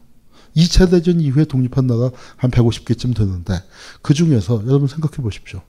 2차 0.55 0.89
대전 0.91 1.19
이후에 1.19 1.45
독립한 1.45 1.87
나라 1.87 2.11
한 2.37 2.51
150개쯤 2.51 3.15
되는데 3.15 3.61
그 4.01 4.13
중에서 4.13 4.63
여러분 4.67 4.87
생각해 4.87 5.17
보십시오. 5.17 5.61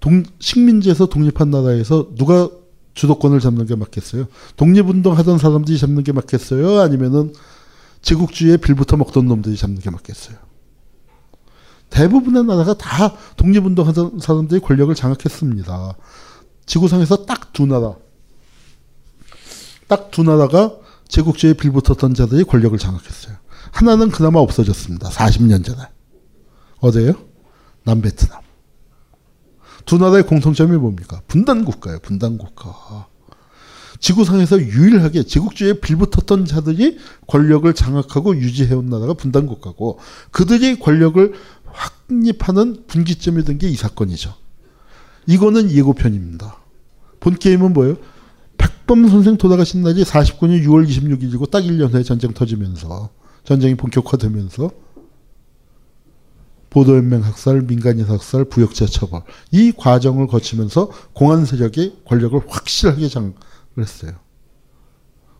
동, 0.00 0.24
식민지에서 0.40 1.06
독립한 1.06 1.50
나라에서 1.50 2.14
누가 2.16 2.50
주도권을 2.94 3.40
잡는 3.40 3.66
게 3.66 3.74
맞겠어요? 3.76 4.26
독립운동 4.56 5.16
하던 5.16 5.38
사람들이 5.38 5.78
잡는 5.78 6.02
게 6.04 6.12
맞겠어요? 6.12 6.80
아니면은 6.80 7.32
제국주의에 8.02 8.56
빌부터 8.58 8.96
먹던 8.96 9.26
놈들이 9.26 9.56
잡는 9.56 9.80
게 9.80 9.90
맞겠어요? 9.90 10.36
대부분의 11.90 12.44
나라가 12.44 12.74
다 12.74 13.14
독립운동 13.36 13.86
하던 13.88 14.18
사람들이 14.20 14.60
권력을 14.60 14.94
장악했습니다. 14.94 15.96
지구상에서 16.66 17.26
딱 17.26 17.52
두 17.52 17.66
나라. 17.66 17.94
딱 19.88 20.10
두 20.10 20.22
나라가 20.22 20.74
제국주의에 21.08 21.54
빌붙었던 21.54 22.14
자들이 22.14 22.44
권력을 22.44 22.76
장악했어요. 22.78 23.36
하나는 23.72 24.10
그나마 24.10 24.40
없어졌습니다. 24.40 25.10
40년 25.10 25.64
전에. 25.64 25.82
어디예요? 26.80 27.12
남베트남. 27.84 28.40
두 29.84 29.98
나라의 29.98 30.26
공통점이 30.26 30.76
뭡니까? 30.78 31.20
분단 31.28 31.64
국가예요. 31.64 31.98
분단 32.00 32.38
국가. 32.38 33.06
지구상에서 34.02 34.60
유일하게 34.60 35.22
제국주의에 35.22 35.74
빌붙었던 35.80 36.44
자들이 36.44 36.98
권력을 37.28 37.72
장악하고 37.72 38.36
유지해온 38.36 38.86
나라가 38.86 39.14
분단국가고 39.14 40.00
그들이 40.32 40.78
권력을 40.78 41.32
확립하는 41.64 42.84
분기점이 42.88 43.44
된 43.44 43.58
게 43.58 43.68
이 43.68 43.76
사건이죠. 43.76 44.34
이거는 45.28 45.70
예고편입니다. 45.70 46.56
본 47.20 47.36
게임은 47.36 47.72
뭐예요? 47.72 47.96
백범 48.58 49.08
선생 49.08 49.36
돌아가신 49.38 49.82
날이 49.82 50.02
49년 50.02 50.64
6월 50.66 50.86
26일이고 50.86 51.48
딱 51.50 51.60
1년 51.62 51.92
후에 51.94 52.02
전쟁 52.02 52.34
터지면서 52.34 53.08
전쟁이 53.44 53.76
본격화되면서 53.76 54.70
보도연맹 56.70 57.22
학살, 57.22 57.62
민간인 57.62 58.04
학살, 58.06 58.46
부역자 58.46 58.86
처벌 58.86 59.22
이 59.52 59.72
과정을 59.76 60.26
거치면서 60.26 60.90
공안 61.12 61.44
세력이 61.44 61.98
권력을 62.06 62.40
확실하게 62.48 63.08
장 63.08 63.34
을 63.78 63.82
했어요. 63.84 64.12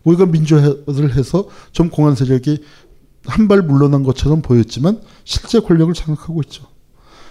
우리가 0.04 0.26
민주화를 0.26 1.16
해서 1.16 1.48
좀 1.72 1.90
공안 1.90 2.14
세력이 2.14 2.64
한 3.24 3.46
발 3.46 3.62
물러난 3.62 4.02
것처럼 4.02 4.42
보였지만 4.42 5.00
실제 5.24 5.60
권력을 5.60 5.92
장악하고 5.94 6.42
있죠. 6.42 6.66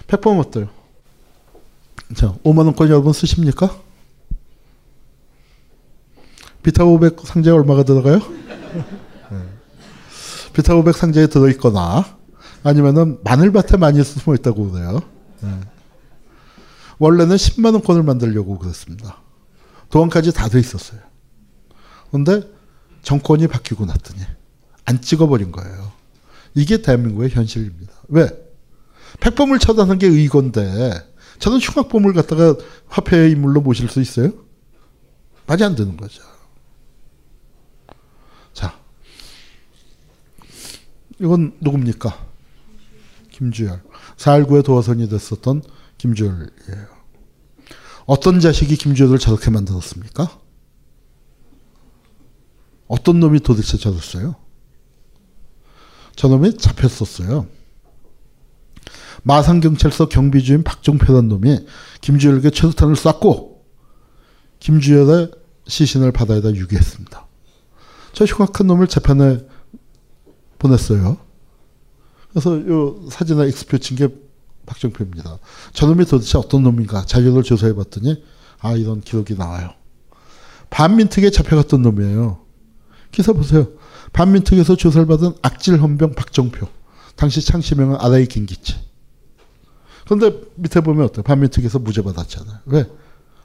백범 0.06 0.38
어때요? 0.38 0.68
자, 2.14 2.34
5만 2.44 2.64
원까지 2.66 2.92
여러분 2.92 3.12
쓰십니까? 3.12 3.76
비타 6.62 6.84
500 6.84 7.20
상자에 7.20 7.52
얼마가 7.52 7.82
들어가요? 7.82 8.18
네. 8.18 9.38
비타 10.52 10.74
500 10.74 10.94
상자에 10.94 11.26
들어있거나 11.26 12.04
아니면은 12.62 13.18
마늘밭에 13.24 13.76
많이 13.76 14.02
숨어 14.02 14.34
있다고 14.36 14.70
그래요. 14.70 15.00
네. 15.40 15.60
원래는 16.98 17.36
10만 17.36 17.72
원권을 17.72 18.02
만들려고 18.04 18.58
그랬습니다. 18.58 19.21
도안까지 19.92 20.32
다 20.32 20.48
돼 20.48 20.58
있었어요. 20.58 21.00
그런데 22.10 22.42
정권이 23.02 23.46
바뀌고 23.46 23.84
났더니 23.84 24.20
안 24.86 25.00
찍어버린 25.00 25.52
거예요. 25.52 25.92
이게 26.54 26.80
대한민국의 26.80 27.30
현실입니다. 27.30 27.92
왜? 28.08 28.28
팩범을 29.20 29.58
처단한 29.58 29.98
게 29.98 30.06
의건데 30.06 30.92
저는 31.38 31.58
흉악범을 31.58 32.14
갖다가 32.14 32.56
화폐의 32.88 33.32
인물로 33.32 33.60
모실 33.60 33.88
수 33.88 34.00
있어요? 34.00 34.32
말이 35.46 35.62
안 35.62 35.74
되는 35.74 35.96
거죠. 35.96 36.22
자, 38.54 38.78
이건 41.20 41.56
누굽니까? 41.60 42.26
김주열. 43.30 43.82
4.19에 44.16 44.64
도화선이 44.64 45.08
됐었던 45.10 45.62
김주열이에요. 45.98 46.91
어떤 48.06 48.40
자식이 48.40 48.76
김주열을 48.76 49.18
저렇게 49.18 49.50
만들었습니까? 49.50 50.38
어떤 52.88 53.20
놈이 53.20 53.40
도대체 53.40 53.78
저랬어요? 53.78 54.36
저놈이 56.16 56.58
잡혔었어요. 56.58 57.46
마산경찰서 59.22 60.08
경비주임 60.08 60.62
박종표란 60.62 61.28
놈이 61.28 61.64
김주열에게 62.00 62.50
최루탄을 62.50 62.96
쐈고 62.96 63.64
김주열의 64.60 65.30
시신을 65.66 66.12
바다에다 66.12 66.54
유기했습니다. 66.54 67.26
저 68.12 68.24
흉악한 68.24 68.66
놈을 68.66 68.88
재판에 68.88 69.46
보냈어요. 70.58 71.18
그래서 72.30 72.58
이 72.58 73.10
사진에 73.10 73.46
익스표 73.48 73.78
친 73.78 73.96
게 73.96 74.08
박정표입니다. 74.66 75.38
저놈이 75.72 76.04
도대체 76.04 76.38
어떤 76.38 76.62
놈인가 76.62 77.04
자격을 77.04 77.42
조사해 77.42 77.74
봤더니 77.74 78.22
아 78.60 78.72
이런 78.72 79.00
기록이 79.00 79.34
나와요. 79.34 79.70
반민특에 80.70 81.30
잡혀갔던 81.30 81.82
놈이에요. 81.82 82.38
기사 83.10 83.32
보세요. 83.32 83.68
반민특에서 84.12 84.76
조사를 84.76 85.06
받은 85.06 85.34
악질 85.42 85.80
헌병 85.80 86.14
박정표. 86.14 86.66
당시 87.16 87.44
창시명은 87.44 87.96
아라이 88.00 88.26
김기치. 88.26 88.74
그런데 90.04 90.40
밑에 90.56 90.80
보면 90.80 91.04
어때요? 91.04 91.22
반민특에서 91.22 91.78
무죄 91.78 92.02
받았잖아요. 92.02 92.58
왜? 92.66 92.86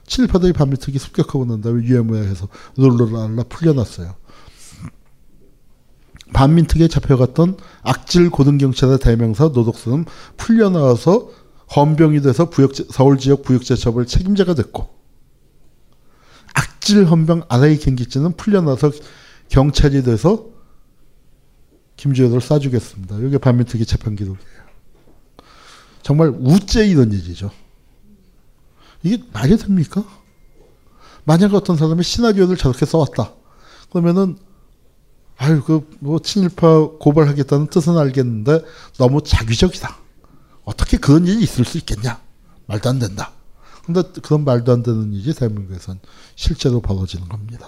친일파들이 0.06 0.54
반민특이 0.54 0.98
습격하고 0.98 1.44
난 1.44 1.60
다음에 1.60 1.82
유해무해해서 1.82 2.48
롤러랄라 2.76 3.44
풀려났어요. 3.44 4.14
반민특에 6.32 6.88
잡혀갔던 6.88 7.56
악질 7.82 8.30
고등경찰의 8.30 8.98
대명사 8.98 9.44
노덕수는 9.48 10.04
풀려나와서 10.36 11.30
헌병이 11.74 12.22
돼서 12.22 12.48
부역 12.50 12.72
서울 12.74 13.18
지역 13.18 13.42
부역제처벌 13.42 14.06
책임자가 14.06 14.54
됐고 14.54 14.88
악질 16.54 17.04
헌병 17.04 17.44
아라이 17.48 17.78
경기치는 17.78 18.36
풀려나서 18.36 18.90
경찰이 19.48 20.02
돼서 20.02 20.46
김주현을 21.96 22.38
쏴주겠습니다. 22.38 23.26
이게 23.26 23.38
반민특위 23.38 23.84
재판 23.84 24.14
기록이에요. 24.16 24.58
정말 26.02 26.32
우째 26.38 26.86
이런 26.86 27.12
일이죠. 27.12 27.50
이게 29.02 29.22
말이 29.32 29.56
됩니까? 29.56 30.04
만약 31.24 31.52
어떤 31.54 31.76
사람이 31.76 32.02
시나리오를 32.02 32.56
저렇게 32.56 32.86
써왔다. 32.86 33.34
그러면은 33.90 34.38
아유 35.38 35.62
그 35.62 35.86
뭐 36.00 36.18
친일파 36.18 36.90
고발하겠다는 37.00 37.68
뜻은 37.68 37.96
알겠는데 37.96 38.62
너무 38.98 39.22
자기적이다. 39.22 39.96
어떻게 40.64 40.96
그런 40.96 41.26
일이 41.26 41.42
있을 41.42 41.64
수 41.64 41.78
있겠냐? 41.78 42.20
말도 42.66 42.88
안 42.90 42.98
된다. 42.98 43.32
근데 43.86 44.02
그런 44.22 44.44
말도 44.44 44.72
안 44.72 44.82
되는 44.82 45.12
일이 45.12 45.32
대한민국에선 45.32 45.98
실제로 46.36 46.80
벌어지는 46.80 47.28
겁니다. 47.28 47.66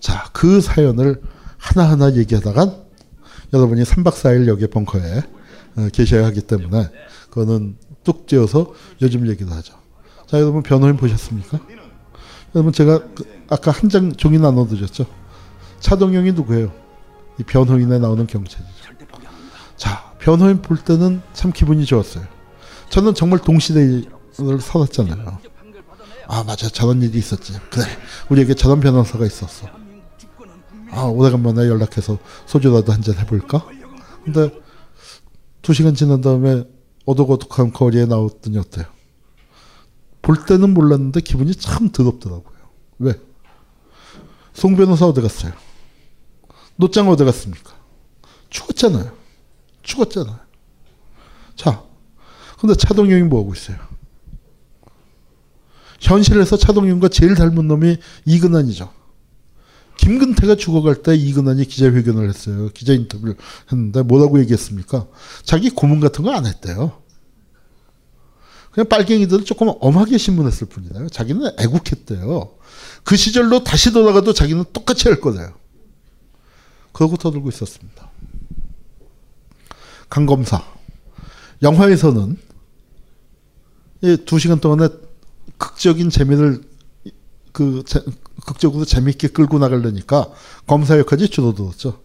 자, 0.00 0.28
그 0.32 0.60
사연을 0.60 1.20
하나하나 1.58 2.14
얘기하다간 2.16 2.74
여러분이 3.52 3.82
3박 3.84 4.12
4일 4.12 4.46
여기 4.48 4.66
벙커에 4.66 5.22
어, 5.76 5.88
계셔야 5.92 6.26
하기 6.26 6.42
때문에 6.42 6.90
그거는 7.30 7.76
뚝 8.04 8.26
찌어서 8.26 8.72
요즘 9.02 9.28
얘기도 9.28 9.52
하죠. 9.52 9.74
자, 10.26 10.38
여러분 10.40 10.62
변호인 10.62 10.96
보셨습니까? 10.96 11.60
여러분 12.54 12.72
제가 12.72 12.98
그 13.14 13.24
아까 13.48 13.70
한 13.70 13.88
장 13.90 14.12
종이 14.14 14.38
나눠드렸죠. 14.38 15.06
차동영이 15.80 16.32
누구예요? 16.32 16.72
이 17.38 17.42
변호인에 17.42 17.98
나오는 17.98 18.26
경찰이죠. 18.26 18.68
자, 19.76 20.12
변호인 20.18 20.60
볼 20.62 20.76
때는 20.78 21.22
참 21.32 21.52
기분이 21.52 21.84
좋았어요. 21.84 22.24
저는 22.90 23.14
정말 23.14 23.38
동시대를 23.40 24.60
살았잖아요. 24.60 25.38
아, 26.26 26.44
맞아. 26.44 26.68
저런 26.68 27.00
일이 27.02 27.18
있었지. 27.18 27.54
그래. 27.70 27.84
우리에게 28.28 28.54
저런 28.54 28.80
변호사가 28.80 29.24
있었어. 29.24 29.68
아, 30.90 31.02
오래간만에 31.04 31.68
연락해서 31.68 32.18
소주라도 32.46 32.92
한 32.92 33.02
잔 33.02 33.14
해볼까? 33.18 33.66
근데 34.24 34.50
두 35.62 35.72
시간 35.74 35.94
지난 35.94 36.20
다음에 36.20 36.64
어둑어둑한 37.06 37.72
거리에 37.72 38.06
나왔더니 38.06 38.58
어때요? 38.58 38.86
볼 40.22 40.44
때는 40.44 40.74
몰랐는데 40.74 41.20
기분이 41.20 41.54
참 41.54 41.90
더럽더라고요. 41.90 42.58
왜? 42.98 43.14
송 44.52 44.76
변호사 44.76 45.06
어디 45.06 45.20
갔어요? 45.20 45.52
노장 46.78 47.08
어디 47.08 47.24
갔습니까? 47.24 47.74
죽었잖아요. 48.50 49.12
죽었잖아요. 49.82 50.38
자, 51.56 51.82
근데 52.60 52.74
차동영이 52.74 53.22
뭐하고 53.24 53.52
있어요? 53.52 53.76
현실에서 56.00 56.56
차동영과 56.56 57.08
제일 57.08 57.34
닮은 57.34 57.66
놈이 57.66 57.96
이근환이죠. 58.24 58.92
김근태가 59.96 60.54
죽어갈 60.54 61.02
때 61.02 61.16
이근환이 61.16 61.64
기자회견을 61.64 62.28
했어요. 62.28 62.68
기자 62.72 62.92
인터뷰를 62.92 63.34
했는데 63.72 64.02
뭐라고 64.02 64.38
얘기했습니까? 64.40 65.08
자기 65.42 65.70
고문 65.70 65.98
같은 65.98 66.22
거 66.24 66.30
안 66.30 66.46
했대요. 66.46 67.02
그냥 68.70 68.88
빨갱이들은 68.88 69.44
조금 69.44 69.72
엄하게 69.80 70.18
신문했을 70.18 70.68
뿐이에요. 70.68 71.08
자기는 71.08 71.50
애국했대요. 71.58 72.54
그 73.02 73.16
시절로 73.16 73.64
다시 73.64 73.92
돌아가도 73.92 74.32
자기는 74.32 74.66
똑같이 74.72 75.08
할 75.08 75.20
거래요. 75.20 75.52
그러고 76.92 77.16
떠들고 77.16 77.48
있었습니다. 77.48 78.10
강 80.08 80.26
검사. 80.26 80.62
영화에서는 81.62 82.36
두 84.26 84.38
시간 84.38 84.60
동안에 84.60 84.88
극적인 85.58 86.10
재미를 86.10 86.62
그 87.52 87.82
제, 87.86 88.00
극적으로 88.46 88.84
재미있게 88.84 89.28
끌고 89.28 89.58
나가려니까 89.58 90.30
검사 90.66 90.98
역할이 90.98 91.28
줄어들었죠. 91.28 92.00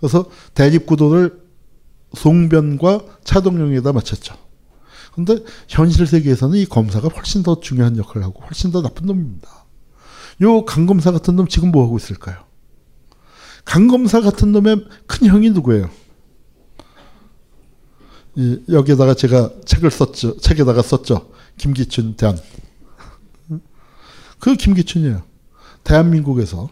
그래서 0.00 0.26
대립 0.54 0.86
구도를 0.86 1.40
송변과 2.14 3.00
차동용에다 3.24 3.92
맞췄죠. 3.92 4.34
근데 5.14 5.38
현실 5.68 6.06
세계에서는 6.06 6.58
이 6.58 6.66
검사가 6.66 7.08
훨씬 7.08 7.42
더 7.42 7.60
중요한 7.60 7.96
역할을 7.96 8.24
하고 8.24 8.42
훨씬 8.42 8.70
더 8.70 8.82
나쁜 8.82 9.06
놈입니다. 9.06 9.66
요 10.42 10.64
강검사 10.64 11.10
같은 11.10 11.36
놈 11.36 11.48
지금 11.48 11.70
뭐 11.70 11.84
하고 11.84 11.96
있을까요? 11.96 12.47
강검사 13.68 14.22
같은 14.22 14.50
놈의 14.52 14.86
큰 15.06 15.26
형이 15.26 15.50
누구예요? 15.50 15.90
이, 18.34 18.62
여기에다가 18.70 19.12
제가 19.12 19.50
책을 19.66 19.90
썼죠. 19.90 20.38
책에다가 20.38 20.80
썼죠. 20.80 21.30
김기춘 21.58 22.16
대한. 22.16 22.38
그 24.38 24.56
김기춘이에요. 24.56 25.22
대한민국에서 25.84 26.70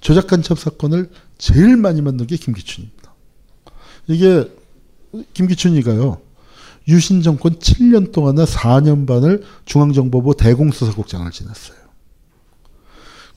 조작 0.00 0.26
간첩 0.26 0.58
사건을 0.58 1.10
제일 1.38 1.78
많이 1.78 2.02
만든 2.02 2.26
게 2.26 2.36
김기춘입니다. 2.36 3.14
이게 4.08 4.52
김기춘이가요. 5.32 6.20
유신 6.88 7.22
정권 7.22 7.58
7년 7.58 8.12
동안에 8.12 8.44
4년 8.44 9.06
반을 9.06 9.44
중앙정보부 9.64 10.36
대공수사국장을 10.36 11.30
지냈어요. 11.30 11.78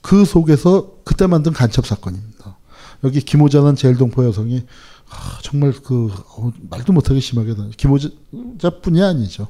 그 0.01 0.25
속에서 0.25 0.97
그때 1.05 1.25
만든 1.25 1.53
간첩 1.53 1.85
사건입니다. 1.85 2.36
여기 3.03 3.21
김호자는 3.21 3.75
제일동포 3.75 4.25
여성이 4.25 4.65
아, 5.09 5.39
정말 5.41 5.71
그 5.71 6.11
어, 6.37 6.51
말도 6.69 6.93
못하게 6.93 7.19
심하게 7.19 7.55
김호자뿐이 7.77 9.01
아니죠. 9.01 9.47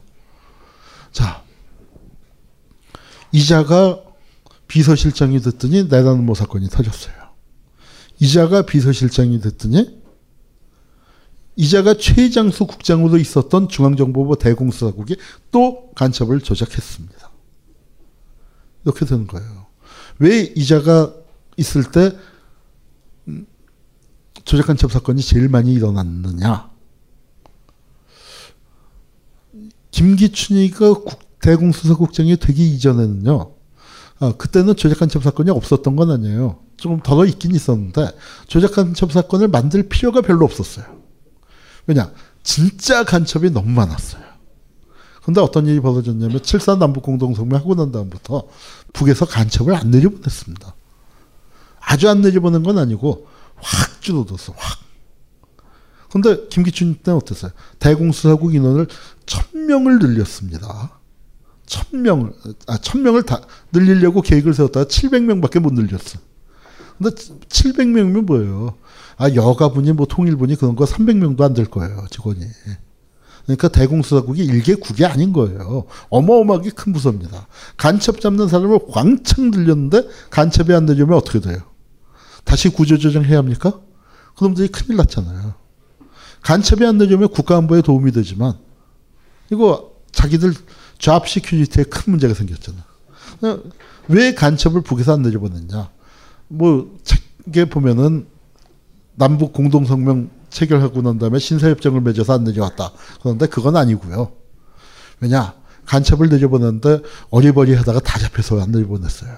자 1.11 1.43
이자가 3.31 4.01
비서실장이 4.67 5.41
됐더니 5.41 5.85
내라는 5.85 6.25
모 6.25 6.33
사건이 6.33 6.69
터졌어요. 6.69 7.15
이자가 8.19 8.63
비서실장이 8.63 9.39
됐더니 9.41 9.97
이자가 11.55 11.95
최장수 11.95 12.67
국장으로 12.67 13.17
있었던 13.17 13.67
중앙정보부 13.67 14.37
대공수사국이 14.37 15.17
또 15.51 15.91
간첩을 15.95 16.41
조작했습니다. 16.41 17.31
이렇게 18.85 19.05
되는 19.05 19.25
거예요. 19.25 19.65
왜 20.19 20.41
이자가 20.41 21.13
있을 21.57 21.91
때 21.91 22.15
조작 24.43 24.67
간첩 24.67 24.91
사건이 24.91 25.21
제일 25.21 25.49
많이 25.49 25.73
일어났느냐? 25.73 26.69
김기춘이가 29.91 30.95
대공수사국장이 31.41 32.38
되기 32.38 32.69
이전에는요. 32.75 33.51
아, 34.19 34.33
그때는 34.38 34.75
조작 34.75 34.99
간첩 34.99 35.23
사건이 35.23 35.49
없었던 35.49 35.95
건 35.95 36.11
아니에요. 36.11 36.59
조금 36.77 36.99
덜어 37.01 37.25
있긴 37.25 37.55
있었는데 37.55 38.11
조작 38.47 38.73
간첩 38.73 39.11
사건을 39.11 39.47
만들 39.47 39.89
필요가 39.89 40.21
별로 40.21 40.45
없었어요. 40.45 40.85
왜냐? 41.88 42.11
진짜 42.43 43.03
간첩이 43.03 43.49
너무 43.51 43.69
많았어요. 43.69 44.27
근데 45.23 45.41
어떤 45.41 45.67
일이 45.67 45.79
벌어졌냐면 45.81 46.39
7사 46.39 46.77
남북 46.77 47.03
공동성명 47.03 47.59
하고 47.59 47.75
난 47.75 47.91
다음부터 47.91 48.43
북에서 48.93 49.25
간첩을 49.25 49.75
안 49.75 49.91
내려보냈습니다. 49.91 50.75
아주 51.81 52.09
안 52.09 52.21
내려보낸 52.21 52.63
건 52.63 52.77
아니고 52.77 53.27
확 53.58 54.01
줄어들었어. 54.01 54.53
확. 54.55 54.80
근데 56.12 56.47
김기춘 56.49 56.95
때는 57.03 57.18
어땠어요? 57.18 57.51
대공수사국 57.80 58.55
인원을 58.55 58.88
천명을 59.26 59.99
늘렸습니다. 59.99 60.99
천명을 61.66 62.32
아 62.68 62.78
천명을 62.78 63.24
다 63.24 63.41
늘리려고 63.74 64.22
계획을 64.22 64.53
세웠다가 64.53 64.86
700명밖에 64.86 65.60
못 65.60 65.74
늘렸어. 65.74 66.20
근데 66.97 67.12
700명이면 67.16 68.22
뭐예요? 68.26 68.78
아 69.18 69.30
여가분이 69.34 69.91
뭐 69.93 70.05
통일분이 70.08 70.55
그런 70.55 70.76
거 70.76 70.86
300명도 70.86 71.41
안 71.41 71.53
될 71.53 71.66
거예요 71.66 72.05
직원이. 72.10 72.39
그러니까 73.45 73.68
대공수사국이 73.70 74.43
일개 74.45 74.76
국이 74.76 75.05
아닌 75.05 75.34
거예요. 75.34 75.86
어마어마하게 76.10 76.70
큰 76.72 76.93
부서입니다. 76.93 77.47
간첩 77.76 78.22
잡는 78.22 78.47
사람을 78.47 78.80
왕창 78.88 79.51
늘렸는데 79.51 80.08
간첩이 80.30 80.74
안 80.74 80.86
되려면 80.86 81.18
어떻게 81.18 81.39
돼요? 81.39 81.58
다시 82.47 82.69
구조조정해야 82.69 83.37
합니까? 83.37 83.79
그놈들이 84.37 84.69
큰일 84.69 84.95
났잖아요. 84.97 85.53
간첩이 86.41 86.85
안 86.85 86.97
내려오면 86.97 87.28
국가안보에 87.27 87.81
도움이 87.81 88.13
되지만 88.13 88.53
이거 89.51 89.91
자기들 90.11 90.53
job 90.97 91.28
security에 91.28 91.84
큰 91.83 92.11
문제가 92.11 92.33
생겼잖아. 92.33 92.77
왜 94.07 94.33
간첩을 94.33 94.81
북에서 94.81 95.13
안 95.13 95.23
내려보냈냐? 95.23 95.89
뭐 96.47 96.97
책에 97.03 97.65
보면은 97.65 98.27
남북 99.15 99.51
공동성명 99.51 100.29
체결하고 100.49 101.01
난 101.01 101.19
다음에 101.19 101.39
신사협정을 101.39 101.99
맺어서 102.01 102.33
안 102.33 102.45
내려왔다. 102.45 102.91
그런데 103.21 103.47
그건 103.47 103.75
아니고요. 103.75 104.31
왜냐? 105.19 105.53
간첩을 105.85 106.29
내려보냈는데 106.29 107.01
어리버리 107.29 107.73
하다가 107.73 107.99
다 107.99 108.19
잡혀서 108.19 108.61
안 108.61 108.71
내려보냈어요. 108.71 109.35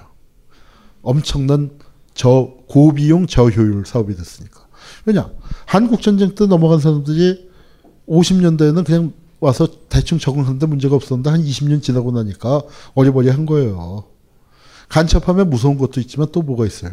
엄청난 1.01 1.71
저 2.19 2.51
고비용 2.67 3.27
저효율 3.27 3.85
사업이 3.85 4.13
됐으니까. 4.13 4.67
왜냐? 5.05 5.29
한국 5.65 6.01
전쟁 6.01 6.35
때 6.35 6.47
넘어간 6.47 6.81
사람들이 6.81 7.49
50년대에는 8.09 8.85
그냥 8.85 9.13
와서 9.39 9.69
대충 9.87 10.19
적응하는데 10.19 10.65
문제가 10.65 10.97
없었는데 10.97 11.29
한 11.29 11.41
20년 11.41 11.81
지나고 11.81 12.11
나니까 12.11 12.63
어리버리한 12.93 13.45
거예요. 13.45 14.03
간첩하면 14.89 15.49
무서운 15.49 15.77
것도 15.77 16.01
있지만 16.01 16.27
또 16.33 16.41
뭐가 16.41 16.65
있어요? 16.65 16.91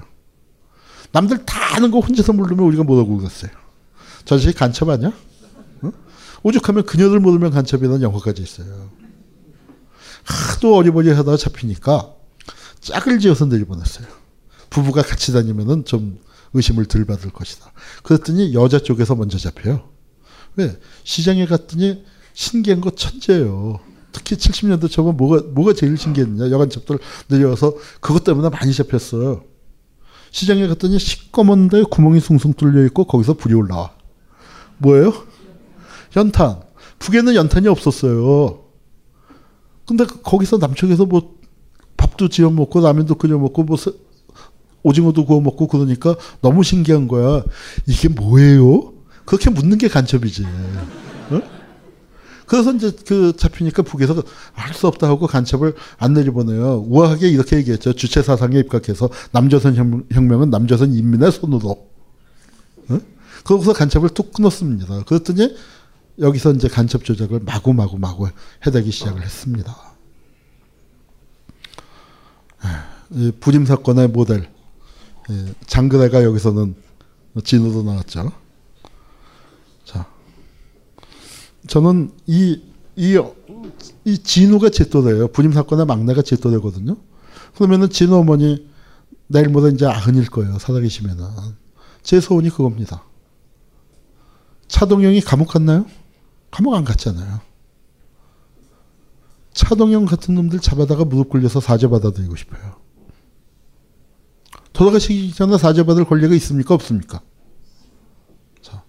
남들 1.11 1.45
다 1.45 1.75
아는 1.75 1.91
거 1.91 1.99
혼자서 1.99 2.33
모르면 2.33 2.65
우리가 2.65 2.85
뭐라고 2.85 3.17
그랬어요? 3.17 3.51
저 4.25 4.39
자식 4.39 4.57
간첩 4.57 4.89
아니야? 4.91 5.13
어? 5.83 5.93
오죽하면 6.45 6.87
그녀들 6.87 7.19
모르면 7.19 7.51
간첩이라는 7.51 8.01
영화까지 8.01 8.43
있어요. 8.43 8.91
하도 10.23 10.77
어리버리 10.77 11.11
하다가 11.11 11.37
잡히니까 11.37 12.15
짝을 12.81 13.19
지어서 13.19 13.47
내려보냈어요. 13.47 14.26
부부가 14.71 15.03
같이 15.03 15.33
다니면은 15.33 15.85
좀 15.85 16.19
의심을 16.55 16.87
덜 16.87 17.05
받을 17.05 17.31
것이다. 17.31 17.73
그랬더니 18.03 18.55
여자 18.55 18.79
쪽에서 18.79 19.15
먼저 19.15 19.39
잡혀요. 19.39 19.89
왜? 20.57 20.79
시장에 21.05 21.47
갔더니 21.47 22.05
신기한 22.33 22.81
거 22.81 22.91
천재예요. 22.91 23.81
특히 24.13 24.37
70년대 24.37 24.91
초반 24.91 25.17
뭐가 25.17 25.43
뭐가 25.53 25.75
제일 25.75 25.97
신기했느냐 25.99 26.51
여간 26.51 26.71
첩들 26.71 26.99
내려와서 27.29 27.75
그것 28.01 28.25
때문에 28.25 28.49
많이 28.49 28.73
잡혔어요. 28.73 29.45
시장에 30.31 30.67
갔더니 30.67 30.99
시꺼먼데 30.99 31.85
구멍이 31.85 32.21
숭숭 32.21 32.55
뚫려 32.55 32.85
있고 32.87 33.05
거기서 33.05 33.35
불이 33.35 33.55
올라와. 33.55 33.93
뭐예요? 34.79 35.13
연탄. 36.17 36.61
북에는 36.99 37.35
연탄이 37.35 37.69
없었어요. 37.69 38.65
근데 39.87 40.05
거기서 40.05 40.59
남쪽에서 40.59 41.05
뭐 41.07 41.37
밥도 41.97 42.29
지어 42.29 42.51
먹고 42.51 42.81
라면도 42.81 43.15
끓여 43.15 43.39
먹고 43.39 43.65
뭐 43.65 43.77
오징어도 44.83 45.25
구워 45.25 45.41
먹고 45.41 45.67
그러니까 45.67 46.17
너무 46.41 46.63
신기한 46.63 47.09
거야. 47.09 47.43
이게 47.87 48.09
뭐예요? 48.09 48.93
그렇게 49.25 49.51
묻는 49.51 49.79
게 49.79 49.89
간첩이지. 49.89 50.45
어? 51.31 51.43
그래서 52.47 52.73
이제 52.73 52.93
그 53.07 53.33
잡히니까 53.37 53.83
북에서 53.83 54.23
할 54.53 54.73
수 54.75 54.87
없다 54.87 55.09
하고 55.09 55.27
간첩을 55.27 55.75
안 55.99 56.13
내려보내요. 56.13 56.85
우아하게 56.87 57.29
이렇게 57.29 57.57
얘기했죠. 57.57 57.93
주체 57.95 58.23
사상에 58.23 58.59
입각해서 58.61 59.09
남조선 59.33 60.05
혁명은 60.13 60.51
남조선 60.51 60.95
인민의 60.95 61.33
손으로. 61.33 61.71
어? 62.89 62.99
거기서 63.45 63.73
간첩을 63.73 64.11
툭 64.11 64.33
끊었습니다. 64.33 65.05
그랬더니 65.05 65.57
여기서 66.21 66.53
이제 66.53 66.69
간첩 66.69 67.05
조작을 67.05 67.41
마구마구 67.41 67.99
마구 67.99 68.29
해대기 68.67 68.91
시작을 68.91 69.23
했습니다. 69.23 69.75
부림 73.41 73.65
사건의 73.67 74.09
모델 74.09 74.49
장그래가 75.67 76.23
여기서는 76.25 76.75
진으로 77.45 77.83
나왔죠. 77.83 78.33
자, 79.85 80.07
저는 81.67 82.13
이, 82.27 82.63
이, 82.97 83.21
이 84.05 84.19
진우가 84.19 84.71
제또래요. 84.71 85.29
부림 85.29 85.53
사건의 85.53 85.87
막내가 85.87 86.23
제또되거든요. 86.23 86.97
그러면은 87.55 87.91
진우 87.91 88.17
어머니 88.17 88.69
내일 89.27 89.49
모레 89.49 89.73
이제 89.73 89.87
아흔일 89.87 90.27
거예요. 90.31 90.59
살아계시면은. 90.59 91.27
제 92.03 92.21
소원이 92.21 92.51
그겁니다. 92.51 93.03
차동영이 94.69 95.21
감옥 95.23 95.49
갔나요? 95.49 95.87
감옥 96.51 96.75
안 96.75 96.85
갔잖아요. 96.85 97.41
차동영 99.53 100.05
같은 100.05 100.35
놈들 100.35 100.61
잡아다가 100.61 101.05
무릎 101.05 101.31
꿇려서 101.31 101.61
사죄 101.61 101.89
받아들이고 101.89 102.37
싶어요. 102.37 102.86
돌아가시기 104.77 105.33
전에 105.33 105.57
사죄받을 105.57 106.05
권리가 106.05 106.35
있습니까? 106.35 106.75
없습니까? 106.75 107.23
자, 108.61 108.83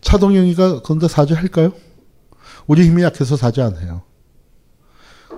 차동영이가 0.00 0.82
그런데 0.82 1.06
사죄할까요? 1.06 1.72
우리 2.66 2.84
힘이 2.84 3.04
약해서 3.04 3.36
사죄 3.36 3.62
안 3.62 3.76
해요. 3.76 4.02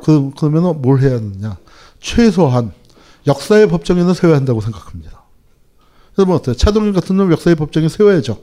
그, 0.03 0.31
그러면 0.39 0.81
뭘 0.81 1.01
해야 1.01 1.17
하느냐? 1.17 1.59
최소한 2.01 2.73
역사의 3.27 3.69
법정에는 3.69 4.15
세워야 4.15 4.37
한다고 4.37 4.63
생각합니다. 4.63 5.23
여러분 6.19 6.35
어때요? 6.35 6.57
차동영 6.57 6.95
같은 6.95 7.17
놈 7.19 7.31
역사의 7.31 7.57
법정에 7.57 7.89
세워야죠. 7.89 8.43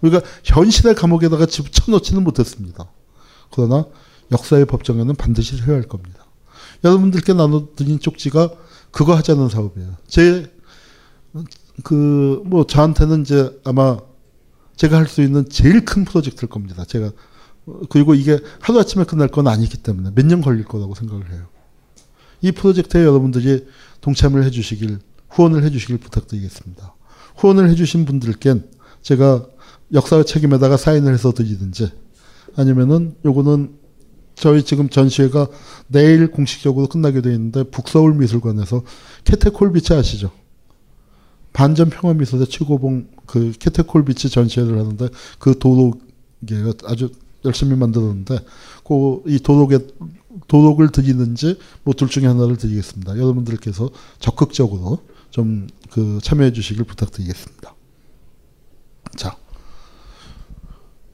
우리가 0.00 0.22
현실의 0.44 0.94
감옥에다가 0.94 1.44
집쳐넣지는 1.44 2.24
못했습니다. 2.24 2.90
그러나 3.52 3.84
역사의 4.32 4.64
법정에는 4.64 5.14
반드시 5.14 5.58
세워야 5.58 5.76
할 5.76 5.82
겁니다. 5.82 6.24
여러분들께 6.84 7.34
나눠드린 7.34 8.00
쪽지가 8.00 8.50
그거 8.90 9.14
하자는 9.14 9.50
사업이에요. 9.50 9.94
제 10.06 10.55
그, 11.82 12.42
뭐, 12.44 12.66
저한테는 12.66 13.22
이제 13.22 13.50
아마 13.64 13.98
제가 14.76 14.96
할 14.98 15.06
수 15.06 15.22
있는 15.22 15.48
제일 15.48 15.84
큰 15.84 16.04
프로젝트일 16.04 16.48
겁니다. 16.48 16.84
제가, 16.84 17.12
그리고 17.90 18.14
이게 18.14 18.38
하루 18.60 18.78
아침에 18.78 19.04
끝날 19.04 19.28
건 19.28 19.48
아니기 19.48 19.78
때문에 19.78 20.10
몇 20.14 20.26
년 20.26 20.40
걸릴 20.40 20.64
거라고 20.64 20.94
생각을 20.94 21.30
해요. 21.32 21.46
이 22.42 22.52
프로젝트에 22.52 23.00
여러분들이 23.04 23.66
동참을 24.00 24.44
해 24.44 24.50
주시길, 24.50 24.98
후원을 25.30 25.64
해 25.64 25.70
주시길 25.70 25.98
부탁드리겠습니다. 25.98 26.94
후원을 27.36 27.68
해 27.70 27.74
주신 27.74 28.04
분들께 28.04 28.62
제가 29.02 29.46
역사 29.94 30.22
책임에다가 30.22 30.76
사인을 30.76 31.12
해서 31.12 31.32
드리든지 31.32 31.90
아니면은 32.56 33.16
요거는 33.24 33.76
저희 34.34 34.62
지금 34.62 34.88
전시회가 34.88 35.48
내일 35.88 36.30
공식적으로 36.30 36.86
끝나게 36.88 37.20
되어 37.22 37.32
있는데 37.32 37.62
북서울 37.64 38.14
미술관에서 38.14 38.82
케테 39.24 39.47
콜비츠 39.47 39.94
아시죠? 39.94 40.30
반전 41.56 41.88
평화 41.88 42.12
미술의 42.12 42.44
최고봉 42.44 43.08
그 43.24 43.52
케테 43.58 44.04
콜비츠 44.04 44.28
전시회를 44.28 44.78
하는데 44.78 45.08
그 45.38 45.58
도록에 45.58 45.96
아주 46.84 47.10
열심히 47.46 47.76
만들었는데 47.76 48.40
그 48.84 49.22
이 49.26 49.38
도록에 49.38 49.78
도록을 50.48 50.90
드리는지 50.92 51.58
뭐 51.82 51.94
둘 51.94 52.08
중에 52.10 52.26
하나를 52.26 52.58
드리겠습니다. 52.58 53.16
여러분들께서 53.16 53.88
적극적으로 54.18 55.00
좀 55.30 55.66
그 55.90 56.18
참여해 56.22 56.52
주시길 56.52 56.84
부탁드리겠습니다. 56.84 57.74
자, 59.16 59.36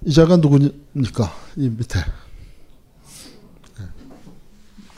이자가 0.04 0.38
누구니까 0.38 1.32
이 1.56 1.68
밑에 1.68 2.00
네. 3.78 3.86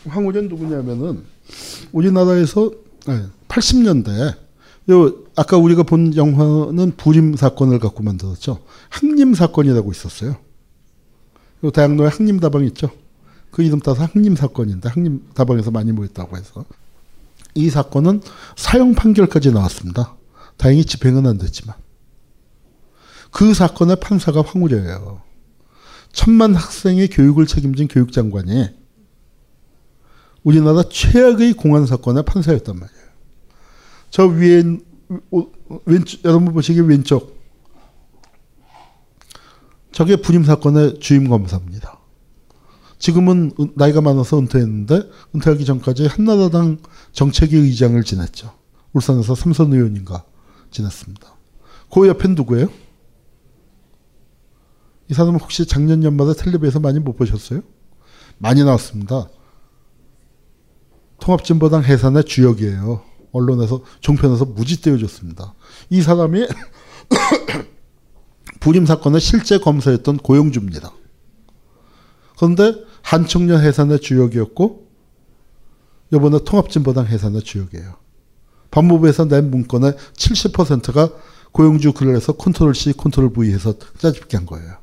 황우련 0.09 0.49
누구냐면은 0.49 1.25
우리나라에서 1.93 2.71
80년대 3.49 4.44
요 4.91 5.25
아까 5.37 5.57
우리가 5.57 5.83
본 5.83 6.15
영화는 6.15 6.97
부림 6.97 7.37
사건을 7.37 7.79
갖고 7.79 8.03
만들었죠. 8.03 8.61
항림 8.91 9.35
사건이라고 9.35 9.91
있었어요. 9.91 10.37
요 11.65 11.71
대학로에 11.71 12.09
항림 12.09 12.41
다방 12.41 12.65
있죠. 12.67 12.91
그 13.51 13.63
이름 13.63 13.81
따서 13.81 14.05
항림 14.05 14.37
사건인데 14.37 14.89
항림 14.89 15.29
다방에서 15.35 15.71
많이 15.71 15.93
모였다고 15.93 16.37
해서 16.37 16.65
이 17.55 17.71
사건은 17.71 18.21
사형 18.57 18.95
판결까지 18.95 19.53
나왔습니다. 19.53 20.17
다행히 20.57 20.85
집행은 20.85 21.27
안 21.27 21.39
됐지만 21.39 21.77
그 23.31 23.55
사건의 23.55 23.97
판사가 23.97 24.43
황우려예요. 24.43 25.23
천만 26.13 26.55
학생의 26.55 27.09
교육을 27.09 27.47
책임진 27.47 27.89
교육장관이 27.89 28.69
우리나라 30.43 30.85
최악의 30.89 31.55
공안 31.55 31.87
사건의 31.87 32.25
판사였단 32.25 32.79
말이에요. 32.79 33.04
저 34.15 34.29
위에 34.29 34.63
왼쪽 35.87 36.25
여러분 36.25 36.53
보시기 36.53 36.79
왼쪽 36.83 37.37
저게 39.91 40.15
부임 40.15 40.45
사건의 40.45 41.01
주임 41.01 41.29
검사입니다. 41.29 41.99
지금은 43.01 43.51
나이가 43.75 44.01
많아서 44.01 44.39
은퇴했는데 44.39 45.11
은퇴하기 45.35 45.65
전까지 45.65 46.07
한나라당 46.07 46.79
정책위 47.11 47.57
의장을 47.57 48.01
지냈죠. 48.05 48.55
울산에서 48.93 49.35
삼선 49.35 49.73
의원인가 49.73 50.25
지냈습니다. 50.71 51.37
그 51.93 52.07
옆엔 52.07 52.37
누구예요? 52.37 52.69
이 55.09 55.15
사람은 55.15 55.41
혹시 55.41 55.67
작년 55.67 56.05
연말에 56.05 56.35
텔레비에서 56.35 56.79
많이 56.79 57.01
못 57.01 57.17
보셨어요? 57.17 57.63
많이 58.39 58.63
나왔습니다. 58.63 59.29
통합진보당 61.19 61.83
해산의 61.83 62.23
주역이에요. 62.27 63.14
언론에서 63.35 63.83
종편에서 64.01 64.47
무지 64.47 64.81
띄워줬습니다. 64.81 65.53
이 65.91 66.01
사람이 66.01 66.47
부림 68.61 68.87
사건의 68.87 69.21
실제 69.21 69.59
검사였던 69.59 70.19
고용주입니다. 70.19 70.91
그런데 72.39 72.75
한총련 73.03 73.61
해산의 73.61 74.01
주역이었고 74.01 74.85
이번에 76.15 76.39
통합진보당 76.45 77.07
해산의 77.07 77.43
주역이에요. 77.43 77.97
법무부에서 78.71 79.27
낸 79.27 79.51
문건의 79.51 79.95
70%가 80.17 81.11
고영주 81.53 81.93
글을 81.93 82.17
해서 82.17 82.33
control 82.33 82.75
C, 82.75 82.93
control 82.93 83.33
V 83.33 83.53
해서 83.53 83.75
짜집기 83.99 84.37
한 84.37 84.47
거예요. 84.47 84.77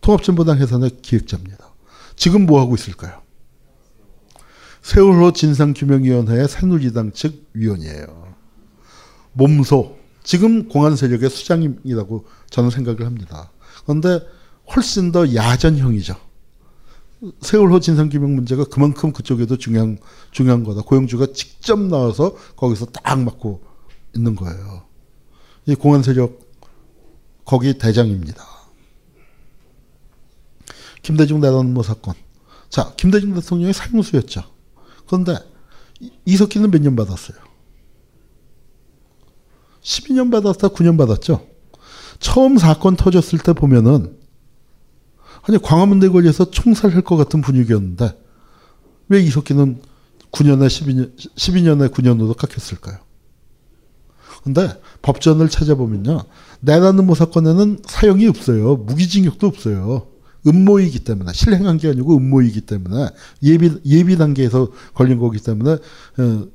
통합진보당 0.00 0.58
해산의 0.58 0.98
기획자입니다. 1.02 1.72
지금 2.16 2.46
뭐 2.46 2.60
하고 2.60 2.74
있을까요? 2.74 3.25
세월호 4.86 5.32
진상규명위원회의 5.32 6.46
새누리당 6.46 7.10
측 7.10 7.50
위원이에요. 7.54 8.36
몸소 9.32 9.98
지금 10.22 10.68
공안 10.68 10.94
세력의 10.94 11.28
수장이라고 11.28 12.24
저는 12.50 12.70
생각을 12.70 13.04
합니다. 13.04 13.50
그런데 13.82 14.20
훨씬 14.72 15.10
더 15.10 15.34
야전형이죠. 15.34 16.14
세월호 17.40 17.80
진상규명 17.80 18.36
문제가 18.36 18.62
그만큼 18.62 19.12
그쪽에도 19.12 19.58
중요한 19.58 19.98
중요한 20.30 20.62
거다. 20.62 20.82
고영주가 20.82 21.32
직접 21.34 21.80
나와서 21.80 22.36
거기서 22.54 22.86
딱 22.86 23.18
맞고 23.18 23.64
있는 24.14 24.36
거예요. 24.36 24.84
이 25.66 25.74
공안 25.74 26.04
세력 26.04 26.38
거기 27.44 27.76
대장입니다. 27.76 28.44
김대중 31.02 31.40
내란모 31.40 31.82
사건. 31.82 32.14
자, 32.68 32.94
김대중 32.96 33.34
대통령이 33.34 33.72
사형수였죠. 33.72 34.54
그런데 35.06 35.36
이석기는 36.24 36.70
몇 36.70 36.80
년 36.82 36.96
받았어요? 36.96 37.38
12년 39.82 40.30
받았다 40.32 40.68
9년 40.68 40.98
받았죠. 40.98 41.46
처음 42.18 42.58
사건 42.58 42.96
터졌을 42.96 43.38
때 43.38 43.52
보면은 43.52 44.16
아니 45.42 45.58
광화문 45.58 46.00
대거리에서 46.00 46.50
총살할 46.50 47.02
것 47.02 47.16
같은 47.16 47.40
분위기였는데 47.40 48.18
왜 49.08 49.20
이석기는 49.20 49.80
9년에 50.32 50.66
12년 50.66 51.16
12년에 51.16 51.88
9년으로 51.92 52.36
깎였을까요? 52.36 52.98
근데 54.42 54.80
법전을 55.02 55.48
찾아보면요. 55.48 56.22
내라는 56.60 57.06
모 57.06 57.14
사건에는 57.14 57.80
사형이 57.86 58.26
없어요. 58.28 58.76
무기징역도 58.76 59.46
없어요. 59.46 60.06
음모이기 60.46 61.00
때문에 61.00 61.32
실행한 61.32 61.78
게 61.78 61.88
아니고 61.88 62.16
음모이기 62.16 62.62
때문에 62.62 63.08
예비 63.42 63.78
예비 63.84 64.16
단계에서 64.16 64.70
걸린 64.94 65.18
거기 65.18 65.38
때문에 65.38 65.72
어, 65.72 66.46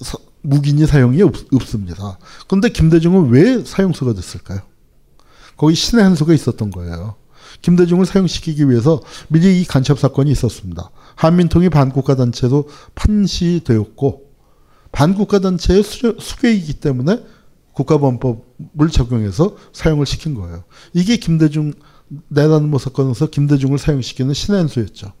사, 0.00 0.18
무기니 0.42 0.86
사형이 0.86 1.22
없, 1.22 1.34
없습니다. 1.52 2.18
그런데 2.48 2.68
김대중은 2.68 3.30
왜 3.30 3.64
사형수가 3.64 4.14
됐을까요? 4.14 4.60
거기 5.56 5.74
신의 5.74 6.04
한 6.04 6.14
수가 6.14 6.32
있었던 6.32 6.70
거예요. 6.70 7.16
김대중을 7.62 8.06
사형시키기 8.06 8.68
위해서 8.68 9.00
미리 9.28 9.60
이 9.60 9.64
간첩 9.64 9.98
사건이 9.98 10.30
있었습니다. 10.30 10.90
한민통이 11.16 11.68
반국가 11.68 12.16
단체로 12.16 12.68
판시되었고 12.94 14.30
반국가 14.92 15.40
단체의 15.40 15.82
수괴이기 15.82 16.74
때문에 16.74 17.22
국가범법을 17.72 18.88
적용해서 18.90 19.56
사용을 19.72 20.06
시킨 20.06 20.34
거예요. 20.34 20.64
이게 20.92 21.16
김대중 21.16 21.72
내란 22.28 22.68
모 22.68 22.78
사건에서 22.78 23.30
김대중을 23.30 23.78
사용시키는 23.78 24.34
신의 24.34 24.58
한 24.58 24.68
수였죠. 24.68 25.12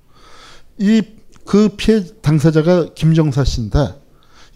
이 0.78 1.02
그 1.50 1.68
피해 1.76 2.04
당사자가 2.22 2.94
김정사 2.94 3.42
씨인데 3.42 4.00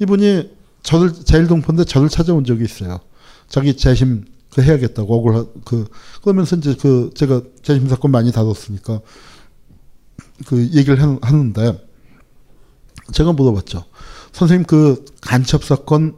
이분이 0.00 0.50
저를 0.84 1.12
제일동포인데 1.12 1.84
저를 1.84 2.08
찾아온 2.08 2.44
적이 2.44 2.64
있어요. 2.64 3.00
자기 3.48 3.76
재심 3.76 4.24
그 4.52 4.62
해야겠다고 4.62 5.12
억울 5.12 5.48
그 5.64 5.88
그러면서 6.22 6.54
이제 6.54 6.76
그 6.80 7.10
제가 7.16 7.42
재심 7.62 7.88
사건 7.88 8.12
많이 8.12 8.30
다뤘으니까 8.30 9.00
그 10.46 10.62
얘기를 10.72 11.02
하는데 11.02 11.84
제가 13.10 13.32
물어봤죠. 13.32 13.84
선생님 14.32 14.64
그 14.66 15.04
간첩 15.20 15.64
사건 15.64 16.16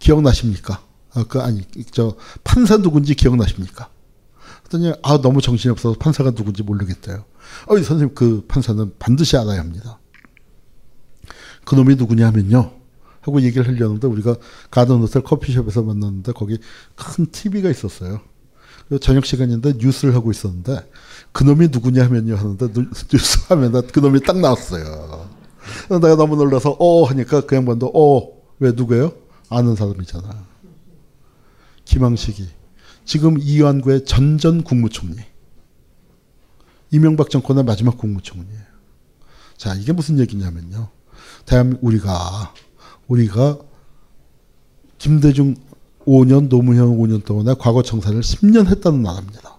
기억나십니까? 0.00 0.82
아, 1.14 1.24
그 1.28 1.40
아니 1.40 1.62
저 1.92 2.16
판사 2.42 2.78
누군지 2.78 3.14
기억나십니까? 3.14 3.90
그랬더니 4.68 4.92
아 5.02 5.20
너무 5.20 5.40
정신이 5.40 5.72
없어서 5.72 5.98
판사가 5.98 6.30
누군지 6.30 6.62
모르겠대요. 6.62 7.24
어이 7.66 7.82
선생님 7.82 8.14
그 8.14 8.44
판사는 8.46 8.92
반드시 8.98 9.36
알아야 9.36 9.58
합니다. 9.58 9.98
그 11.64 11.74
놈이 11.74 11.96
누구냐면요. 11.96 12.72
하고 13.20 13.42
얘기를 13.42 13.66
하려는데 13.66 14.06
우리가 14.06 14.36
가든 14.70 14.98
호텔 14.98 15.22
커피숍에서 15.22 15.82
만났는데 15.82 16.32
거기 16.32 16.58
큰 16.94 17.26
TV가 17.26 17.68
있었어요. 17.68 18.20
저녁 19.02 19.26
시간인데 19.26 19.74
뉴스를 19.78 20.14
하고 20.14 20.30
있었는데 20.30 20.90
그놈이 21.32 21.68
누구냐 21.68 22.04
하면요 22.04 22.36
하는데 22.36 22.68
뉴스 23.12 23.40
하면 23.48 23.86
그놈이 23.88 24.20
딱 24.20 24.38
나왔어요. 24.38 25.28
내가 25.90 26.16
너무 26.16 26.36
놀라서 26.36 26.76
어 26.78 27.04
하니까 27.04 27.42
그 27.42 27.56
양반도 27.56 27.88
어왜 27.88 28.72
누구예요? 28.74 29.12
아는 29.50 29.74
사람이잖아. 29.74 30.46
김항식이 31.84 32.48
지금 33.08 33.38
이완구의 33.40 34.04
전전 34.04 34.62
국무총리. 34.62 35.16
이명박 36.90 37.30
정권의 37.30 37.64
마지막 37.64 37.96
국무총리예요. 37.96 38.60
자, 39.56 39.74
이게 39.74 39.92
무슨 39.92 40.18
얘기냐면요. 40.18 40.90
대한 41.46 41.78
우리가 41.80 42.52
우리가 43.06 43.60
김대중 44.98 45.56
5년 46.00 46.50
노무현 46.50 46.98
5년 46.98 47.24
동안에 47.24 47.54
과거 47.58 47.82
청사를 47.82 48.20
10년 48.20 48.66
했다는 48.66 49.00
나라입니다. 49.02 49.58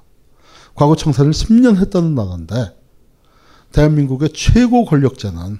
과거 0.76 0.95
청사를 0.95 1.32
10년 1.32 1.78
했다는 1.78 2.14
나라인데 2.14 2.78
대한민국의 3.72 4.30
최고 4.32 4.86
권력자는 4.86 5.58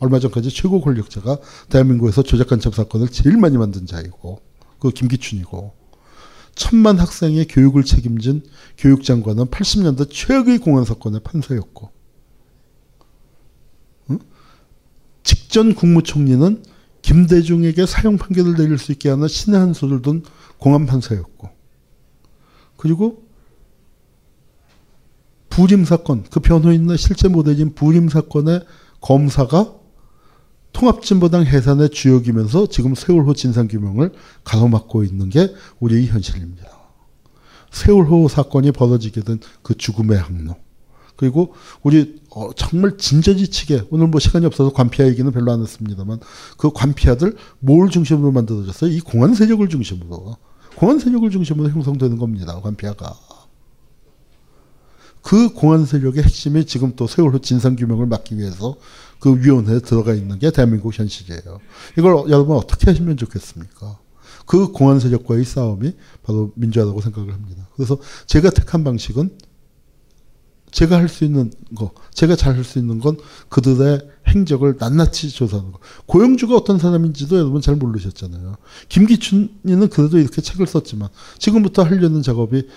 얼마 0.00 0.18
전까지 0.18 0.50
최고 0.50 0.82
권력자가 0.82 1.38
대한민국에서 1.70 2.22
조작간첩 2.22 2.74
사건을 2.74 3.08
제일 3.08 3.38
많이 3.38 3.56
만든 3.56 3.86
자이고 3.86 4.42
그 4.78 4.90
김기춘이고 4.90 5.75
천만 6.56 6.98
학생의 6.98 7.46
교육을 7.46 7.84
책임진 7.84 8.42
교육장관은 8.78 9.46
80년대 9.46 10.10
최악의 10.10 10.58
공안 10.58 10.84
사건의 10.84 11.20
판사였고 11.20 11.90
응? 14.10 14.18
직전 15.22 15.74
국무총리는 15.74 16.64
김대중에게 17.02 17.86
사형 17.86 18.16
판결을 18.16 18.54
내릴 18.56 18.78
수 18.78 18.90
있게 18.90 19.10
하는 19.10 19.28
신의 19.28 19.60
한 19.60 19.74
수를 19.74 20.02
둔 20.02 20.24
공안 20.58 20.86
판사였고 20.86 21.48
그리고 22.76 23.22
부림 25.50 25.84
사건 25.84 26.24
그 26.24 26.40
변호인의 26.40 26.98
실제 26.98 27.28
모델인 27.28 27.74
부림 27.74 28.08
사건의 28.08 28.64
검사가 29.00 29.74
통합진보당 30.76 31.46
해산의 31.46 31.88
주역이면서 31.88 32.66
지금 32.66 32.94
세월호 32.94 33.32
진상규명을 33.32 34.12
가로막고 34.44 35.04
있는 35.04 35.30
게 35.30 35.54
우리의 35.80 36.06
현실입니다. 36.08 36.68
세월호 37.70 38.28
사건이 38.28 38.72
벌어지게 38.72 39.22
된 39.22 39.38
그 39.62 39.74
죽음의 39.74 40.18
항로. 40.18 40.54
그리고 41.16 41.54
우리 41.82 42.20
어, 42.30 42.50
정말 42.54 42.98
진저지치게 42.98 43.86
오늘 43.88 44.08
뭐 44.08 44.20
시간이 44.20 44.44
없어서 44.44 44.70
관피아 44.74 45.06
얘기는 45.06 45.30
별로 45.32 45.50
안 45.50 45.62
했습니다만 45.62 46.20
그 46.58 46.70
관피아들 46.70 47.36
뭘 47.58 47.88
중심으로 47.88 48.32
만들어졌어요? 48.32 48.90
이 48.90 49.00
공안 49.00 49.32
세력을 49.32 49.66
중심으로 49.66 50.36
공안 50.76 50.98
세력을 50.98 51.30
중심으로 51.30 51.70
형성되는 51.70 52.18
겁니다. 52.18 52.60
관피아가 52.60 53.14
그 55.22 55.54
공안 55.54 55.86
세력의 55.86 56.22
핵심이 56.22 56.66
지금 56.66 56.94
또 56.96 57.06
세월호 57.06 57.40
진상 57.40 57.76
규명을 57.76 58.06
막기 58.06 58.36
위해서 58.36 58.76
그 59.26 59.44
위원회에 59.44 59.80
들어가 59.80 60.14
있는 60.14 60.38
게 60.38 60.52
대한민국 60.52 60.96
현실이에요. 60.96 61.58
이걸 61.98 62.30
여러분 62.30 62.56
어떻게 62.56 62.88
하시면 62.88 63.16
좋겠습니까? 63.16 63.98
그 64.46 64.68
공안 64.70 65.00
세력과의 65.00 65.44
싸움이 65.44 65.94
바로 66.22 66.52
민주화라고 66.54 67.00
생각을 67.00 67.32
합니다. 67.32 67.68
그래서 67.74 67.98
제가 68.26 68.50
택한 68.50 68.84
방식은 68.84 69.36
제가 70.70 70.96
할 70.98 71.08
수 71.08 71.24
있는 71.24 71.50
거, 71.74 71.90
제가 72.12 72.36
잘 72.36 72.54
할 72.54 72.62
수 72.62 72.78
있는 72.78 73.00
건 73.00 73.16
그들의 73.48 74.00
행적을 74.28 74.76
낱낱이 74.78 75.30
조사하는 75.30 75.72
거. 75.72 75.80
고영주가 76.06 76.54
어떤 76.54 76.78
사람인지도 76.78 77.36
여러분 77.36 77.60
잘 77.60 77.74
모르셨잖아요. 77.74 78.56
김기춘이는 78.88 79.88
그래도 79.88 80.18
이렇게 80.18 80.40
책을 80.40 80.68
썼지만 80.68 81.08
지금부터 81.38 81.82
하려는 81.82 82.22
작업이 82.22 82.68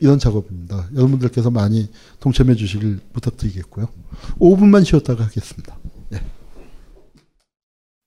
이런 0.00 0.20
작업입니다. 0.20 0.88
여러분들께서 0.94 1.50
많이 1.50 1.88
동참해 2.20 2.54
주시길 2.54 3.00
부탁드리겠고요. 3.12 3.88
5분만 4.38 4.84
쉬었다가 4.84 5.24
하겠습니다. 5.24 5.76